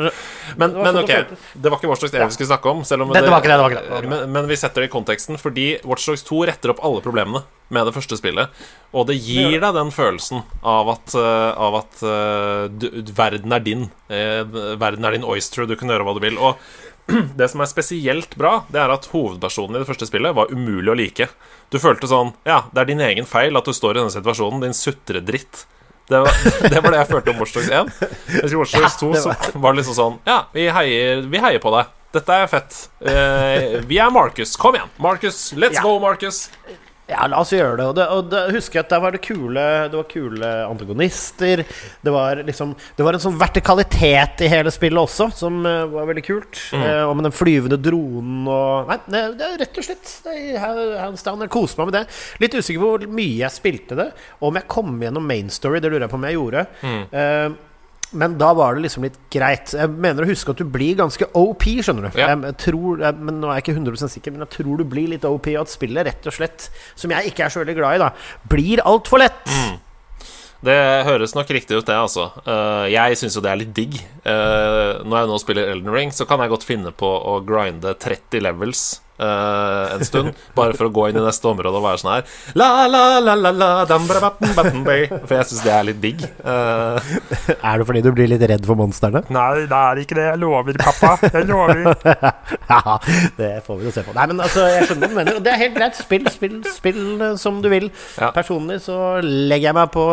Men, 0.56 0.72
men 0.72 0.86
sånn 0.94 1.02
ok, 1.04 1.32
det 1.60 1.70
var 1.72 1.78
ikke 1.80 1.88
Watch 1.90 2.04
Dogs 2.04 2.14
1 2.14 2.22
vi 2.28 2.36
skulle 2.36 2.48
snakke 2.52 2.70
om. 2.70 2.80
Det- 2.84 3.22
det 3.24 3.30
var 3.32 3.40
ikke 3.42 3.50
det, 3.50 3.56
det 3.58 3.64
var 3.64 3.74
ikke 3.74 3.82
det. 4.04 4.10
Men, 4.12 4.32
men 4.32 4.46
vi 4.48 4.56
setter 4.56 4.80
det 4.84 4.88
i 4.88 4.92
konteksten, 4.94 5.36
fordi 5.40 5.66
Watch 5.84 6.06
Dogs 6.08 6.22
2 6.28 6.44
retter 6.48 6.72
opp 6.72 6.80
alle 6.84 7.02
problemene 7.04 7.42
med 7.74 7.86
det 7.88 7.94
første 7.96 8.16
spillet. 8.20 8.48
Og 8.94 9.06
det 9.08 9.16
gir 9.20 9.58
deg 9.60 9.74
den 9.76 9.90
følelsen 9.92 10.42
av 10.62 10.88
at, 10.94 11.14
eh, 11.18 11.50
av 11.68 11.76
at 11.82 12.02
eh, 12.04 12.64
du, 12.72 12.88
verden 13.16 13.52
er 13.56 13.64
din. 13.64 13.86
Verden 14.08 15.04
er 15.08 15.16
din 15.18 15.24
oyster, 15.28 15.66
du 15.68 15.76
kan 15.76 15.88
gjøre 15.92 16.04
hva 16.08 16.14
du 16.16 16.22
vil. 16.24 16.38
Og 16.38 16.56
det 17.38 17.48
som 17.52 17.60
er 17.60 17.68
spesielt 17.70 18.36
bra, 18.40 18.64
det 18.72 18.80
er 18.80 18.92
at 18.94 19.08
hovedpersonen 19.12 19.76
i 19.76 19.82
det 19.82 19.88
første 19.90 20.06
spillet 20.08 20.34
var 20.36 20.52
umulig 20.54 20.92
å 20.92 20.96
like. 20.96 21.28
Du 21.72 21.78
følte 21.82 22.08
sånn 22.10 22.32
Ja, 22.48 22.62
det 22.72 22.80
er 22.84 22.90
din 22.92 23.02
egen 23.04 23.26
feil 23.28 23.56
at 23.60 23.64
du 23.68 23.72
står 23.76 23.96
i 23.96 24.00
denne 24.02 24.14
situasjonen, 24.14 24.62
din 24.64 24.76
sutredritt. 24.76 25.66
Det 26.08 26.20
var, 26.20 26.32
det 26.72 26.80
var 26.84 26.92
det 26.92 26.98
jeg 27.02 27.10
følte 27.14 27.32
om 27.34 27.38
Watchdogs 27.40 27.68
1. 27.72 27.92
Mens 28.40 28.52
i 28.52 28.58
Watchdogs 28.60 28.96
2 29.02 29.12
så 29.24 29.34
var- 29.56 29.72
det 29.72 29.78
liksom 29.82 29.96
sånn 30.00 30.18
Ja, 30.28 30.38
vi 30.52 30.66
heier, 30.72 31.22
vi 31.32 31.40
heier 31.44 31.62
på 31.64 31.72
deg. 31.76 31.92
Dette 32.14 32.30
er 32.44 32.46
fett. 32.46 32.74
Uh, 33.02 33.80
vi 33.90 33.96
er 33.98 34.10
Marcus. 34.14 34.52
Kom 34.60 34.76
igjen. 34.78 34.90
Marcus, 35.02 35.48
let's 35.58 35.80
Ja. 35.80 35.82
go, 35.82 35.96
Marcus. 35.98 36.44
Ja, 37.14 37.26
la 37.30 37.40
oss 37.40 37.52
gjøre 37.54 37.76
det. 37.78 37.86
Og, 37.86 37.94
det, 37.96 38.06
og 38.10 38.30
det, 38.32 38.42
husker 38.56 38.80
jeg 38.80 38.86
at 38.86 38.92
der 38.94 39.02
var 39.04 39.14
det 39.14 39.22
kule 39.24 39.64
Det 39.90 39.98
var 39.98 40.06
kule 40.10 40.50
antagonister. 40.66 41.64
Det 42.04 42.14
var 42.14 42.42
liksom 42.46 42.74
Det 42.96 43.06
var 43.06 43.16
en 43.16 43.22
sånn 43.22 43.38
vertikalitet 43.40 44.44
i 44.44 44.50
hele 44.50 44.72
spillet 44.74 45.00
også, 45.04 45.28
som 45.36 45.60
uh, 45.66 45.84
var 45.92 46.08
veldig 46.10 46.24
kult. 46.26 46.60
Eh, 46.74 47.02
og 47.04 47.14
med 47.16 47.28
den 47.28 47.34
flyvende 47.34 47.78
dronen 47.80 48.48
og 48.50 48.90
Nei, 48.90 48.98
det, 49.10 49.22
det 49.38 49.46
er 49.46 49.60
rett 49.62 49.78
og 49.80 49.86
slett 49.86 50.14
det, 50.26 50.38
hands 50.58 51.24
down. 51.26 51.42
Jeg 51.44 51.52
koste 51.54 51.80
meg 51.80 51.90
med 51.90 51.98
det. 52.00 52.04
Litt 52.42 52.56
usikker 52.56 52.82
på 52.82 52.90
hvor 52.94 53.06
mye 53.20 53.36
jeg 53.44 53.54
spilte 53.54 53.98
det, 53.98 54.08
og 54.40 54.50
om 54.50 54.58
jeg 54.58 54.70
kom 54.70 54.96
gjennom 55.02 55.28
main 55.28 55.52
story. 55.52 55.80
Det 55.82 55.92
lurer 55.92 56.06
jeg 56.06 56.12
på 56.12 56.20
om 56.20 56.26
jeg 56.28 56.38
gjorde. 56.38 56.66
Eh, 56.84 57.46
men 58.12 58.36
da 58.38 58.50
var 58.54 58.76
det 58.76 58.84
liksom 58.84 59.06
litt 59.06 59.16
greit. 59.32 59.72
Jeg 59.74 59.90
mener 59.90 60.24
å 60.24 60.28
huske 60.28 60.52
at 60.54 60.60
du 60.60 60.66
blir 60.70 60.98
ganske 60.98 61.26
OP, 61.38 61.64
skjønner 61.82 62.08
du. 62.08 62.18
Ja. 62.20 62.30
Jeg, 62.34 62.56
tror, 62.62 63.00
jeg, 63.02 63.18
men 63.18 63.40
Nå 63.42 63.50
er 63.50 63.58
jeg 63.58 63.66
ikke 63.66 63.78
100% 63.78 64.14
sikker, 64.16 64.34
men 64.34 64.44
jeg 64.44 64.52
tror 64.58 64.78
du 64.78 64.84
blir 64.88 65.10
litt 65.10 65.26
OP, 65.28 65.48
og 65.54 65.64
at 65.64 65.72
spillet 65.72 66.06
rett 66.10 66.28
og 66.30 66.36
slett, 66.36 66.68
som 66.98 67.14
jeg 67.14 67.32
ikke 67.32 67.46
er 67.46 67.54
så 67.54 67.64
veldig 67.64 67.76
glad 67.80 67.98
i, 67.98 68.04
da, 68.04 68.12
blir 68.50 68.84
altfor 68.86 69.24
lett. 69.24 69.42
Det 70.64 70.78
høres 71.04 71.34
nok 71.36 71.50
riktig 71.52 71.76
ut, 71.76 71.84
det, 71.84 71.96
altså. 71.96 72.30
Eh, 72.40 72.86
jeg 72.94 73.18
syns 73.20 73.34
jo 73.36 73.42
det 73.44 73.50
er 73.52 73.60
litt 73.60 73.74
digg. 73.76 73.98
Eh, 74.24 75.02
når 75.04 75.18
jeg 75.18 75.28
nå 75.28 75.40
spiller 75.42 75.72
Elden 75.74 75.92
Ring, 75.92 76.14
så 76.14 76.24
kan 76.28 76.40
jeg 76.40 76.54
godt 76.54 76.64
finne 76.64 76.94
på 76.94 77.10
å 77.10 77.40
grinde 77.44 77.92
30 78.00 78.40
levels 78.46 78.86
eh, 79.18 79.94
en 79.94 80.04
stund. 80.06 80.32
bare 80.56 80.74
for 80.78 80.88
å 80.88 80.92
gå 80.94 81.08
inn 81.10 81.18
i 81.20 81.24
neste 81.24 81.48
område 81.50 81.78
og 81.78 81.86
være 81.86 82.02
sånn 82.02 82.12
her 82.14 82.24
la, 82.58 82.68
la, 82.90 83.02
la, 83.22 83.34
la, 83.38 83.52
la, 83.54 83.70
dam, 83.88 84.06
bra, 84.08 84.20
batten, 84.26 84.54
batten, 84.56 84.82
bay. 84.86 85.06
For 85.12 85.36
jeg 85.38 85.48
syns 85.50 85.64
det 85.66 85.72
er 85.74 85.86
litt 85.88 86.00
digg. 86.02 86.24
Uh, 86.44 86.98
Er 87.54 87.80
det 87.80 87.86
fordi 87.88 88.02
du 88.04 88.10
blir 88.14 88.30
litt 88.30 88.42
redd 88.50 88.66
for 88.66 88.78
monstrene? 88.78 89.24
Nei, 89.34 89.64
det 89.70 89.80
er 89.80 90.00
ikke 90.02 90.18
det. 90.18 90.26
Jeg 90.32 90.40
lover, 90.42 90.78
pappa. 90.80 91.14
Jeg 91.34 91.48
lover. 91.48 91.82
ja, 92.72 92.96
det 93.38 93.50
får 93.66 93.80
vi 93.80 93.88
jo 93.88 93.94
se 93.94 94.04
på. 94.06 94.14
Nei, 94.16 94.26
men 94.30 94.42
altså, 94.44 94.66
jeg 94.70 94.88
skjønner 94.88 95.08
hva 95.08 95.12
du 95.12 95.18
mener. 95.20 95.40
Det 95.44 95.52
er 95.52 95.60
helt 95.64 95.76
greit. 95.78 95.98
Spill, 95.98 96.28
spill, 96.32 96.58
spill 96.74 97.02
eh, 97.18 97.34
som 97.40 97.60
du 97.64 97.70
vil. 97.72 97.90
Ja. 98.20 98.30
Personlig 98.36 98.80
så 98.86 98.98
legger 99.24 99.70
jeg 99.70 99.78
meg 99.78 99.92
på 99.94 100.06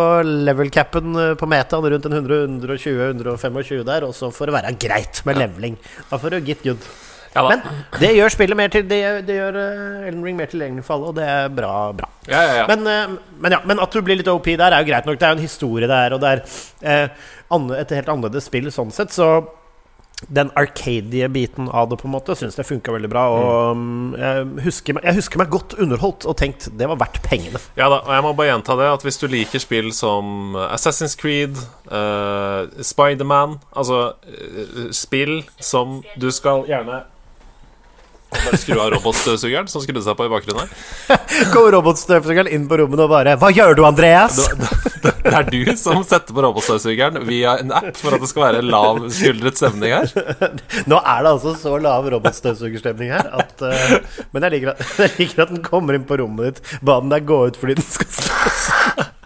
level 0.50 0.74
capen 0.74 1.16
eh, 1.20 1.34
på 1.40 1.50
metaen 1.52 1.90
rundt 1.96 2.10
en 2.10 2.18
100-120-125 2.22 3.86
der, 3.88 4.08
og 4.08 4.16
så 4.18 4.32
får 4.34 4.52
det 4.52 4.58
være 4.60 4.76
greit 4.82 5.24
med 5.28 5.42
leveling. 5.42 5.80
Da 6.10 6.20
får 6.22 6.36
du 6.38 6.52
get 6.52 6.66
good. 6.66 6.92
Ja. 7.34 7.44
Men 7.48 7.62
det 8.02 8.12
gjør 8.18 8.34
spillet 8.34 8.60
mer 8.60 8.72
til 8.74 8.84
Det, 8.90 9.00
det 9.28 9.38
gjør 9.38 9.60
eh, 9.62 10.10
Elden 10.10 10.26
Ring 10.26 10.40
mer 10.40 10.50
tilgjengelig 10.52 10.84
for 10.88 10.98
alle, 10.98 11.12
og 11.12 11.16
det 11.20 11.30
er 11.32 11.54
bra. 11.56 11.76
bra. 11.96 12.10
Ja, 12.28 12.42
ja, 12.44 12.58
ja. 12.62 12.66
Men, 12.68 12.84
eh, 12.88 13.16
men, 13.40 13.56
ja, 13.56 13.62
men 13.68 13.80
at 13.84 13.96
du 13.96 14.02
blir 14.04 14.20
litt 14.20 14.30
OP 14.32 14.52
der, 14.52 14.68
er 14.68 14.84
jo 14.84 14.92
greit 14.92 15.08
nok. 15.08 15.20
Det 15.20 15.28
er 15.28 15.34
jo 15.34 15.40
en 15.40 15.48
historie 15.48 15.90
der, 15.92 16.18
og 16.18 16.22
det 16.24 16.36
er 16.36 16.44
eh, 16.82 17.26
et 17.80 17.98
helt 17.98 18.12
annerledes 18.12 18.52
spill 18.52 18.68
sånn 18.74 18.92
sett. 18.96 19.16
Så 19.16 19.32
den 20.28 20.52
arcadige 20.56 21.30
biten 21.30 21.70
av 21.70 21.90
det 21.90 21.98
på 21.98 22.06
en 22.06 22.14
måte 22.14 22.36
syns 22.38 22.58
jeg 22.60 22.68
funka 22.68 22.94
veldig 22.94 23.10
bra. 23.10 23.24
Og 23.34 23.78
mm, 23.78 24.12
jeg, 24.20 24.44
husker, 24.68 25.00
jeg 25.02 25.18
husker 25.18 25.42
meg 25.42 25.54
godt 25.54 25.76
underholdt 25.82 26.28
og 26.30 26.38
tenkt 26.38 26.68
det 26.78 26.90
var 26.92 27.00
verdt 27.02 27.22
pengene. 27.26 27.62
Ja 27.80 27.90
da, 27.92 28.02
og 28.04 28.14
jeg 28.14 28.26
må 28.28 28.34
bare 28.38 28.52
gjenta 28.52 28.78
det 28.80 28.90
at 28.92 29.08
hvis 29.08 29.22
du 29.22 29.28
liker 29.32 29.64
spill 29.64 29.90
som 29.96 30.54
Assassin's 30.68 31.18
Creed, 31.20 31.58
uh, 31.92 32.70
Spiderman 32.86 33.58
Altså 33.72 34.14
spill 34.96 35.42
som 35.64 36.02
du 36.20 36.30
skal 36.34 36.68
gjerne 36.70 37.02
Bare 38.32 38.60
skru 38.60 38.78
av 38.80 38.94
robotstøvsugeren 38.96 39.68
som 39.72 39.84
skrudde 39.84 40.04
seg 40.06 40.16
på 40.18 40.28
i 40.28 40.32
bakgrunnen 40.32 40.68
her. 40.68 41.26
Kommer 41.54 41.76
robotstøvsugeren 41.78 42.52
inn 42.52 42.70
på 42.72 42.80
rommet 42.80 43.04
og 43.04 43.12
bare 43.12 43.36
Hva 43.42 43.52
gjør 43.54 43.76
du, 43.78 43.86
Andreas? 43.88 44.40
Det 45.02 45.12
det 45.22 45.32
er 45.34 45.48
du 45.50 45.78
som 45.80 46.02
setter 46.06 46.36
på 46.36 46.44
robotstøvsugeren 46.46 47.22
via 47.28 47.56
en 47.62 47.74
app 47.76 47.98
for 47.98 48.16
at 48.16 48.24
det 48.24 48.30
skal 48.30 48.44
være 48.48 48.64
lav 48.66 49.00
skuldret 49.14 49.60
stemning 49.60 49.94
her. 49.94 50.10
Nå 50.92 50.98
er 51.00 51.24
det 51.24 51.32
altså 51.32 51.54
så 51.60 51.76
lav 51.82 52.08
robotstøvsugerstemning 52.14 53.14
her 53.14 53.30
at 53.42 53.64
uh, 53.66 53.96
Men 54.34 54.48
jeg 54.48 54.56
liker, 54.56 54.74
at, 54.74 54.94
jeg 55.06 55.14
liker 55.20 55.46
at 55.46 55.54
den 55.54 55.64
kommer 55.66 55.98
inn 55.98 56.08
på 56.10 56.20
rommet 56.22 56.50
ditt, 56.50 56.76
ba 56.86 57.00
den 57.04 57.14
deg 57.14 57.28
gå 57.30 57.40
ut 57.50 57.60
fordi 57.62 57.78
den 57.80 57.88
skal 57.88 58.12
stå 58.18 58.81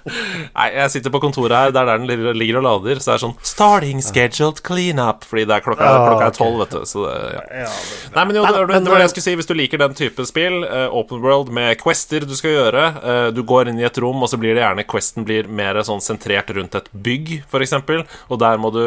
Nei, 0.06 0.68
jeg 0.76 0.92
sitter 0.94 1.14
på 1.14 1.22
kontoret 1.24 1.56
her, 1.56 1.72
det 1.74 1.82
er 1.82 1.90
der 1.90 2.02
den 2.04 2.36
ligger- 2.38 2.60
og 2.60 2.66
lader. 2.66 3.00
Så 3.02 3.12
det 3.12 3.16
er 3.16 3.24
sånn 3.26 3.36
Starting 3.46 4.02
scheduled 4.06 4.62
cleanup. 4.66 5.26
Fordi 5.26 5.46
det 5.50 5.58
er 5.58 5.66
klokka, 5.66 5.86
Ah, 5.86 6.08
klokka 6.10 6.28
er 6.28 6.36
tolv, 6.36 6.60
vet 6.62 6.76
du. 6.76 6.86
Så 6.90 7.06
det, 7.06 7.16
ja. 7.64 7.70
Nei, 8.16 8.26
men 8.26 8.38
jo, 8.38 8.44
det, 8.46 8.84
det 8.86 8.92
var 8.92 9.02
det 9.02 9.08
jeg 9.08 9.14
skulle 9.16 9.28
si. 9.28 9.36
Hvis 9.42 9.50
du 9.50 9.56
liker 9.58 9.82
den 9.82 9.98
type 9.98 10.28
spill, 10.30 10.60
uh, 10.66 10.88
open 10.96 11.24
world 11.26 11.52
med 11.56 11.78
quester 11.82 12.26
du 12.26 12.36
skal 12.38 12.54
gjøre 12.56 12.84
uh, 13.02 13.28
Du 13.36 13.42
går 13.48 13.72
inn 13.72 13.82
i 13.82 13.88
et 13.88 13.98
rom, 14.02 14.22
og 14.24 14.32
så 14.32 14.40
blir 14.42 14.56
det 14.56 14.64
gjerne 14.64 14.86
questen 14.88 15.26
blir 15.28 15.50
mer 15.50 15.82
sånn 15.86 16.04
sentrert 16.04 16.52
rundt 16.56 16.78
et 16.78 16.90
bygg, 16.94 17.34
f.eks. 17.50 17.76
Og 18.30 18.40
der 18.42 18.62
må 18.62 18.72
du 18.74 18.84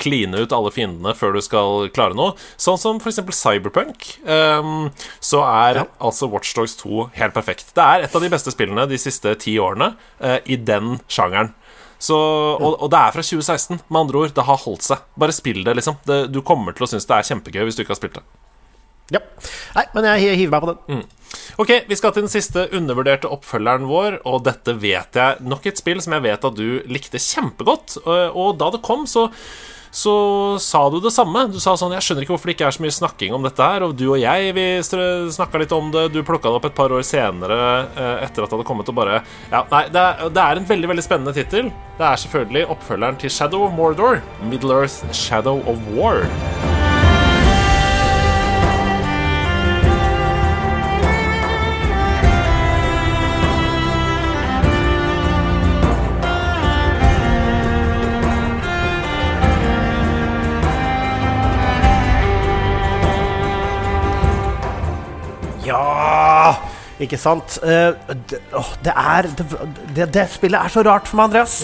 kline 0.00 0.42
ut 0.42 0.52
alle 0.54 0.70
fiendene 0.74 1.14
før 1.16 1.36
du 1.36 1.40
skal 1.44 1.88
klare 1.94 2.16
noe. 2.18 2.34
Sånn 2.60 2.80
som 2.80 3.00
f.eks. 3.00 3.20
Cyberpunk. 3.36 4.06
Um, 4.26 4.90
så 5.22 5.42
er 5.46 5.82
altså 6.02 6.28
Watchdogs 6.32 6.76
2 6.80 7.08
helt 7.16 7.34
perfekt. 7.36 7.72
Det 7.76 7.82
er 7.84 8.06
et 8.06 8.16
av 8.16 8.24
de 8.24 8.30
beste 8.32 8.52
spillene 8.54 8.86
de 8.90 8.98
siste 9.00 9.34
ti 9.40 9.56
årene 9.62 9.92
eh, 10.20 10.31
i 10.44 10.58
den 10.60 10.96
sjangeren. 11.10 11.52
Så, 12.02 12.16
og, 12.18 12.80
og 12.82 12.88
det 12.90 12.98
er 12.98 13.14
fra 13.14 13.22
2016, 13.22 13.82
med 13.86 14.00
andre 14.00 14.22
ord. 14.24 14.32
Det 14.34 14.46
har 14.48 14.62
holdt 14.64 14.86
seg. 14.88 15.02
Bare 15.18 15.34
spill 15.34 15.62
det, 15.62 15.76
liksom. 15.78 16.00
Det, 16.08 16.24
du 16.34 16.40
kommer 16.46 16.74
til 16.74 16.86
å 16.86 16.90
synes 16.90 17.06
det 17.06 17.18
er 17.18 17.28
kjempegøy 17.28 17.66
hvis 17.68 17.78
du 17.78 17.84
ikke 17.84 17.94
har 17.94 18.00
spilt 18.00 18.18
det. 18.18 18.24
Ja. 19.12 19.20
Nei, 19.76 19.84
men 19.94 20.06
jeg 20.08 20.38
hiver 20.40 20.54
meg 20.54 20.64
på 20.64 20.72
den. 20.72 21.02
Ok, 21.60 21.70
vi 21.88 21.98
skal 21.98 22.14
til 22.14 22.24
den 22.24 22.32
siste 22.32 22.64
undervurderte 22.74 23.30
oppfølgeren 23.32 23.86
vår, 23.88 24.18
og 24.28 24.44
dette 24.46 24.74
vet 24.80 25.16
jeg 25.16 25.44
Nok 25.44 25.66
et 25.68 25.80
spill 25.80 26.00
som 26.04 26.14
jeg 26.16 26.24
vet 26.26 26.46
at 26.48 26.56
du 26.58 26.82
likte 26.90 27.20
kjempegodt. 27.20 27.98
Og 28.06 28.56
da 28.60 28.70
det 28.74 28.82
kom, 28.84 29.06
så 29.10 29.28
så 29.92 30.56
sa 30.58 30.86
du 30.90 30.96
det 31.04 31.12
samme. 31.12 31.44
Du 31.52 31.58
sa 31.60 31.74
sånn 31.76 31.92
Jeg 31.92 32.04
skjønner 32.06 32.24
ikke 32.24 32.32
hvorfor 32.32 32.48
det 32.48 32.54
ikke 32.56 32.68
er 32.70 32.76
så 32.78 32.84
mye 32.84 32.94
snakking 32.96 33.36
om 33.36 33.44
dette 33.44 33.68
her. 33.68 33.84
Og 33.84 33.92
du 33.92 34.06
og 34.08 34.18
jeg, 34.22 34.54
vi 34.56 34.66
snakka 34.80 35.60
litt 35.60 35.76
om 35.76 35.92
det. 35.92 36.06
Du 36.14 36.22
plukka 36.24 36.48
det 36.48 36.60
opp 36.62 36.68
et 36.70 36.78
par 36.78 36.96
år 36.96 37.04
senere 37.04 37.60
eh, 37.92 38.24
etter 38.24 38.40
at 38.40 38.48
det 38.48 38.56
hadde 38.56 38.68
kommet 38.68 38.88
og 38.88 38.96
bare 38.96 39.20
Ja, 39.52 39.66
nei, 39.68 39.84
det 39.92 40.00
er, 40.00 40.28
det 40.32 40.44
er 40.48 40.62
en 40.62 40.68
veldig, 40.72 40.92
veldig 40.94 41.04
spennende 41.04 41.36
tittel. 41.36 41.68
Det 42.00 42.08
er 42.08 42.22
selvfølgelig 42.24 42.68
oppfølgeren 42.72 43.20
til 43.20 43.36
Shadow 43.36 43.68
of 43.68 43.76
Mordor. 43.76 44.22
Middle 44.48 44.80
Earth 44.80 45.04
Shadow 45.12 45.60
of 45.68 45.92
War. 45.92 46.24
Ikke 67.02 67.18
sant? 67.18 67.58
Eh, 67.66 67.92
det, 68.30 68.94
er 68.94 69.28
det, 69.96 70.08
det, 70.14 70.28
spillet 70.30 70.60
er 70.60 70.72
så 70.72 70.84
rart 70.86 71.10
for 71.10 71.18
meg, 71.18 71.32
Andreas. 71.32 71.60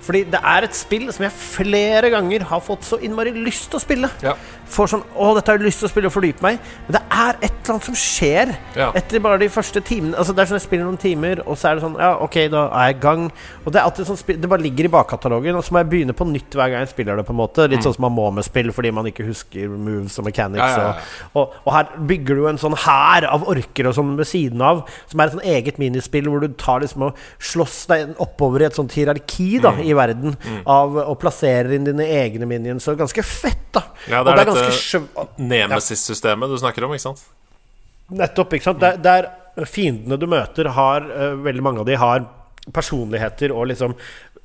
Fordi 0.00 0.22
det 0.32 0.40
er 0.40 0.64
et 0.66 0.76
spill 0.76 1.10
som 1.12 1.26
jeg 1.26 1.34
flere 1.36 2.10
ganger 2.10 2.46
har 2.48 2.62
fått 2.64 2.86
så 2.88 2.98
innmari 3.04 3.34
lyst 3.36 3.68
til 3.70 3.78
å 3.78 3.82
spille. 3.82 4.10
Ja. 4.24 4.32
Får 4.70 4.86
sånn 4.92 5.02
Å, 5.16 5.34
dette 5.36 5.50
har 5.50 5.58
jeg 5.58 5.66
lyst 5.66 5.80
til 5.82 5.88
å 5.88 5.90
spille 5.90 6.06
og 6.10 6.14
fordype 6.14 6.42
meg. 6.46 6.58
Men 6.86 6.96
det 6.96 7.02
er 7.10 7.38
et 7.42 7.50
eller 7.50 7.74
annet 7.74 7.84
som 7.90 7.94
skjer 7.98 8.52
Ja. 8.76 8.90
etter 8.94 9.20
bare 9.20 9.38
de 9.38 9.48
første 9.48 9.80
timene. 9.84 10.14
Altså 10.16 10.34
Det 10.34 10.42
er 10.44 10.50
sånn 10.52 10.60
jeg 10.60 10.66
spiller 10.68 10.84
noen 10.86 10.98
timer, 11.00 11.42
og 11.46 11.56
så 11.58 11.70
er 11.70 11.74
det 11.74 11.82
sånn 11.84 11.96
Ja, 11.98 12.12
ok, 12.22 12.36
da 12.50 12.62
er 12.70 12.86
jeg 12.92 12.96
i 12.96 13.00
gang. 13.00 13.24
Og 13.66 13.72
det 13.72 13.80
er 13.80 13.84
alltid 13.88 14.06
sånn 14.06 14.40
Det 14.40 14.48
bare 14.48 14.62
ligger 14.62 14.84
i 14.84 14.92
bakkatalogen, 14.94 15.56
og 15.56 15.64
så 15.64 15.72
må 15.74 15.82
jeg 15.82 15.90
begynne 15.90 16.14
på 16.16 16.26
nytt 16.30 16.50
hver 16.54 16.70
gang 16.70 16.80
jeg 16.86 16.88
spiller 16.94 17.16
det, 17.16 17.26
på 17.26 17.34
en 17.34 17.40
måte. 17.42 17.68
Litt 17.68 17.82
sånn 17.82 17.94
som 17.94 18.02
man 18.06 18.12
må 18.14 18.30
med 18.32 18.44
spill 18.44 18.70
fordi 18.72 18.92
man 18.94 19.06
ikke 19.10 19.26
husker 19.26 19.68
moves 19.68 20.18
og 20.18 20.24
mechanics. 20.24 20.76
Ja, 20.76 20.94
ja. 20.94 20.94
Og, 21.34 21.52
og, 21.66 21.72
her 21.74 21.88
bygger 22.06 22.34
du 22.36 22.46
en 22.48 22.58
sånn 22.58 22.76
hær 22.76 23.26
av 23.30 23.44
orker 23.48 23.88
og 23.90 23.94
sånn 23.94 24.16
ved 24.16 24.26
siden 24.26 24.62
av, 24.62 24.84
som 25.10 25.20
er 25.20 25.24
et 25.26 25.32
sånn 25.34 25.44
eget 25.56 25.78
minispill 25.78 26.28
hvor 26.30 26.40
du 26.40 26.48
tar 26.54 26.80
liksom 26.80 27.02
og 27.10 27.16
slåss 27.38 27.86
deg 27.90 28.14
oppover 28.20 28.62
i 28.62 28.68
et 28.70 28.74
sånt 28.78 28.92
hierarki 28.92 29.60
da 29.60 29.70
Mm. 29.72 29.84
i 29.86 29.92
verden, 29.94 30.36
av 30.66 30.94
å 30.96 31.14
plassere 31.18 31.72
inn 31.74 31.84
dine 31.84 32.02
egne 32.04 32.46
minions. 32.46 32.82
Så 32.84 32.96
ganske 32.96 33.22
fett, 33.24 33.70
da. 33.72 33.82
Ja, 34.08 34.20
og 34.20 34.26
det 34.26 34.46
er 34.46 34.50
ganske 34.66 35.26
Nemesis-systemet 35.50 36.50
du 36.50 36.58
snakker 36.60 36.86
om, 36.86 36.94
ikke 36.96 37.08
sant? 37.08 37.22
Nettopp, 38.10 38.56
ikke 38.56 38.70
sant? 38.70 38.82
Der, 38.82 38.98
der 39.00 39.68
fiendene 39.70 40.18
du 40.20 40.26
møter, 40.30 40.70
har 40.74 41.06
uh, 41.06 41.38
Veldig 41.44 41.64
mange 41.64 41.82
av 41.84 41.88
de 41.88 41.98
har 42.00 42.26
personligheter 42.74 43.54
og 43.54 43.70
liksom 43.70 43.94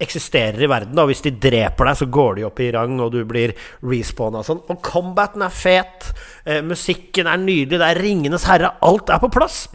eksisterer 0.01 0.59
i 0.65 0.69
verden. 0.69 0.97
Og 0.99 1.11
hvis 1.11 1.23
de 1.25 1.33
dreper 1.39 1.89
deg, 1.89 1.99
så 1.99 2.07
går 2.11 2.39
de 2.39 2.45
opp 2.47 2.61
i 2.63 2.71
rang, 2.75 2.97
og 3.03 3.13
du 3.13 3.21
blir 3.27 3.53
respawna 3.85 4.41
og 4.41 4.47
sånn. 4.47 4.63
Og 4.71 4.81
combaten 4.85 5.45
er 5.45 5.53
fet. 5.53 6.09
uh, 6.47 6.61
musikken 6.65 7.29
er 7.31 7.41
nydelig. 7.41 7.79
Det 7.79 7.91
er 7.91 8.01
Ringenes 8.01 8.47
herre. 8.49 8.75
Alt 8.85 9.13
er 9.13 9.21
på 9.23 9.31
plass. 9.33 9.65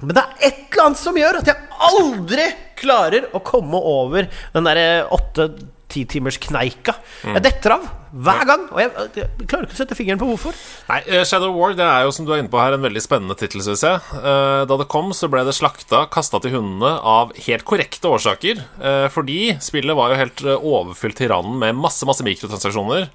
Men 0.00 0.16
det 0.16 0.22
er 0.22 0.46
et 0.48 0.62
eller 0.70 0.86
annet 0.86 1.00
som 1.00 1.18
gjør 1.18 1.42
at 1.42 1.50
jeg 1.50 1.68
aldri 1.90 2.46
klarer 2.80 3.26
å 3.36 3.42
komme 3.44 3.76
over 3.76 4.30
den 4.54 4.64
derre 4.64 5.04
åtte-ti 5.12 5.76
timers 5.90 6.38
kneika. 6.40 6.94
Jeg 7.24 7.42
detter 7.44 7.74
av 7.76 7.88
hver 8.10 8.40
gang. 8.48 8.62
Og 8.74 8.80
jeg, 8.82 8.90
jeg 9.14 9.46
klarer 9.50 9.66
ikke 9.68 9.76
å 9.76 9.78
sette 9.78 9.94
fingeren 9.98 10.18
på 10.18 10.26
hvorfor. 10.32 10.56
Nei, 10.88 10.98
eh, 11.06 11.22
Shadow 11.28 11.52
War 11.54 11.74
det 11.78 11.84
er 11.86 12.06
jo 12.06 12.14
som 12.14 12.26
du 12.26 12.32
er 12.34 12.40
inne 12.42 12.50
på 12.50 12.58
her 12.58 12.74
en 12.74 12.82
veldig 12.82 13.02
spennende 13.04 13.36
tittel, 13.38 13.62
syns 13.66 13.84
jeg. 13.86 14.00
Eh, 14.18 14.64
Da 14.70 14.78
det 14.80 14.88
kom, 14.90 15.12
så 15.14 15.28
ble 15.30 15.44
det 15.46 15.54
slakta, 15.54 16.04
kasta 16.10 16.40
til 16.42 16.56
hundene 16.56 16.96
av 17.06 17.30
helt 17.46 17.66
korrekte 17.68 18.10
årsaker. 18.10 18.64
Eh, 18.80 19.06
Fordi 19.14 19.38
spillet 19.62 19.96
var 19.98 20.10
jo 20.14 20.20
helt 20.22 20.42
overfylt 20.58 21.20
til 21.22 21.30
randen 21.34 21.58
med 21.62 21.78
masse 21.78 22.06
masse 22.08 22.26
mikrotransaksjoner. 22.26 23.08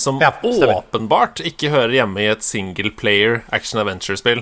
Som 0.00 0.20
Ja, 0.22 0.30
åpenbart 0.40 1.42
ikke 1.44 1.68
hører 1.68 1.92
hjemme 1.98 2.22
i 2.22 2.30
et 2.32 2.42
single 2.46 2.90
player 2.96 3.42
action 3.52 3.78
adventure-spill. 3.82 4.40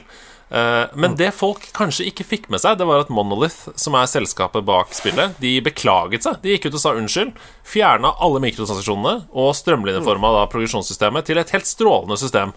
Eh, 0.52 0.84
Men 0.92 1.16
det 1.16 1.30
folk 1.32 1.64
kanskje 1.72 2.04
ikke 2.10 2.26
fikk 2.28 2.50
med 2.52 2.60
seg, 2.60 2.76
det 2.78 2.84
var 2.88 3.00
at 3.06 3.12
Monolith, 3.12 3.70
som 3.80 3.96
er 3.96 4.10
selskapet 4.10 4.66
bak 4.68 4.92
spillet, 4.92 5.38
de 5.40 5.54
beklaget 5.64 6.26
seg. 6.26 6.42
De 6.42 6.52
gikk 6.52 6.68
ut 6.68 6.76
og 6.76 6.82
sa 6.82 6.92
unnskyld. 6.98 7.32
Fjerna 7.64 8.12
alle 8.20 8.42
mikrotransaksjonene 8.44 9.28
og 9.32 9.54
strømlinjeforma 9.56 10.34
progresjonssystemet 10.52 11.28
til 11.28 11.40
et 11.40 11.54
helt 11.56 11.68
strålende 11.68 12.20
system. 12.20 12.52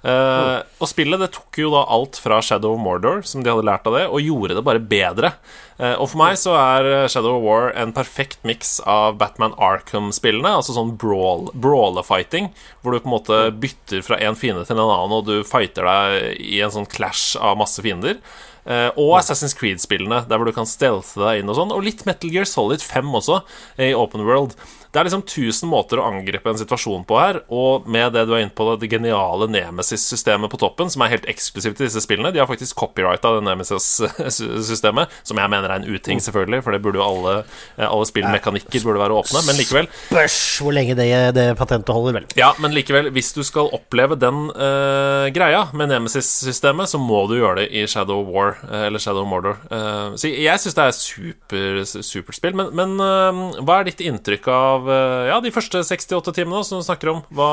Eh, 0.00 0.58
og 0.80 0.88
spillet 0.88 1.20
det 1.20 1.28
tok 1.34 1.58
jo 1.60 1.70
da 1.74 1.82
alt 1.92 2.16
fra 2.22 2.38
Shadow 2.44 2.72
of 2.72 2.80
Mordor, 2.80 3.20
som 3.28 3.44
de 3.44 3.52
hadde 3.52 3.66
lært 3.68 3.88
av 3.88 3.98
det, 3.98 4.06
og 4.08 4.24
gjorde 4.24 4.56
det 4.56 4.64
bare 4.64 4.80
bedre. 4.80 5.32
Uh, 5.80 5.94
og 5.94 6.10
for 6.12 6.20
meg 6.20 6.36
så 6.36 6.52
er 6.60 6.86
eh, 6.88 7.06
Shadow 7.08 7.38
of 7.38 7.44
War 7.44 7.70
en 7.78 7.92
perfekt 7.96 8.42
miks 8.44 8.78
av 8.88 9.16
Batman 9.20 9.54
Arkham-spillene, 9.56 10.52
altså 10.58 10.76
sånn 10.76 10.92
brawl, 11.00 11.48
brawler-fighting, 11.56 12.50
hvor 12.80 12.92
du 12.92 13.00
på 13.00 13.08
en 13.08 13.14
måte 13.14 13.40
bytter 13.62 14.04
fra 14.04 14.20
en 14.20 14.36
fiende 14.36 14.66
til 14.68 14.76
en 14.76 14.84
annen, 14.84 15.16
og 15.16 15.28
du 15.28 15.40
fighter 15.48 15.88
deg 15.88 16.40
i 16.44 16.60
en 16.64 16.74
sånn 16.74 16.88
clash 16.88 17.32
av 17.40 17.56
masse 17.60 17.80
fiender. 17.84 18.20
Uh, 18.68 18.92
og 19.00 19.16
Assassin's 19.18 19.56
Creed-spillene, 19.56 20.26
der 20.28 20.40
hvor 20.40 20.48
du 20.48 20.56
kan 20.56 20.68
stealthe 20.68 21.20
deg 21.20 21.40
inn 21.40 21.52
og 21.52 21.56
sånn. 21.56 21.72
Og 21.72 21.84
litt 21.84 22.04
Metal 22.08 22.32
Gear 22.32 22.48
Solid 22.48 22.84
5 22.84 23.08
også, 23.22 23.40
i 23.80 23.92
Open 23.96 24.24
World. 24.28 24.56
Det 24.90 24.98
er 24.98 25.06
liksom 25.06 25.22
tusen 25.22 25.70
måter 25.70 26.00
å 26.00 26.06
angripe 26.08 26.50
en 26.50 26.58
situasjon 26.58 27.04
på 27.06 27.18
her, 27.20 27.40
og 27.46 27.86
med 27.90 28.10
det 28.16 28.24
du 28.26 28.34
er 28.34 28.42
inne 28.42 28.54
på, 28.54 28.66
det 28.80 28.88
geniale 28.90 29.46
Nemesis-systemet 29.50 30.50
på 30.50 30.58
toppen, 30.58 30.90
som 30.90 31.04
er 31.04 31.12
helt 31.12 31.28
eksklusivt 31.30 31.78
til 31.78 31.86
disse 31.86 32.02
spillene 32.02 32.32
De 32.34 32.40
har 32.42 32.48
faktisk 32.50 32.74
copyrighta 32.80 33.36
det 33.36 33.44
Nemesis-systemet, 33.46 35.12
som 35.22 35.38
jeg 35.38 35.52
mener 35.52 35.70
er 35.70 35.78
en 35.78 35.86
uting, 35.86 36.22
selvfølgelig, 36.22 36.62
for 36.66 36.74
det 36.74 36.82
burde 36.82 36.98
jo 36.98 37.04
alle, 37.06 37.34
eh, 37.76 37.86
alle 37.86 38.08
spillmekanikker 38.08 38.82
burde 38.86 39.02
være 39.02 39.18
åpne, 39.20 39.44
men 39.46 39.58
likevel. 39.60 39.90
Spørs 40.08 40.38
hvor 40.64 40.74
lenge 40.74 40.96
det, 40.98 41.08
det 41.38 41.46
patentet 41.60 41.94
holder, 41.94 42.18
vel. 42.18 42.26
Ja, 42.38 42.50
men 42.62 42.74
likevel, 42.74 43.12
hvis 43.14 43.30
du 43.36 43.44
skal 43.46 43.70
oppleve 43.76 44.18
den 44.18 44.48
uh, 44.50 45.30
greia 45.34 45.62
med 45.76 45.92
Nemesis-systemet, 45.94 46.90
så 46.90 46.98
må 46.98 47.22
du 47.30 47.36
gjøre 47.38 47.62
det 47.62 47.68
i 47.78 47.86
Shadow 47.90 48.24
War, 48.26 48.58
eh, 48.66 48.88
eller 48.88 49.02
Shadow 49.02 49.28
Mordor. 49.28 49.60
Uh, 49.70 50.18
så 50.18 50.34
jeg 50.34 50.64
syns 50.64 50.78
det 50.78 50.88
er 50.88 50.98
super, 50.98 51.80
superspill, 51.86 52.58
men, 52.58 52.74
men 52.74 52.98
uh, 52.98 53.62
hva 53.62 53.80
er 53.80 53.90
ditt 53.92 54.02
inntrykk 54.02 54.50
av 54.50 54.79
eh, 54.88 55.28
ja, 55.30 55.40
de 55.44 55.52
første 55.54 55.82
68 55.84 56.32
timene 56.36 56.62
som 56.66 56.80
du 56.80 56.86
snakker 56.86 57.12
om? 57.12 57.20
Hva, 57.34 57.50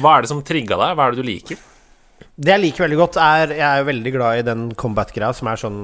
hva 0.00 0.16
er 0.16 0.24
det 0.24 0.32
som 0.32 0.42
trigga 0.46 0.78
deg? 0.80 0.96
Hva 0.96 1.06
er 1.06 1.14
det 1.14 1.22
du 1.22 1.28
liker? 1.28 1.62
Det 2.34 2.50
jeg 2.50 2.62
liker 2.64 2.88
veldig 2.88 2.98
godt, 2.98 3.16
er 3.22 3.52
Jeg 3.54 3.62
er 3.62 3.86
veldig 3.86 4.12
glad 4.16 4.40
i 4.40 4.46
den 4.46 4.62
combat-greia 4.74 5.30
som 5.38 5.46
er 5.46 5.60
sånn 5.60 5.76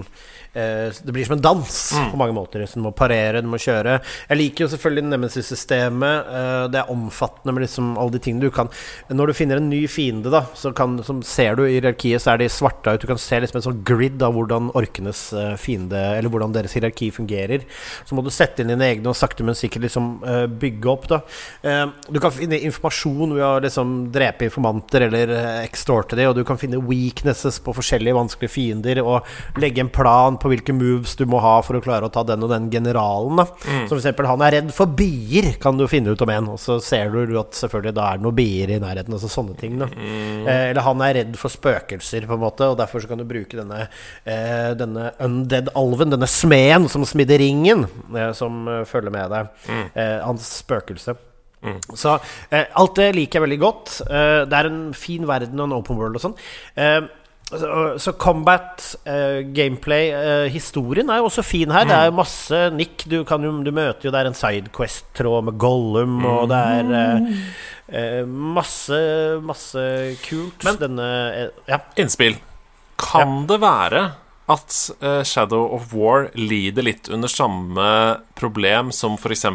eh, 0.58 0.90
Det 0.90 1.12
blir 1.14 1.28
som 1.28 1.36
en 1.36 1.44
dans 1.44 1.76
på 2.10 2.18
mange 2.18 2.34
måter. 2.34 2.64
Så 2.66 2.80
du 2.80 2.82
må 2.82 2.90
parere, 2.96 3.42
du 3.44 3.46
må 3.50 3.60
kjøre. 3.60 4.00
Jeg 4.26 4.38
liker 4.40 4.64
jo 4.64 4.70
selvfølgelig 4.72 5.12
Nemesis-systemet. 5.12 6.32
Eh, 6.40 6.64
det 6.74 6.80
er 6.80 6.90
omfattende 6.90 7.54
med 7.54 7.64
liksom 7.66 7.92
alle 7.94 8.16
de 8.16 8.22
tingene 8.24 8.48
du 8.48 8.54
kan 8.54 8.70
Når 9.14 9.30
du 9.30 9.36
finner 9.38 9.60
en 9.60 9.68
ny 9.70 9.84
fiende, 9.90 10.32
da, 10.32 10.42
så 10.58 10.72
kan, 10.74 10.96
som 11.06 11.20
ser 11.22 11.54
du 11.54 11.62
i 11.68 11.76
hierarkiet, 11.76 12.22
så 12.22 12.34
er 12.34 12.42
de 12.42 12.50
svarta 12.50 12.96
ut. 12.96 13.04
Du 13.04 13.06
kan 13.06 13.20
se 13.22 13.38
liksom 13.44 13.60
en 13.60 13.66
sånn 13.68 13.84
grid 13.86 14.18
av 14.26 14.34
hvordan 14.34 14.72
orkenes 14.78 15.28
eh, 15.30 15.54
fiende 15.60 16.02
Eller 16.16 16.34
hvordan 16.34 16.56
deres 16.56 16.74
hierarki 16.74 17.12
fungerer. 17.14 17.62
Så 18.02 18.18
må 18.18 18.26
du 18.26 18.32
sette 18.34 18.64
inn 18.64 18.74
dine 18.74 18.90
egne 18.90 19.12
og 19.12 19.18
sakte, 19.18 19.46
men 19.46 19.58
sikkert 19.58 19.86
liksom 19.86 20.10
eh, 20.26 20.44
bygge 20.50 20.90
opp, 20.90 21.06
da. 21.14 21.22
Eh, 21.62 21.86
du 22.10 22.18
kan 22.18 22.34
finne 22.34 22.58
informasjon 22.58 23.38
ved 23.38 23.46
å 23.46 23.54
liksom 23.62 23.96
drepe 24.10 24.50
informanter 24.50 25.06
eller 25.06 25.36
eh, 25.38 25.62
extorte 25.62 26.18
de, 26.18 26.26
og 26.26 26.39
du 26.39 26.39
du 26.40 26.46
kan 26.48 26.58
finne 26.60 26.80
weaknesses 26.82 27.60
på 27.62 27.74
forskjellige 27.76 28.16
vanskelige 28.16 28.54
fiender, 28.54 29.02
og 29.04 29.60
legge 29.60 29.84
en 29.84 29.92
plan 29.92 30.38
på 30.40 30.52
hvilke 30.52 30.74
moves 30.76 31.16
du 31.18 31.26
må 31.30 31.42
ha 31.44 31.58
for 31.66 31.78
å 31.78 31.84
klare 31.84 32.08
å 32.08 32.12
ta 32.12 32.24
den 32.26 32.46
og 32.46 32.52
den 32.52 32.70
generalen. 32.72 33.42
Da. 33.42 33.46
Mm. 33.64 33.84
Som 33.86 33.94
for 33.94 34.00
eksempel, 34.00 34.28
han 34.30 34.44
er 34.46 34.56
redd 34.58 34.74
for 34.76 34.90
bier, 35.00 35.52
kan 35.62 35.78
du 35.78 35.86
finne 35.90 36.14
ut 36.14 36.24
om 36.24 36.34
en, 36.34 36.50
og 36.54 36.60
så 36.62 36.78
ser 36.84 37.12
du 37.12 37.36
at 37.40 37.56
selvfølgelig 37.58 37.96
da 37.96 38.08
er 38.08 38.20
det 38.20 38.26
noen 38.26 38.38
bier 38.40 38.74
i 38.74 38.80
nærheten, 38.82 39.16
altså 39.16 39.30
sånne 39.30 39.56
ting. 39.60 39.78
Da. 39.80 39.90
Mm. 39.92 40.44
Eh, 40.46 40.66
eller 40.70 40.86
han 40.86 41.06
er 41.06 41.16
redd 41.20 41.38
for 41.40 41.52
spøkelser, 41.52 42.28
på 42.28 42.36
en 42.36 42.44
måte, 42.44 42.68
og 42.70 42.78
derfor 42.80 43.02
så 43.02 43.10
kan 43.10 43.20
du 43.20 43.28
bruke 43.28 43.58
denne, 43.58 43.86
eh, 44.24 44.72
denne 44.78 45.10
undead-alven, 45.22 46.14
denne 46.16 46.30
smeden 46.30 46.88
som 46.92 47.06
smidde 47.08 47.40
ringen, 47.42 47.86
eh, 48.16 48.32
som 48.36 48.62
eh, 48.68 48.84
følger 48.88 49.14
med 49.14 49.34
deg. 49.34 49.50
Mm. 49.68 49.84
Eh, 49.94 50.16
hans 50.26 50.54
spøkelse. 50.60 51.16
Så 51.94 52.14
eh, 52.50 52.66
alt 52.80 52.94
det 52.96 53.10
liker 53.16 53.40
jeg 53.40 53.44
veldig 53.48 53.58
godt. 53.60 53.96
Eh, 54.08 54.42
det 54.48 54.58
er 54.60 54.68
en 54.70 54.82
fin 54.96 55.26
verden 55.28 55.60
og 55.60 55.66
en 55.68 55.74
open 55.76 55.98
world 56.00 56.16
og 56.16 56.22
sånn. 56.24 56.36
Eh, 56.80 57.00
så, 57.50 57.98
så 57.98 58.12
combat, 58.14 58.78
eh, 59.10 59.40
gameplay, 59.52 60.08
eh, 60.14 60.44
historien 60.54 61.10
er 61.10 61.18
jo 61.18 61.26
også 61.26 61.42
fin 61.44 61.72
her. 61.74 61.84
Det 61.90 61.96
er 61.98 62.14
masse 62.14 62.60
nikk. 62.76 63.04
Du, 63.10 63.18
kan 63.26 63.42
du 63.42 63.72
møter 63.74 64.06
jo 64.06 64.12
Det 64.14 64.20
er 64.22 64.30
en 64.30 64.38
sidequest-tråd 64.38 65.48
med 65.48 65.58
Gollum, 65.58 66.20
og 66.30 66.46
det 66.52 66.60
er 66.78 66.94
eh, 67.90 68.22
masse, 68.24 69.00
masse 69.42 69.84
kult. 70.28 70.62
Men- 70.64 70.78
Denne 70.80 71.10
Ja. 71.68 71.80
Innspill. 71.98 72.38
Kan 73.00 73.46
det 73.50 73.58
være 73.60 74.12
at 74.50 74.76
eh, 74.98 75.22
Shadow 75.26 75.68
of 75.76 75.94
War 75.96 76.28
lider 76.38 76.86
litt 76.86 77.10
under 77.12 77.30
samme 77.30 77.86
problem 78.38 78.90
som 78.94 79.16
f.eks. 79.18 79.46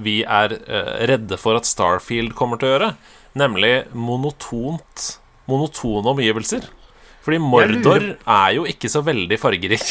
vi 0.00 0.20
er 0.24 0.56
eh, 0.60 0.92
redde 1.10 1.38
for 1.40 1.58
at 1.60 1.68
Starfield 1.68 2.34
kommer 2.38 2.60
til 2.60 2.70
å 2.70 2.74
gjøre? 2.74 2.92
Nemlig 3.40 3.74
monotont 3.94 5.16
monotone 5.50 6.12
omgivelser. 6.14 6.68
Fordi 7.20 7.40
Mordor 7.42 8.06
er 8.14 8.52
jo 8.56 8.66
ikke 8.68 8.88
så 8.90 9.02
veldig 9.04 9.36
fargerik. 9.40 9.84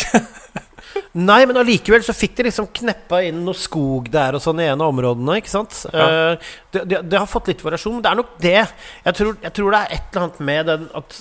Nei, 1.29 1.41
men 1.49 1.57
allikevel 1.57 2.03
så 2.05 2.13
fikk 2.17 2.35
de 2.37 2.47
liksom 2.47 2.69
kneppa 2.73 3.21
inn 3.25 3.43
noe 3.45 3.57
skog 3.57 4.09
der 4.13 4.37
og 4.37 4.43
sånn 4.43 4.61
i 4.61 4.69
en 4.69 4.81
av 4.81 4.93
områdene, 4.93 5.39
ikke 5.41 5.51
sant? 5.51 5.83
Ja. 5.93 6.07
Eh, 6.35 6.53
det, 6.73 6.85
de, 6.89 7.01
de 7.05 7.19
har 7.19 7.29
fått 7.29 7.51
litt 7.51 7.63
variasjon, 7.65 7.97
men 7.97 8.05
det 8.05 8.11
er 8.11 8.19
nok 8.21 8.31
det. 8.41 8.61
Jeg 9.05 9.19
tror, 9.19 9.35
jeg 9.45 9.55
tror 9.57 9.75
det 9.75 9.81
er 9.81 9.97
et 9.97 10.09
eller 10.09 10.25
annet 10.25 10.41
med 10.49 10.71
den 10.71 10.87
at 11.01 11.19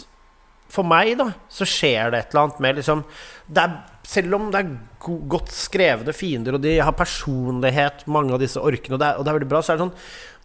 For 0.73 0.85
meg, 0.85 1.15
da, 1.17 1.31
så 1.49 1.67
skjer 1.69 2.13
det 2.13 2.21
et 2.21 2.35
eller 2.35 2.45
annet 2.45 2.59
med 2.65 2.81
liksom 2.81 3.05
er, 3.57 3.77
Selv 4.09 4.37
om 4.37 4.51
det 4.53 4.61
er 4.61 4.73
go 5.03 5.19
godt 5.37 5.53
skrevne 5.53 6.13
fiender, 6.17 6.57
og 6.57 6.65
de 6.65 6.79
har 6.81 6.97
personlighet, 6.97 8.07
mange 8.09 8.35
av 8.35 8.41
disse 8.43 8.61
orkene, 8.61 8.97
og 8.97 9.03
det 9.03 9.09
er, 9.09 9.19
og 9.19 9.25
det 9.25 9.31
er 9.31 9.39
veldig 9.39 9.51
bra, 9.53 9.61
så 9.63 9.75
er 9.75 9.79
det 9.79 9.87
sånn 9.87 9.97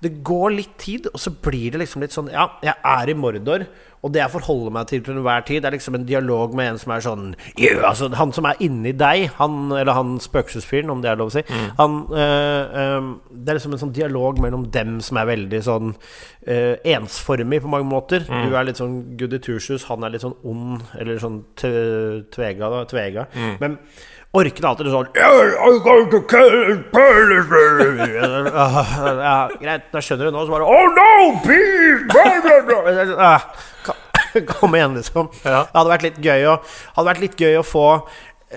Det 0.03 0.17
går 0.25 0.53
litt 0.57 0.75
tid, 0.81 1.07
og 1.13 1.19
så 1.21 1.33
blir 1.43 1.73
det 1.73 1.83
liksom 1.83 2.03
litt 2.03 2.15
sånn 2.15 2.31
Ja, 2.33 2.49
jeg 2.65 2.75
er 2.75 3.11
i 3.11 3.17
Mordor. 3.17 3.65
Og 4.03 4.11
det 4.11 4.19
jeg 4.19 4.33
forholder 4.33 4.73
meg 4.75 4.87
til 4.89 5.03
til 5.03 5.15
enhver 5.15 5.45
tid, 5.47 5.63
er 5.63 5.71
liksom 5.71 5.95
en 5.95 6.05
dialog 6.07 6.55
med 6.59 6.73
en 6.73 6.79
som 6.81 6.91
er 6.91 7.03
sånn 7.05 7.27
yeah! 7.55 7.79
altså, 7.87 8.09
Han 8.19 8.33
som 8.35 8.47
er 8.49 8.59
inni 8.65 8.91
deg, 8.99 9.29
han, 9.37 9.71
eller 9.71 9.95
han 9.95 10.17
spøkelsesfyren, 10.23 10.91
om 10.91 11.03
det 11.03 11.13
er 11.13 11.21
lov 11.21 11.31
å 11.31 11.35
si 11.37 11.43
Han 11.79 11.99
øh, 12.11 12.75
øh, 12.83 13.09
Det 13.31 13.53
er 13.53 13.59
liksom 13.59 13.77
en 13.77 13.83
sånn 13.85 13.95
dialog 13.95 14.41
mellom 14.43 14.67
dem 14.75 14.97
som 15.03 15.21
er 15.21 15.29
veldig 15.31 15.61
sånn 15.63 15.93
øh, 15.95 16.75
ensformig 16.95 17.61
på 17.63 17.71
mange 17.71 17.87
måter. 17.87 18.25
Du 18.27 18.57
er 18.57 18.67
litt 18.67 18.81
sånn 18.81 19.15
goody 19.19 19.39
two-shoes, 19.43 19.87
han 19.87 20.03
er 20.03 20.13
litt 20.13 20.25
sånn 20.25 20.35
ond, 20.43 20.83
eller 20.99 21.21
sånn 21.21 21.39
tvega, 21.55 22.69
da, 22.73 22.83
tvega. 22.89 23.27
Men 23.61 23.79
Orkene 24.33 24.65
er 24.65 24.69
alltid 24.71 24.87
sånn 24.89 25.09
«Yeah, 25.13 25.51
I'm 25.61 25.75
going 25.85 26.07
to 26.09 26.19
kill 26.25 26.79
Palestine!» 26.89 28.07
ja, 28.49 29.35
Greit, 29.61 29.83
da 29.93 30.01
skjønner 30.01 30.31
du 30.31 30.33
nå, 30.33 30.45
så 30.47 30.55
bare 30.55 30.65
Oh 30.65 30.87
no, 30.95 31.11
please! 31.45 32.07
Kom- 34.49 34.73
igjen, 34.73 34.95
liksom. 34.97 35.29
Ja. 35.45 35.59
Det 35.69 35.77
hadde 35.77 35.91
vært 35.93 36.05
litt 36.07 36.17
gøy 36.25 36.47
å, 36.49 36.55
hadde 36.95 37.09
vært 37.11 37.21
litt 37.27 37.37
gøy 37.45 37.59
å 37.59 37.65
få 37.67 37.85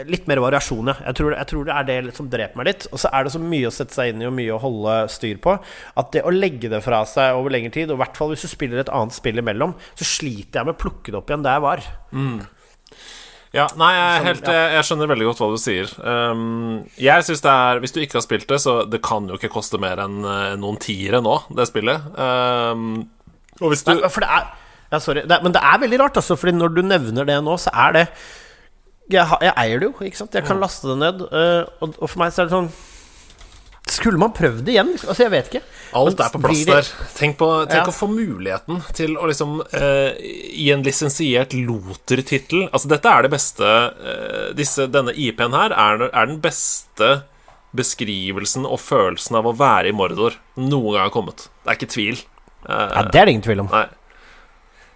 litt 0.09 0.27
mer 0.29 0.41
variasjon, 0.45 0.89
ja. 0.93 0.95
Jeg 1.11 1.17
tror, 1.21 1.37
jeg 1.37 1.49
tror 1.53 1.69
det 1.69 1.77
er 1.77 1.87
det 1.89 2.17
som 2.17 2.27
dreper 2.33 2.61
meg 2.61 2.71
litt. 2.71 2.89
Og 2.93 3.01
så 3.01 3.13
er 3.13 3.25
det 3.29 3.33
så 3.37 3.41
mye 3.41 3.69
å 3.69 3.73
sette 3.73 3.97
seg 3.97 4.15
inn 4.15 4.25
i 4.25 4.29
og 4.29 4.35
mye 4.37 4.57
å 4.57 4.61
holde 4.65 4.97
styr 5.13 5.39
på 5.45 5.55
at 5.61 6.13
det 6.17 6.25
å 6.25 6.33
legge 6.33 6.73
det 6.73 6.81
fra 6.85 7.03
seg 7.09 7.37
over 7.37 7.53
lengre 7.53 7.73
tid, 7.77 7.93
og 7.93 8.01
i 8.01 8.03
hvert 8.07 8.17
fall 8.17 8.33
hvis 8.33 8.45
du 8.45 8.53
spiller 8.53 8.81
et 8.81 8.93
annet 8.93 9.17
spill 9.17 9.41
imellom, 9.45 9.77
så 9.97 10.09
sliter 10.09 10.61
jeg 10.63 10.69
med 10.71 10.77
å 10.77 10.83
plukke 10.87 11.13
det 11.13 11.21
opp 11.21 11.33
igjen 11.33 11.45
der 11.45 11.57
jeg 11.61 11.65
var. 11.69 11.89
Ja, 13.57 13.65
nei, 13.81 13.91
jeg, 13.97 14.23
helt, 14.27 14.49
jeg, 14.53 14.73
jeg 14.77 14.85
skjønner 14.89 15.09
veldig 15.15 15.27
godt 15.31 15.39
hva 15.41 15.47
du 15.55 15.61
sier. 15.63 15.91
Um, 16.05 16.83
jeg 17.01 17.25
synes 17.25 17.41
det 17.47 17.53
er 17.57 17.79
Hvis 17.81 17.95
du 17.97 18.01
ikke 18.03 18.19
har 18.19 18.25
spilt 18.27 18.47
det, 18.51 18.59
så 18.61 18.75
det 18.85 19.01
kan 19.07 19.29
jo 19.31 19.39
ikke 19.39 19.49
koste 19.55 19.81
mer 19.81 20.03
enn 20.05 20.19
eh, 20.29 20.55
noen 20.61 20.77
tiere 20.83 21.23
nå, 21.25 21.39
det 21.57 21.65
spillet. 21.71 22.11
Um, 22.21 23.07
og 23.63 23.73
hvis 23.73 23.87
du 23.87 23.95
Nei, 23.95 24.11
for 24.13 24.21
det 24.27 24.29
er 24.37 24.51
ja, 24.93 24.99
sorry. 25.03 25.23
Det, 25.25 25.33
er- 25.39 25.43
men 25.43 25.55
det 25.57 25.63
er 25.65 25.81
veldig 25.83 25.99
rart, 26.05 26.19
altså, 26.21 26.37
Fordi 26.39 26.53
når 26.55 26.75
du 26.77 26.83
nevner 26.87 27.27
det 27.27 27.39
nå, 27.43 27.57
så 27.59 27.73
er 27.75 27.97
det 27.97 28.03
Jeg, 29.11 29.25
jeg 29.43 29.53
eier 29.57 29.81
det 29.83 29.89
jo, 29.89 29.95
ikke 30.07 30.21
sant? 30.21 30.35
Jeg 30.37 30.45
kan 30.47 30.61
laste 30.63 30.87
det 30.93 30.99
ned. 31.01 31.25
Uh, 31.33 31.65
og, 31.81 31.97
og 31.97 32.11
for 32.13 32.21
meg 32.23 32.31
så 32.37 32.45
er 32.45 32.51
det 32.51 32.55
sånn 32.59 32.69
Skulle 33.87 34.19
man 34.19 34.33
prøvd 34.35 34.65
det 34.67 34.73
igjen? 34.75 34.89
Altså, 34.99 35.23
jeg 35.23 35.31
vet 35.31 35.49
ikke. 35.53 35.61
Alt 35.97 36.19
er 36.21 36.33
på 36.35 36.41
plass 36.43 36.65
det- 36.67 36.75
der. 36.75 36.89
Tenk, 37.15 37.37
på, 37.39 37.49
tenk 37.71 37.87
Ja. 37.87 37.93
å 37.93 37.95
få 37.95 38.09
muligheten 38.11 38.83
til 38.93 39.15
å 39.17 39.27
liksom 39.31 39.61
eh, 39.73 40.17
I 40.59 40.71
en 40.73 40.83
lisensiert 40.83 41.55
Loter-tittel 41.55 42.69
Altså, 42.73 42.89
dette 42.89 43.07
er 43.07 43.23
det 43.23 43.31
beste 43.31 43.63
eh, 43.63 44.53
disse, 44.59 44.89
Denne 44.91 45.15
IP-en 45.15 45.53
her 45.55 45.71
er, 45.71 46.11
er 46.13 46.27
den 46.27 46.41
beste 46.41 47.23
beskrivelsen 47.77 48.65
og 48.67 48.79
følelsen 48.81 49.37
av 49.39 49.47
å 49.47 49.55
være 49.57 49.89
i 49.91 49.93
Mordor 49.93 50.35
noen 50.57 50.93
gang 50.97 51.03
har 51.07 51.11
kommet. 51.15 51.47
Det 51.65 51.71
er 51.71 51.79
ikke 51.79 51.93
tvil. 51.95 52.21
Eh, 52.69 52.91
Ja, 52.97 53.03
Det 53.03 53.21
er 53.21 53.25
det 53.27 53.33
ingen 53.37 53.43
tvil 53.47 53.61
om. 53.61 53.69
Nei. 53.71 53.87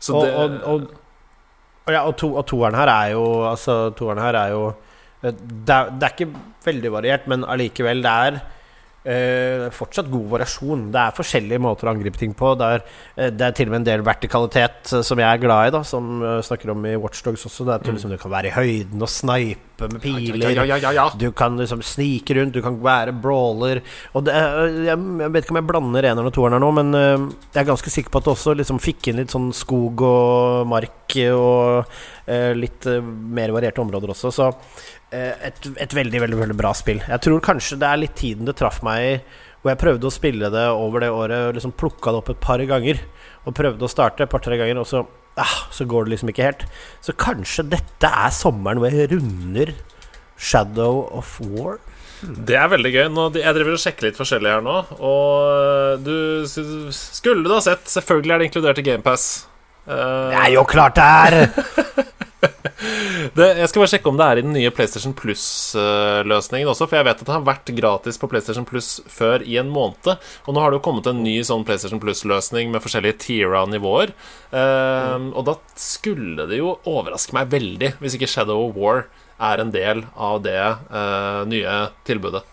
Så 0.01 0.15
Og, 0.17 0.25
det 0.25 0.35
og, 0.35 0.51
og, 0.67 0.87
og, 1.87 1.93
ja, 1.95 2.03
og, 2.09 2.17
to, 2.17 2.35
og 2.35 2.47
toeren 2.49 2.75
her 2.75 2.89
er 2.89 3.11
jo 3.13 3.25
Altså, 3.51 3.95
toeren 3.95 4.19
her 4.19 4.35
er 4.35 4.51
jo 4.51 4.63
eh, 5.23 5.31
det 5.31 5.75
er, 5.77 5.91
det 5.91 6.03
er 6.09 6.15
ikke 6.17 6.33
veldig 6.65 6.91
variert, 6.93 7.27
men 7.29 7.45
allikevel, 7.45 8.03
det 8.03 8.11
er 8.11 8.41
eh, 9.05 9.69
fortsatt 9.73 10.11
god 10.11 10.27
variasjon. 10.35 10.89
Det 10.93 11.01
er 11.01 11.17
forskjellige 11.17 11.63
måter 11.63 11.89
å 11.89 11.95
angripe 11.95 12.21
ting 12.21 12.35
på. 12.37 12.53
Det 12.59 12.69
er, 12.75 12.85
eh, 13.17 13.31
det 13.31 13.47
er 13.47 13.57
til 13.57 13.71
og 13.71 13.75
med 13.75 13.81
en 13.81 13.89
del 13.89 14.05
vertikalitet 14.07 14.93
eh, 14.93 15.05
som 15.07 15.19
jeg 15.21 15.29
er 15.29 15.43
glad 15.43 15.71
i, 15.71 15.75
da 15.77 15.83
som 15.87 16.23
eh, 16.23 16.41
snakker 16.45 16.75
om 16.75 16.87
i 16.87 16.97
Watchdogs 17.01 17.47
også. 17.49 17.67
Det 17.69 17.75
er 17.75 17.87
til, 17.87 17.97
liksom, 17.97 18.15
Du 18.15 18.21
kan 18.21 18.35
være 18.35 18.51
i 18.51 18.55
høyden 18.57 19.01
og 19.01 19.09
snipe 19.13 19.89
med 19.89 20.01
piler. 20.05 20.53
Ja, 20.53 20.65
ja, 20.69 20.77
ja, 20.77 20.93
ja. 20.93 21.09
Du 21.17 21.31
kan 21.33 21.57
liksom 21.57 21.83
snike 21.83 22.37
rundt, 22.37 22.55
du 22.55 22.61
kan 22.65 22.77
være 22.85 23.17
brawler. 23.17 23.81
Og 24.13 24.27
det, 24.27 24.37
jeg, 24.37 24.99
jeg 25.25 25.33
vet 25.33 25.45
ikke 25.45 25.57
om 25.57 25.63
jeg 25.63 25.71
blander 25.71 26.11
eneren 26.11 26.29
og 26.29 26.37
toeren 26.37 26.59
her 26.59 26.61
nå, 26.61 26.71
men 26.77 26.93
jeg 26.93 27.63
er 27.63 27.69
ganske 27.71 27.93
sikker 27.93 28.13
på 28.13 28.21
at 28.21 28.29
det 28.29 28.35
også 28.35 28.55
liksom 28.59 28.81
fikk 28.83 29.09
inn 29.09 29.23
litt 29.23 29.33
sånn 29.33 29.49
skog 29.57 30.05
og 30.05 30.69
mark 30.69 31.17
og 31.33 31.89
litt 32.57 32.87
øh, 32.91 33.05
mer 33.05 33.53
varierte 33.55 33.83
områder 33.83 34.15
også. 34.15 34.33
Så 34.35 34.49
øh, 34.51 35.33
et, 35.49 35.71
et 35.87 35.95
veldig, 35.97 36.25
veldig, 36.27 36.41
veldig 36.45 36.59
bra 36.59 36.73
spill. 36.77 37.03
Jeg 37.07 37.25
tror 37.27 37.45
kanskje 37.45 37.79
det 37.81 37.89
er 37.89 38.03
litt 38.03 38.17
tiden 38.19 38.49
det 38.49 38.57
traff 38.61 38.81
meg 38.87 39.07
i, 39.07 39.15
hvor 39.61 39.75
jeg 39.75 39.83
prøvde 39.83 40.09
å 40.09 40.15
spille 40.15 40.51
det 40.53 40.67
over 40.73 41.05
det 41.05 41.11
året, 41.13 41.55
liksom 41.57 41.77
plukka 41.77 42.15
det 42.15 42.23
opp 42.23 42.33
et 42.33 42.43
par 42.43 42.63
ganger. 42.71 43.03
Og 43.45 43.57
prøvde 43.57 43.87
å 43.87 43.93
starte 43.93 44.25
et 44.25 44.33
par-tre 44.33 44.57
ganger, 44.61 44.81
og 44.81 44.89
så 44.89 45.05
ah, 45.41 45.59
så 45.73 45.87
går 45.89 46.07
det 46.07 46.15
liksom 46.15 46.33
ikke 46.33 46.49
helt. 46.49 46.67
Så 47.05 47.17
kanskje 47.19 47.69
dette 47.77 48.09
er 48.09 48.35
sommeren 48.35 48.81
hvor 48.81 48.93
jeg 48.93 49.13
runder 49.13 49.75
Shadow 50.41 51.07
of 51.17 51.37
War. 51.53 51.79
Det 52.21 52.57
er 52.57 52.69
veldig 52.69 52.91
gøy. 52.93 53.05
Nå, 53.13 53.27
jeg 53.41 53.57
driver 53.57 53.77
og 53.77 53.81
sjekker 53.81 54.09
litt 54.09 54.19
forskjellig 54.21 54.53
her 54.53 54.65
nå. 54.65 54.77
Og 55.01 56.03
du 56.05 56.45
skulle 56.49 57.47
du 57.47 57.55
ha 57.55 57.63
sett 57.65 57.89
Selvfølgelig 57.89 58.35
er 58.35 58.43
det 58.43 58.51
inkludert 58.51 58.83
i 58.83 58.85
GamePass. 58.91 59.31
Uh, 59.87 60.31
Det 60.31 60.41
er 60.45 60.55
jo 60.55 60.65
klart 60.69 60.99
det 60.99 61.07
er! 61.07 61.39
det, 63.37 63.47
jeg 63.61 63.69
skal 63.69 63.83
bare 63.83 63.91
sjekke 63.93 64.11
om 64.11 64.19
det 64.19 64.27
er 64.27 64.41
i 64.41 64.45
den 64.45 64.55
nye 64.57 64.73
PlayStation 64.75 65.15
Plus-løsningen 65.17 66.71
også. 66.73 66.89
For 66.89 66.99
jeg 66.99 67.09
vet 67.09 67.23
at 67.23 67.27
det 67.29 67.35
har 67.35 67.47
vært 67.47 67.73
gratis 67.77 68.21
på 68.21 68.29
PlayStation 68.31 68.67
Plus 68.69 68.93
før 69.11 69.45
i 69.45 69.59
en 69.61 69.73
måned. 69.73 70.13
Og 70.47 70.57
nå 70.57 70.63
har 70.63 70.73
det 70.73 70.81
jo 70.81 70.85
kommet 70.89 71.09
en 71.11 71.23
ny 71.25 71.39
sånn 71.47 71.65
PlayStation 71.69 72.01
Plus-løsning 72.03 72.73
med 72.73 72.85
forskjellige 72.85 73.21
Tira-nivåer. 73.27 74.15
nivåer. 74.15 74.15
mm. 74.51 75.33
og 75.35 75.45
da 75.47 75.57
skulle 75.79 76.47
det 76.51 76.61
jo 76.61 76.77
overraske 76.89 77.37
meg 77.37 77.53
veldig 77.53 77.95
hvis 78.01 78.17
ikke 78.17 78.31
Shadow 78.31 78.69
of 78.69 78.79
War 78.79 79.05
er 79.41 79.61
en 79.63 79.73
del 79.73 80.05
av 80.17 80.43
det 80.45 80.61
uh, 80.61 81.47
nye 81.49 81.77
tilbudet. 82.09 82.45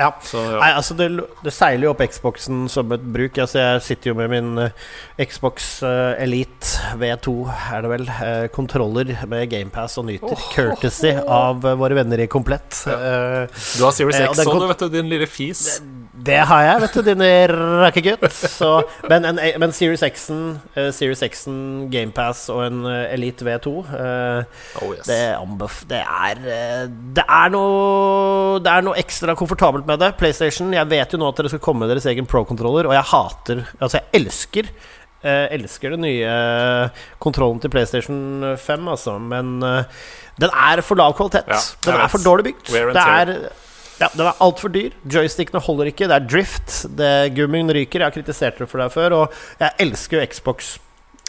Ja. 0.00 0.10
Så 0.24 0.40
ja. 0.40 0.58
Nei, 0.62 0.70
altså 0.78 0.96
det, 0.96 1.08
det 1.44 1.52
seiler 1.52 1.86
jo 1.88 1.92
opp 1.92 2.00
Xboxen 2.08 2.64
som 2.72 2.92
et 2.96 3.04
bruk. 3.14 3.36
Altså 3.44 3.60
jeg 3.60 3.82
sitter 3.84 4.12
jo 4.12 4.16
med 4.18 4.30
min 4.32 4.50
eh, 4.64 4.72
Xbox 5.28 5.68
eh, 5.86 6.22
Elite 6.24 6.94
V2, 7.00 7.34
er 7.76 7.84
det 7.84 7.92
vel, 7.92 8.06
eh, 8.08 8.46
kontroller 8.54 9.12
med 9.28 9.44
GamePass 9.52 9.98
og 10.00 10.08
nyter. 10.08 10.40
courtesy 10.54 11.12
av 11.20 11.66
eh, 11.68 11.76
våre 11.80 12.00
venner 12.00 12.24
i 12.24 12.28
Komplett. 12.32 12.82
Eh, 12.88 13.44
Du 13.76 13.84
har 13.84 13.92
Series 13.96 14.18
X 14.24 14.40
òg, 14.46 14.56
du, 14.56 14.68
vet 14.72 14.86
du, 14.86 14.88
din 14.96 15.12
lille 15.12 15.28
fis. 15.30 15.66
det 15.84 15.99
har 16.28 16.62
jeg, 16.64 16.80
vet 16.82 16.96
du, 16.96 17.00
din 17.06 17.22
rakkegutt. 17.80 18.26
Så, 18.52 18.70
men, 19.08 19.24
en, 19.24 19.40
men 19.62 19.72
Series 19.72 20.02
X-en, 20.04 20.58
eh, 20.74 20.90
Series 20.94 21.22
X-en, 21.24 21.88
GamePass 21.92 22.44
og 22.52 22.62
en 22.66 22.84
eh, 22.88 23.14
Elite 23.14 23.46
V2 23.46 23.72
uh, 23.88 24.44
Oh, 24.80 24.92
yes. 24.92 25.06
Det, 25.08 25.18
anbef 25.38 25.80
det 25.90 26.00
er 26.02 26.40
eh, 26.44 26.84
Det 27.16 27.24
er 27.24 27.50
noe 27.52 28.60
Det 28.62 28.72
er 28.72 28.84
noe 28.86 29.00
ekstra 29.00 29.34
komfortabelt 29.38 29.88
med 29.88 30.02
det. 30.02 30.12
PlayStation, 30.20 30.72
jeg 30.76 30.90
vet 30.90 31.14
jo 31.14 31.20
nå 31.20 31.30
at 31.30 31.40
dere 31.40 31.52
skal 31.52 31.62
komme 31.64 31.84
med 31.84 31.94
deres 31.94 32.08
egen 32.10 32.28
Pro-kontroller, 32.28 32.90
og 32.90 32.96
jeg 32.96 33.10
hater 33.14 33.66
Altså, 33.80 34.00
jeg 34.00 34.22
elsker 34.22 34.72
Uh, 35.20 35.52
elsker 35.52 35.92
den 35.92 36.00
nye 36.00 36.28
kontrollen 37.20 37.58
til 37.60 37.68
PlayStation 37.68 38.54
5, 38.56 38.86
altså, 38.88 39.18
men 39.20 39.58
eh, 39.60 39.98
den 40.40 40.54
er 40.56 40.80
for 40.80 40.96
lav 40.96 41.12
kvalitet. 41.18 41.50
Ja, 41.50 41.58
den 41.84 42.00
er 42.00 42.08
for 42.08 42.24
dårlig 42.24 42.46
bygd. 42.50 42.70
Det 42.72 43.02
er 43.04 43.34
ja, 44.00 44.08
Den 44.16 44.26
er 44.26 44.38
altfor 44.40 44.72
dyr. 44.72 44.94
Joystickene 45.12 45.60
holder 45.62 45.90
ikke. 45.92 46.08
Det 46.08 46.16
er 46.16 46.28
drift. 46.28 46.76
Det, 46.96 47.10
gummien 47.36 47.68
ryker. 47.76 48.00
Jeg 48.00 48.08
har 48.08 48.14
kritisert 48.16 48.58
det 48.62 48.68
for 48.70 48.80
deg 48.82 48.94
før. 48.94 49.18
Og 49.22 49.40
jeg 49.60 49.76
elsker 49.86 50.18
jo 50.20 50.26
Xbox 50.32 50.78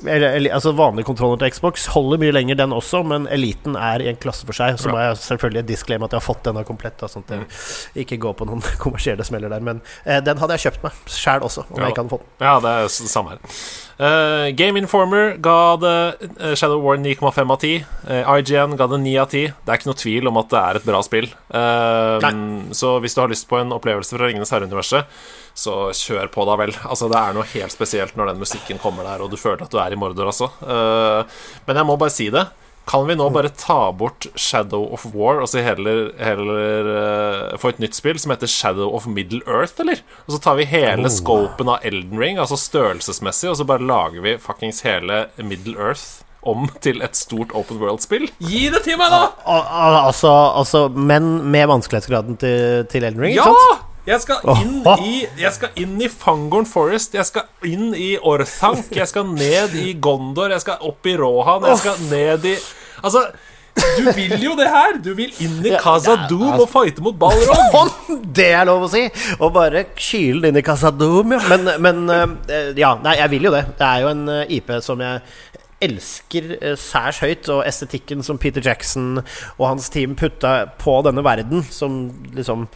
eller, 0.01 0.32
eller, 0.34 0.49
altså 0.55 0.72
Vanlige 0.74 1.05
kontroller 1.05 1.38
til 1.38 1.51
Xbox 1.53 1.84
holder 1.93 2.17
mye 2.17 2.34
lenger, 2.34 2.55
den 2.57 2.72
også, 2.74 3.03
men 3.05 3.28
Eliten 3.30 3.76
er 3.78 4.01
i 4.01 4.07
en 4.09 4.17
klasse 4.17 4.47
for 4.47 4.57
seg. 4.57 4.80
Så 4.82 4.89
må 4.89 4.97
jeg 4.97 5.19
selvfølgelig 5.22 5.61
disclaime 5.69 6.07
at 6.07 6.15
jeg 6.15 6.22
har 6.24 6.26
fått 6.26 6.41
denne 6.47 6.63
komplett, 6.65 6.97
da, 6.97 7.09
sånn 7.11 7.26
at 7.28 7.36
jeg 7.36 8.07
ikke 8.07 8.17
går 8.24 8.34
på 8.39 8.47
noen 8.49 8.63
kommersielle 8.82 9.22
smeller 9.28 9.53
der. 9.53 9.61
Men 9.61 9.84
eh, 10.05 10.17
den 10.26 10.41
hadde 10.41 10.57
jeg 10.57 10.65
kjøpt 10.72 10.88
meg 10.88 10.97
sjæl 11.05 11.45
også, 11.45 11.67
om 11.69 11.78
Ja. 11.78 11.84
jeg 11.86 11.93
ikke 11.93 12.01
hadde 12.05 12.15
fått 12.15 12.26
den. 12.26 12.47
Ja, 12.47 12.55
det 12.65 12.74
er 12.80 12.89
samme 13.13 13.36
her. 13.36 13.59
Eh, 14.02 14.47
Game 14.58 14.80
Informer 14.82 15.36
ga 15.38 15.76
det 15.78 15.97
eh, 16.39 16.56
Shadow 16.58 16.82
War 16.82 16.97
9,5 16.97 17.52
av 17.54 17.60
10. 17.62 17.84
Uh, 18.10 18.32
IGN 18.39 18.74
ga 18.80 18.88
det 18.89 18.97
9 19.04 19.18
av 19.22 19.30
10. 19.30 19.52
Det 19.62 19.70
er 19.70 19.78
ikke 19.78 19.91
noe 19.91 20.02
tvil 20.02 20.32
om 20.32 20.39
at 20.41 20.49
det 20.49 20.62
er 20.62 20.80
et 20.80 20.88
bra 20.89 21.02
spill. 21.06 21.30
Uh, 21.54 22.72
så 22.74 22.95
hvis 23.04 23.14
du 23.14 23.22
har 23.22 23.30
lyst 23.30 23.45
på 23.52 23.60
en 23.62 23.76
opplevelse 23.76 24.18
fra 24.18 24.26
Ringenes 24.26 24.54
herre-universet, 24.56 25.22
så 25.54 25.91
kjør 25.95 26.32
på 26.34 26.45
da 26.47 26.58
vel. 26.60 26.74
Altså, 26.88 27.10
det 27.12 27.20
er 27.20 27.36
noe 27.36 27.47
helt 27.54 27.74
spesielt 27.74 28.18
når 28.18 28.32
den 28.32 28.41
musikken 28.41 28.82
kommer 28.82 29.08
der, 29.08 29.22
og 29.22 29.32
du 29.32 29.38
føler 29.39 29.66
at 29.66 29.74
du 29.74 29.80
er 29.82 29.93
i 29.93 29.99
Mordor 29.99 30.32
altså. 30.32 30.49
Eh, 30.64 31.39
men 31.68 31.80
jeg 31.82 31.89
må 31.89 31.97
bare 31.99 32.14
si 32.14 32.30
det. 32.34 32.45
Kan 32.91 33.05
vi 33.07 33.15
nå 33.15 33.29
bare 33.31 33.49
ta 33.55 33.91
bort 33.95 34.25
Shadow 34.35 34.89
of 34.91 35.05
War 35.15 35.39
og 35.39 35.47
så 35.47 35.61
heller, 35.63 36.09
heller 36.19 36.89
uh, 36.91 37.53
få 37.61 37.71
et 37.71 37.79
nytt 37.79 37.95
spill 37.95 38.17
som 38.19 38.33
heter 38.33 38.51
Shadow 38.51 38.91
of 38.97 39.05
Middle 39.07 39.39
Earth, 39.47 39.79
eller? 39.79 40.01
Og 40.25 40.35
så 40.35 40.41
tar 40.43 40.57
vi 40.59 40.65
hele 40.67 41.07
scopen 41.13 41.71
av 41.71 41.85
Elden 41.87 42.19
Ring, 42.19 42.41
altså 42.41 42.59
størrelsesmessig, 42.59 43.47
og 43.53 43.61
så 43.61 43.67
bare 43.69 43.87
lager 43.87 44.25
vi 44.25 44.35
fuckings 44.43 44.83
hele 44.83 45.21
Middle 45.39 45.79
Earth 45.79 46.25
om 46.41 46.65
til 46.83 46.99
et 47.05 47.15
stort 47.15 47.53
open 47.55 47.79
world-spill. 47.79 48.27
Gi 48.43 48.65
det 48.73 48.83
til 48.83 48.99
meg, 48.99 49.13
da! 49.13 49.21
Al 49.45 49.63
al 49.85 49.99
altså, 50.01 50.33
altså, 50.59 50.83
men 50.91 51.31
med 51.53 51.69
vanskelighetsgraden 51.71 52.41
til, 52.43 52.83
til 52.91 53.07
Elden 53.07 53.23
Ring, 53.23 53.37
Ja! 53.37 53.47
ikke 53.47 53.63
sant? 53.71 53.87
Jeg 54.01 54.17
skal 54.23 54.41
inn 54.57 54.79
i 55.05 55.11
Jeg 55.37 55.53
skal 55.53 55.75
inn 55.77 55.99
i 56.01 56.07
Fangorn 56.09 56.65
Forest. 56.65 57.13
Jeg 57.13 57.27
skal 57.29 57.69
inn 57.69 57.91
i 57.93 58.15
Orthanc. 58.17 58.89
Jeg 58.97 59.05
skal 59.11 59.27
ned 59.29 59.75
i 59.77 59.93
Gondor. 59.93 60.49
Jeg 60.49 60.63
skal 60.63 60.81
opp 60.89 61.05
i 61.05 61.13
Rohan. 61.21 61.67
Jeg 61.69 61.83
skal 61.83 62.01
ned 62.09 62.47
i 62.49 62.55
Altså, 63.02 63.26
du 63.97 64.10
vil 64.16 64.36
jo 64.43 64.56
det 64.60 64.68
her! 64.68 64.97
Du 65.04 65.14
vil 65.18 65.32
inn 65.43 65.60
i 65.66 65.72
Casa 65.80 66.16
ja, 66.16 66.28
Doom 66.30 66.49
altså- 66.54 66.66
og 66.66 66.72
fighte 66.74 67.06
mot 67.06 67.18
Balrog. 67.20 67.93
Det 68.38 68.49
er 68.52 68.68
lov 68.68 68.86
å 68.88 68.91
si! 68.91 69.06
Og 69.39 69.54
bare 69.56 69.86
kyle 69.95 70.41
den 70.43 70.52
inn 70.52 70.62
i 70.62 70.66
Casadum, 70.66 71.36
ja. 71.36 71.41
Men, 71.52 71.72
men 71.84 72.04
eh, 72.12 72.72
ja, 72.80 72.95
nei, 73.04 73.18
jeg 73.22 73.34
vil 73.36 73.49
jo 73.49 73.56
det. 73.56 73.66
Det 73.80 73.88
er 73.88 74.04
jo 74.04 74.12
en 74.12 74.26
eh, 74.32 74.56
IP 74.58 74.74
som 74.84 75.04
jeg 75.04 75.24
elsker 75.82 76.56
eh, 76.60 76.78
særs 76.80 77.22
høyt, 77.24 77.49
og 77.54 77.64
estetikken 77.68 78.24
som 78.26 78.39
Peter 78.41 78.64
Jackson 78.64 79.22
og 79.22 79.66
hans 79.66 79.89
team 79.93 80.18
putta 80.20 80.66
på 80.82 80.99
denne 81.08 81.24
verden, 81.26 81.66
som 81.72 82.04
liksom 82.36 82.68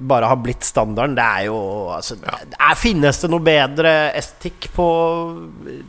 bare 0.00 0.28
har 0.30 0.36
blitt 0.36 0.64
standarden. 0.64 1.16
Det 1.16 1.24
er 1.24 1.46
jo 1.48 1.58
altså, 1.94 2.18
ja. 2.22 2.38
er, 2.58 2.74
Finnes 2.78 3.20
det 3.22 3.30
noe 3.32 3.44
bedre 3.44 3.94
estetikk 4.16 4.68
på 4.76 4.88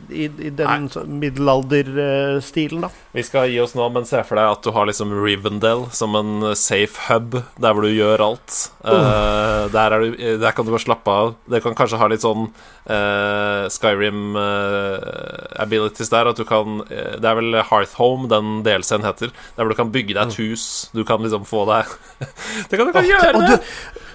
i, 0.08 0.28
i 0.28 0.52
den 0.54 0.88
middelalderstilen, 1.20 2.86
da? 2.86 2.92
Vi 3.16 3.24
skal 3.26 3.50
gi 3.52 3.58
oss 3.62 3.74
nå, 3.78 3.88
men 3.94 4.08
se 4.08 4.22
for 4.26 4.38
deg 4.38 4.52
at 4.52 4.64
du 4.64 4.72
har 4.76 4.88
liksom 4.88 5.12
Rivendell 5.24 5.86
som 5.94 6.16
en 6.18 6.50
safe 6.58 7.08
hub, 7.08 7.38
der 7.60 7.74
hvor 7.74 7.84
du 7.84 7.92
gjør 7.92 8.24
alt. 8.30 8.58
Eh, 8.84 9.62
der, 9.74 9.96
er 9.96 10.04
du, 10.04 10.18
der 10.40 10.56
kan 10.56 10.66
du 10.66 10.72
bare 10.74 10.84
slappe 10.84 11.18
av. 11.22 11.34
Det 11.50 11.62
kan 11.64 11.76
kanskje 11.78 12.00
ha 12.00 12.10
litt 12.10 12.24
sånn 12.24 12.50
eh, 12.88 13.68
Skyrim-abilities 13.72 15.68
abilities 15.78 16.10
der. 16.10 16.28
At 16.28 16.36
du 16.38 16.44
kan 16.48 16.80
uh, 16.80 17.14
Det 17.20 17.24
er 17.24 17.34
vel 17.38 17.54
Hearthhome 17.70 18.28
den 18.30 18.62
delscenen 18.64 19.06
heter. 19.06 19.28
Der 19.56 19.62
hvor 19.62 19.68
du 19.72 19.78
kan 19.78 19.92
bygge 19.92 20.14
deg 20.14 20.22
et 20.26 20.36
hus. 20.40 20.90
Du 20.94 21.04
kan 21.04 21.22
liksom 21.22 21.44
få 21.48 21.64
deg 21.68 21.84
Det 22.70 22.78
kan 22.78 22.86
du 22.86 22.92
kan 22.92 23.04
gjøre! 23.06 23.34
Og 23.34 23.42
du, 23.48 23.56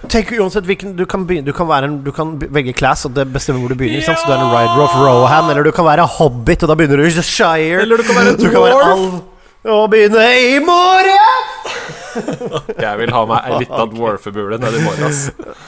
tenk 0.10 0.32
uansett 0.40 0.66
hvilken 0.68 0.98
Du 0.98 1.06
kan, 1.06 1.28
begynne, 1.28 1.48
du 1.48 1.54
kan, 1.56 1.68
være 1.70 1.86
en, 1.90 2.04
du 2.04 2.12
kan 2.12 2.36
velge 2.42 2.74
class, 2.74 3.06
og 3.06 3.16
det 3.16 3.28
bestemmer 3.34 3.60
hvor 3.64 3.70
du 3.74 3.80
begynner. 3.80 4.02
Ja! 4.02 4.16
Så 4.16 4.28
du 4.28 4.34
er 4.34 4.42
en 4.42 4.52
rider 4.54 4.84
of 4.84 4.96
Rohan, 4.98 5.50
eller 5.52 5.64
du 5.64 5.72
kan 5.76 5.88
være 5.88 6.08
hobbit, 6.18 6.64
og 6.64 6.74
da 6.74 6.76
begynner 6.80 7.04
du 7.04 7.08
i 7.08 7.12
Shire. 7.22 7.82
Eller 7.84 7.98
du 7.98 8.04
kan 8.08 8.16
være 8.20 8.36
en 8.36 8.42
dwarf. 8.42 9.24
og 9.64 9.90
begynne 9.92 10.28
i 10.44 10.60
morgen! 10.60 11.43
Jeg 12.14 13.00
vil 13.00 13.14
ha 13.16 13.24
meg 13.30 13.48
ei 13.50 13.60
lita 13.64 13.84
dwarfebule 13.92 14.60
nedi 14.62 14.84
Moria. 14.84 15.10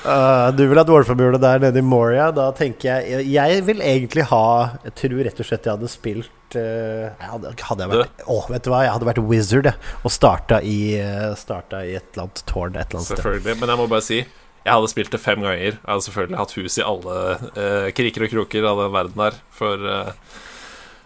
Uh, 0.05 0.47
du 0.55 0.63
vil 0.69 0.79
ha 0.79 0.85
dwarfebule 0.87 1.41
der 1.41 1.63
nede 1.63 1.81
i 1.81 1.85
Moria. 1.85 2.29
Da 2.35 2.49
tenker 2.55 3.01
jeg 3.01 3.27
Jeg 3.33 3.61
vil 3.67 3.83
egentlig 3.83 4.27
ha 4.29 4.45
Jeg 4.85 4.95
tror 5.01 5.21
rett 5.27 5.41
og 5.41 5.49
slett 5.49 5.67
jeg 5.67 5.77
hadde 5.77 5.91
spilt 5.91 6.57
uh, 6.57 7.09
jeg 7.09 7.29
hadde, 7.33 7.53
hadde 7.69 7.85
jeg 7.87 7.93
vært 7.95 8.25
Å, 8.25 8.39
vet 8.53 8.65
du 8.65 8.71
hva? 8.73 8.81
Jeg 8.85 8.95
hadde 8.95 9.09
vært 9.11 9.21
wizard 9.31 9.69
jeg, 9.71 9.91
og 10.05 10.13
starta 10.13 10.61
i, 10.63 10.79
uh, 11.01 11.31
starta 11.39 11.83
i 11.85 11.95
et 11.97 12.09
eller 12.13 12.27
annet 12.27 12.43
tårn 12.49 12.75
et 12.75 12.81
eller 12.85 12.99
annet 13.01 13.11
sted. 13.11 13.21
Selvfølgelig. 13.21 13.59
Men 13.61 13.73
jeg 13.73 13.81
må 13.81 13.87
bare 13.91 14.05
si 14.05 14.25
jeg 14.65 14.73
hadde 14.73 14.89
spilt 14.89 15.13
det 15.13 15.21
fem 15.21 15.43
ganger. 15.45 15.75
Jeg 15.77 15.85
hadde 15.85 16.03
selvfølgelig 16.07 16.37
hatt 16.39 16.53
hus 16.57 16.75
i 16.79 16.85
alle 16.85 17.17
uh, 17.53 17.87
kriker 17.93 18.25
og 18.25 18.31
kroker 18.31 18.65
av 18.65 18.79
den 18.81 18.95
verden 18.95 19.21
her. 19.21 19.35
For 19.53 19.89
eh, 19.91 20.39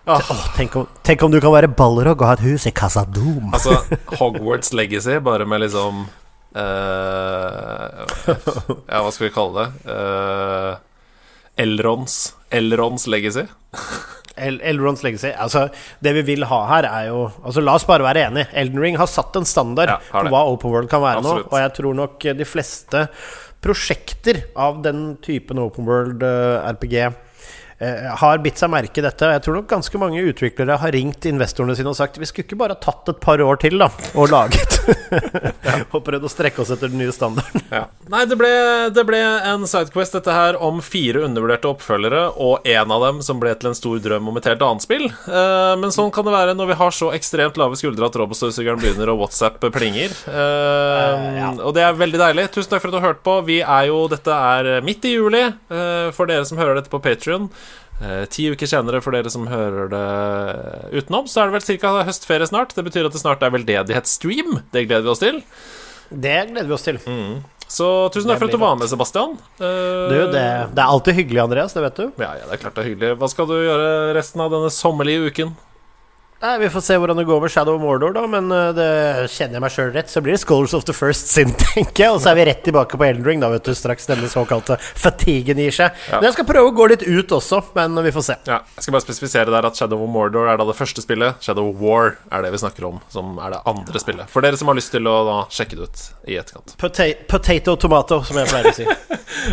Åh, 0.09 0.29
tenk, 0.55 0.75
om, 0.79 0.87
tenk 1.05 1.21
om 1.23 1.31
du 1.33 1.37
kan 1.43 1.53
være 1.53 1.69
Balrog 1.77 2.21
og 2.23 2.25
ha 2.25 2.33
et 2.37 2.45
hus 2.47 2.65
i 2.65 2.73
Casa 2.75 3.03
Doom. 3.05 3.51
Altså, 3.53 3.75
Hogwarts 4.17 4.73
Legacy, 4.73 5.19
bare 5.21 5.45
med 5.49 5.61
liksom 5.67 6.05
uh, 6.57 8.05
Ja, 8.89 9.03
hva 9.03 9.11
skal 9.13 9.27
vi 9.27 9.33
kalle 9.35 9.65
det? 9.65 9.69
Uh, 9.85 10.71
Elrons 11.59 12.21
Elrons 12.49 13.05
Legacy. 13.11 13.45
El 14.39 14.61
Elrons 14.65 15.03
Legacy. 15.03 15.29
Altså, 15.35 15.67
det 16.01 16.13
vi 16.15 16.23
vil 16.31 16.45
ha 16.49 16.59
her, 16.71 16.87
er 16.87 17.09
jo 17.09 17.25
Altså, 17.43 17.61
La 17.61 17.75
oss 17.77 17.85
bare 17.87 18.05
være 18.07 18.25
enige. 18.29 18.49
Elden 18.57 18.81
Ring 18.81 18.97
har 18.97 19.09
satt 19.11 19.35
en 19.37 19.47
standard 19.47 19.91
Ja, 19.91 19.99
på 20.15 20.25
hva 20.31 20.45
Open 20.49 20.73
World 20.73 20.89
kan 20.91 21.03
være 21.03 21.21
Absolutt. 21.21 21.49
nå. 21.49 21.53
Og 21.53 21.63
jeg 21.63 21.75
tror 21.77 21.97
nok 21.99 22.27
de 22.39 22.47
fleste 22.47 23.05
prosjekter 23.59 24.45
av 24.55 24.79
den 24.85 25.17
typen 25.23 25.59
Open 25.59 25.87
World 25.89 26.23
uh, 26.23 26.63
RPG 26.71 26.95
eh, 27.03 27.17
har 27.79 28.41
bitt 28.43 28.59
seg 28.59 28.71
merke 28.73 28.99
i 28.99 29.05
dette. 29.05 29.23
Og 29.27 29.35
jeg 29.35 29.43
tror 29.45 29.57
nok 29.59 29.69
ganske 29.71 30.01
mange 30.01 30.23
utviklere 30.27 30.79
har 30.81 30.93
ringt 30.95 31.25
investorene 31.29 31.77
sine 31.77 31.91
og 31.91 31.97
sagt 31.99 32.19
vi 32.19 32.27
skulle 32.27 32.47
ikke 32.47 32.59
bare 32.59 32.75
ha 32.75 32.83
tatt 32.83 33.13
et 33.13 33.21
par 33.23 33.39
år 33.39 33.61
til 33.61 33.79
da 33.79 33.87
og 34.19 34.31
laget 34.33 34.79
Og 35.93 36.01
prøvd 36.05 36.25
å 36.25 36.31
strekke 36.31 36.61
oss 36.63 36.71
etter 36.73 36.91
den 36.91 37.01
nye 37.01 37.13
standarden. 37.13 37.63
Ja. 37.71 37.85
Nei, 38.09 38.23
det 38.29 38.37
ble, 38.39 38.49
det 38.93 39.03
ble 39.07 39.19
en 39.21 39.65
sidequest, 39.69 40.15
dette 40.17 40.33
her, 40.33 40.57
om 40.65 40.79
fire 40.83 41.23
undervurderte 41.27 41.69
oppfølgere, 41.69 42.23
og 42.41 42.65
en 42.67 42.93
av 42.95 43.05
dem 43.05 43.19
som 43.25 43.39
ble 43.41 43.53
til 43.59 43.71
en 43.71 43.77
stor 43.77 43.99
drøm 44.01 44.31
om 44.31 44.39
et 44.39 44.49
helt 44.49 44.63
annet 44.65 44.85
spill. 44.85 45.05
Eh, 45.09 45.73
men 45.79 45.93
sånn 45.93 46.11
kan 46.15 46.25
det 46.27 46.33
være 46.33 46.55
når 46.57 46.71
vi 46.71 46.79
har 46.81 46.95
så 46.95 47.11
ekstremt 47.15 47.59
lave 47.59 47.77
skuldre 47.79 48.09
at 48.09 48.17
robotstøvsugeren 48.19 48.81
begynner 48.81 49.13
og 49.13 49.23
WhatsApp 49.23 49.61
plinger. 49.75 50.15
Eh, 50.29 51.27
ja. 51.37 51.51
Og 51.61 51.75
det 51.77 51.85
er 51.85 51.99
veldig 51.99 52.21
deilig. 52.23 52.49
Tusen 52.55 52.73
takk 52.73 52.83
for 52.83 52.91
at 52.91 52.97
du 52.97 53.01
har 53.01 53.11
hørt 53.11 53.23
på. 53.25 53.37
Vi 53.49 53.59
er 53.61 53.89
jo 53.91 54.01
Dette 54.09 54.33
er 54.33 54.71
midt 54.85 55.05
i 55.05 55.13
juli 55.13 55.43
eh, 55.45 56.09
for 56.15 56.29
dere 56.29 56.47
som 56.49 56.59
hører 56.59 56.79
dette 56.79 56.91
på 56.91 57.01
Patrion. 57.03 57.49
Eh, 57.99 58.23
ti 58.31 58.45
uker 58.53 58.69
senere 58.69 59.01
for 59.03 59.11
dere 59.11 59.31
som 59.33 59.47
hører 59.51 59.89
det 59.91 60.03
utenom, 61.01 61.27
så 61.27 61.41
er 61.43 61.49
det 61.51 61.57
vel 61.59 61.79
ca. 61.81 61.93
høstferie 62.07 62.47
snart. 62.47 62.71
Det 62.75 62.85
betyr 62.87 63.09
at 63.09 63.15
det 63.15 63.19
snart 63.21 63.43
er 63.43 63.51
veldedighetsstream. 63.51 64.61
Det 64.71 64.85
gleder 64.87 65.03
vi 65.03 65.11
oss 65.13 65.23
til. 65.23 65.41
Det 66.09 66.37
gleder 66.53 66.69
vi 66.69 66.73
oss 66.77 66.87
til. 66.87 66.99
Så 67.69 67.85
tusen 68.09 68.31
takk 68.31 68.39
for 68.41 68.49
at 68.49 68.55
du 68.55 68.61
var 68.61 68.77
med, 68.79 68.87
Sebastian. 68.89 69.35
Eh, 69.59 70.07
Du, 70.09 70.15
det, 70.33 70.45
det 70.73 70.81
er 70.81 70.87
alltid 70.87 71.19
hyggelig, 71.19 71.43
Andreas. 71.43 71.75
Det 71.75 71.83
vet 71.85 71.99
du. 71.99 72.05
Ja, 72.23 72.31
ja, 72.39 72.47
det 72.49 72.55
er 72.55 72.63
klart 72.63 72.79
det 72.79 72.85
er 72.85 72.89
hyggelig. 72.93 73.11
Hva 73.19 73.29
skal 73.29 73.49
du 73.51 73.57
gjøre 73.59 73.89
resten 74.17 74.41
av 74.41 74.49
denne 74.55 74.71
sommerlige 74.73 75.27
uken? 75.29 75.51
Nei, 76.39 76.57
Vi 76.59 76.69
får 76.71 76.81
se 76.85 76.95
hvordan 76.95 77.17
det 77.19 77.25
går 77.27 77.41
med 77.43 77.51
Shadow 77.51 77.75
of 77.75 77.81
Mordor, 77.83 78.13
da. 78.15 78.21
Men 78.31 78.47
eh, 78.55 78.69
det 78.71 78.87
kjenner 79.33 79.57
jeg 79.57 79.63
meg 79.65 79.73
sjøl 79.73 79.89
rett, 79.91 80.07
så 80.11 80.21
blir 80.23 80.37
det 80.37 80.39
Scholars 80.39 80.71
of 80.77 80.85
the 80.87 80.93
First 80.95 81.27
Sin, 81.33 81.51
tenker 81.73 82.05
jeg. 82.05 82.13
Og 82.15 82.21
så 82.23 82.31
er 82.31 82.37
vi 82.39 82.45
rett 82.47 82.61
tilbake 82.63 82.95
på 82.99 83.07
Elden 83.09 83.25
Ring, 83.27 83.41
da, 83.43 83.49
vet 83.51 83.67
du. 83.67 83.73
Straks 83.75 84.07
denne 84.07 84.29
såkalte 84.31 84.77
fatiguen 84.79 85.59
gir 85.59 85.75
seg. 85.75 85.97
Ja. 86.07 86.21
Men 86.21 86.29
jeg 86.29 86.37
skal 86.37 86.47
prøve 86.47 86.71
å 86.71 86.75
gå 86.77 86.87
litt 86.93 87.03
ut 87.03 87.33
også, 87.35 87.59
men 87.75 87.99
vi 88.05 88.13
får 88.15 88.25
se. 88.29 88.37
Ja, 88.47 88.61
jeg 88.77 88.85
skal 88.85 88.95
bare 88.95 89.05
spesifisere 89.09 89.51
der 89.51 89.67
at 89.67 89.81
Shadow 89.81 90.05
of 90.05 90.13
Mordor 90.15 90.47
er 90.53 90.61
da 90.61 90.67
det 90.69 90.77
første 90.79 91.03
spillet. 91.03 91.43
Shadow 91.43 91.73
of 91.73 91.83
War 91.83 92.15
er 92.31 92.47
det 92.47 92.53
vi 92.55 92.63
snakker 92.63 92.87
om, 92.87 93.03
som 93.11 93.35
er 93.43 93.57
det 93.57 93.61
andre 93.73 94.03
spillet. 94.05 94.31
For 94.31 94.45
dere 94.45 94.61
som 94.61 94.71
har 94.71 94.79
lyst 94.79 94.95
til 94.95 95.11
å 95.11 95.17
da 95.27 95.37
sjekke 95.51 95.75
det 95.81 95.89
ut 95.89 96.05
i 96.31 96.39
etterkant. 96.39 96.77
Pota 96.79 97.09
potato 97.27 97.75
tomato, 97.83 98.21
som 98.23 98.39
jeg 98.39 98.51
pleier 98.53 98.71
å 98.71 98.77
si. 98.79 98.87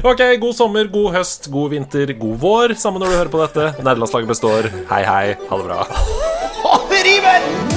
Ok, 0.07 0.23
god 0.41 0.55
sommer, 0.57 0.89
god 0.91 1.13
høst, 1.19 1.51
god 1.53 1.75
vinter, 1.75 2.11
god 2.19 2.41
vår, 2.43 2.75
samme 2.81 3.03
når 3.03 3.13
du 3.13 3.19
hører 3.21 3.35
på 3.35 3.43
dette. 3.45 3.69
Nederlandslaget 3.83 4.33
består. 4.33 4.71
Hei, 4.91 5.05
hei. 5.07 5.37
Ha 5.51 5.61
det 5.61 5.69
bra. 5.69 6.36
even. 7.07 7.76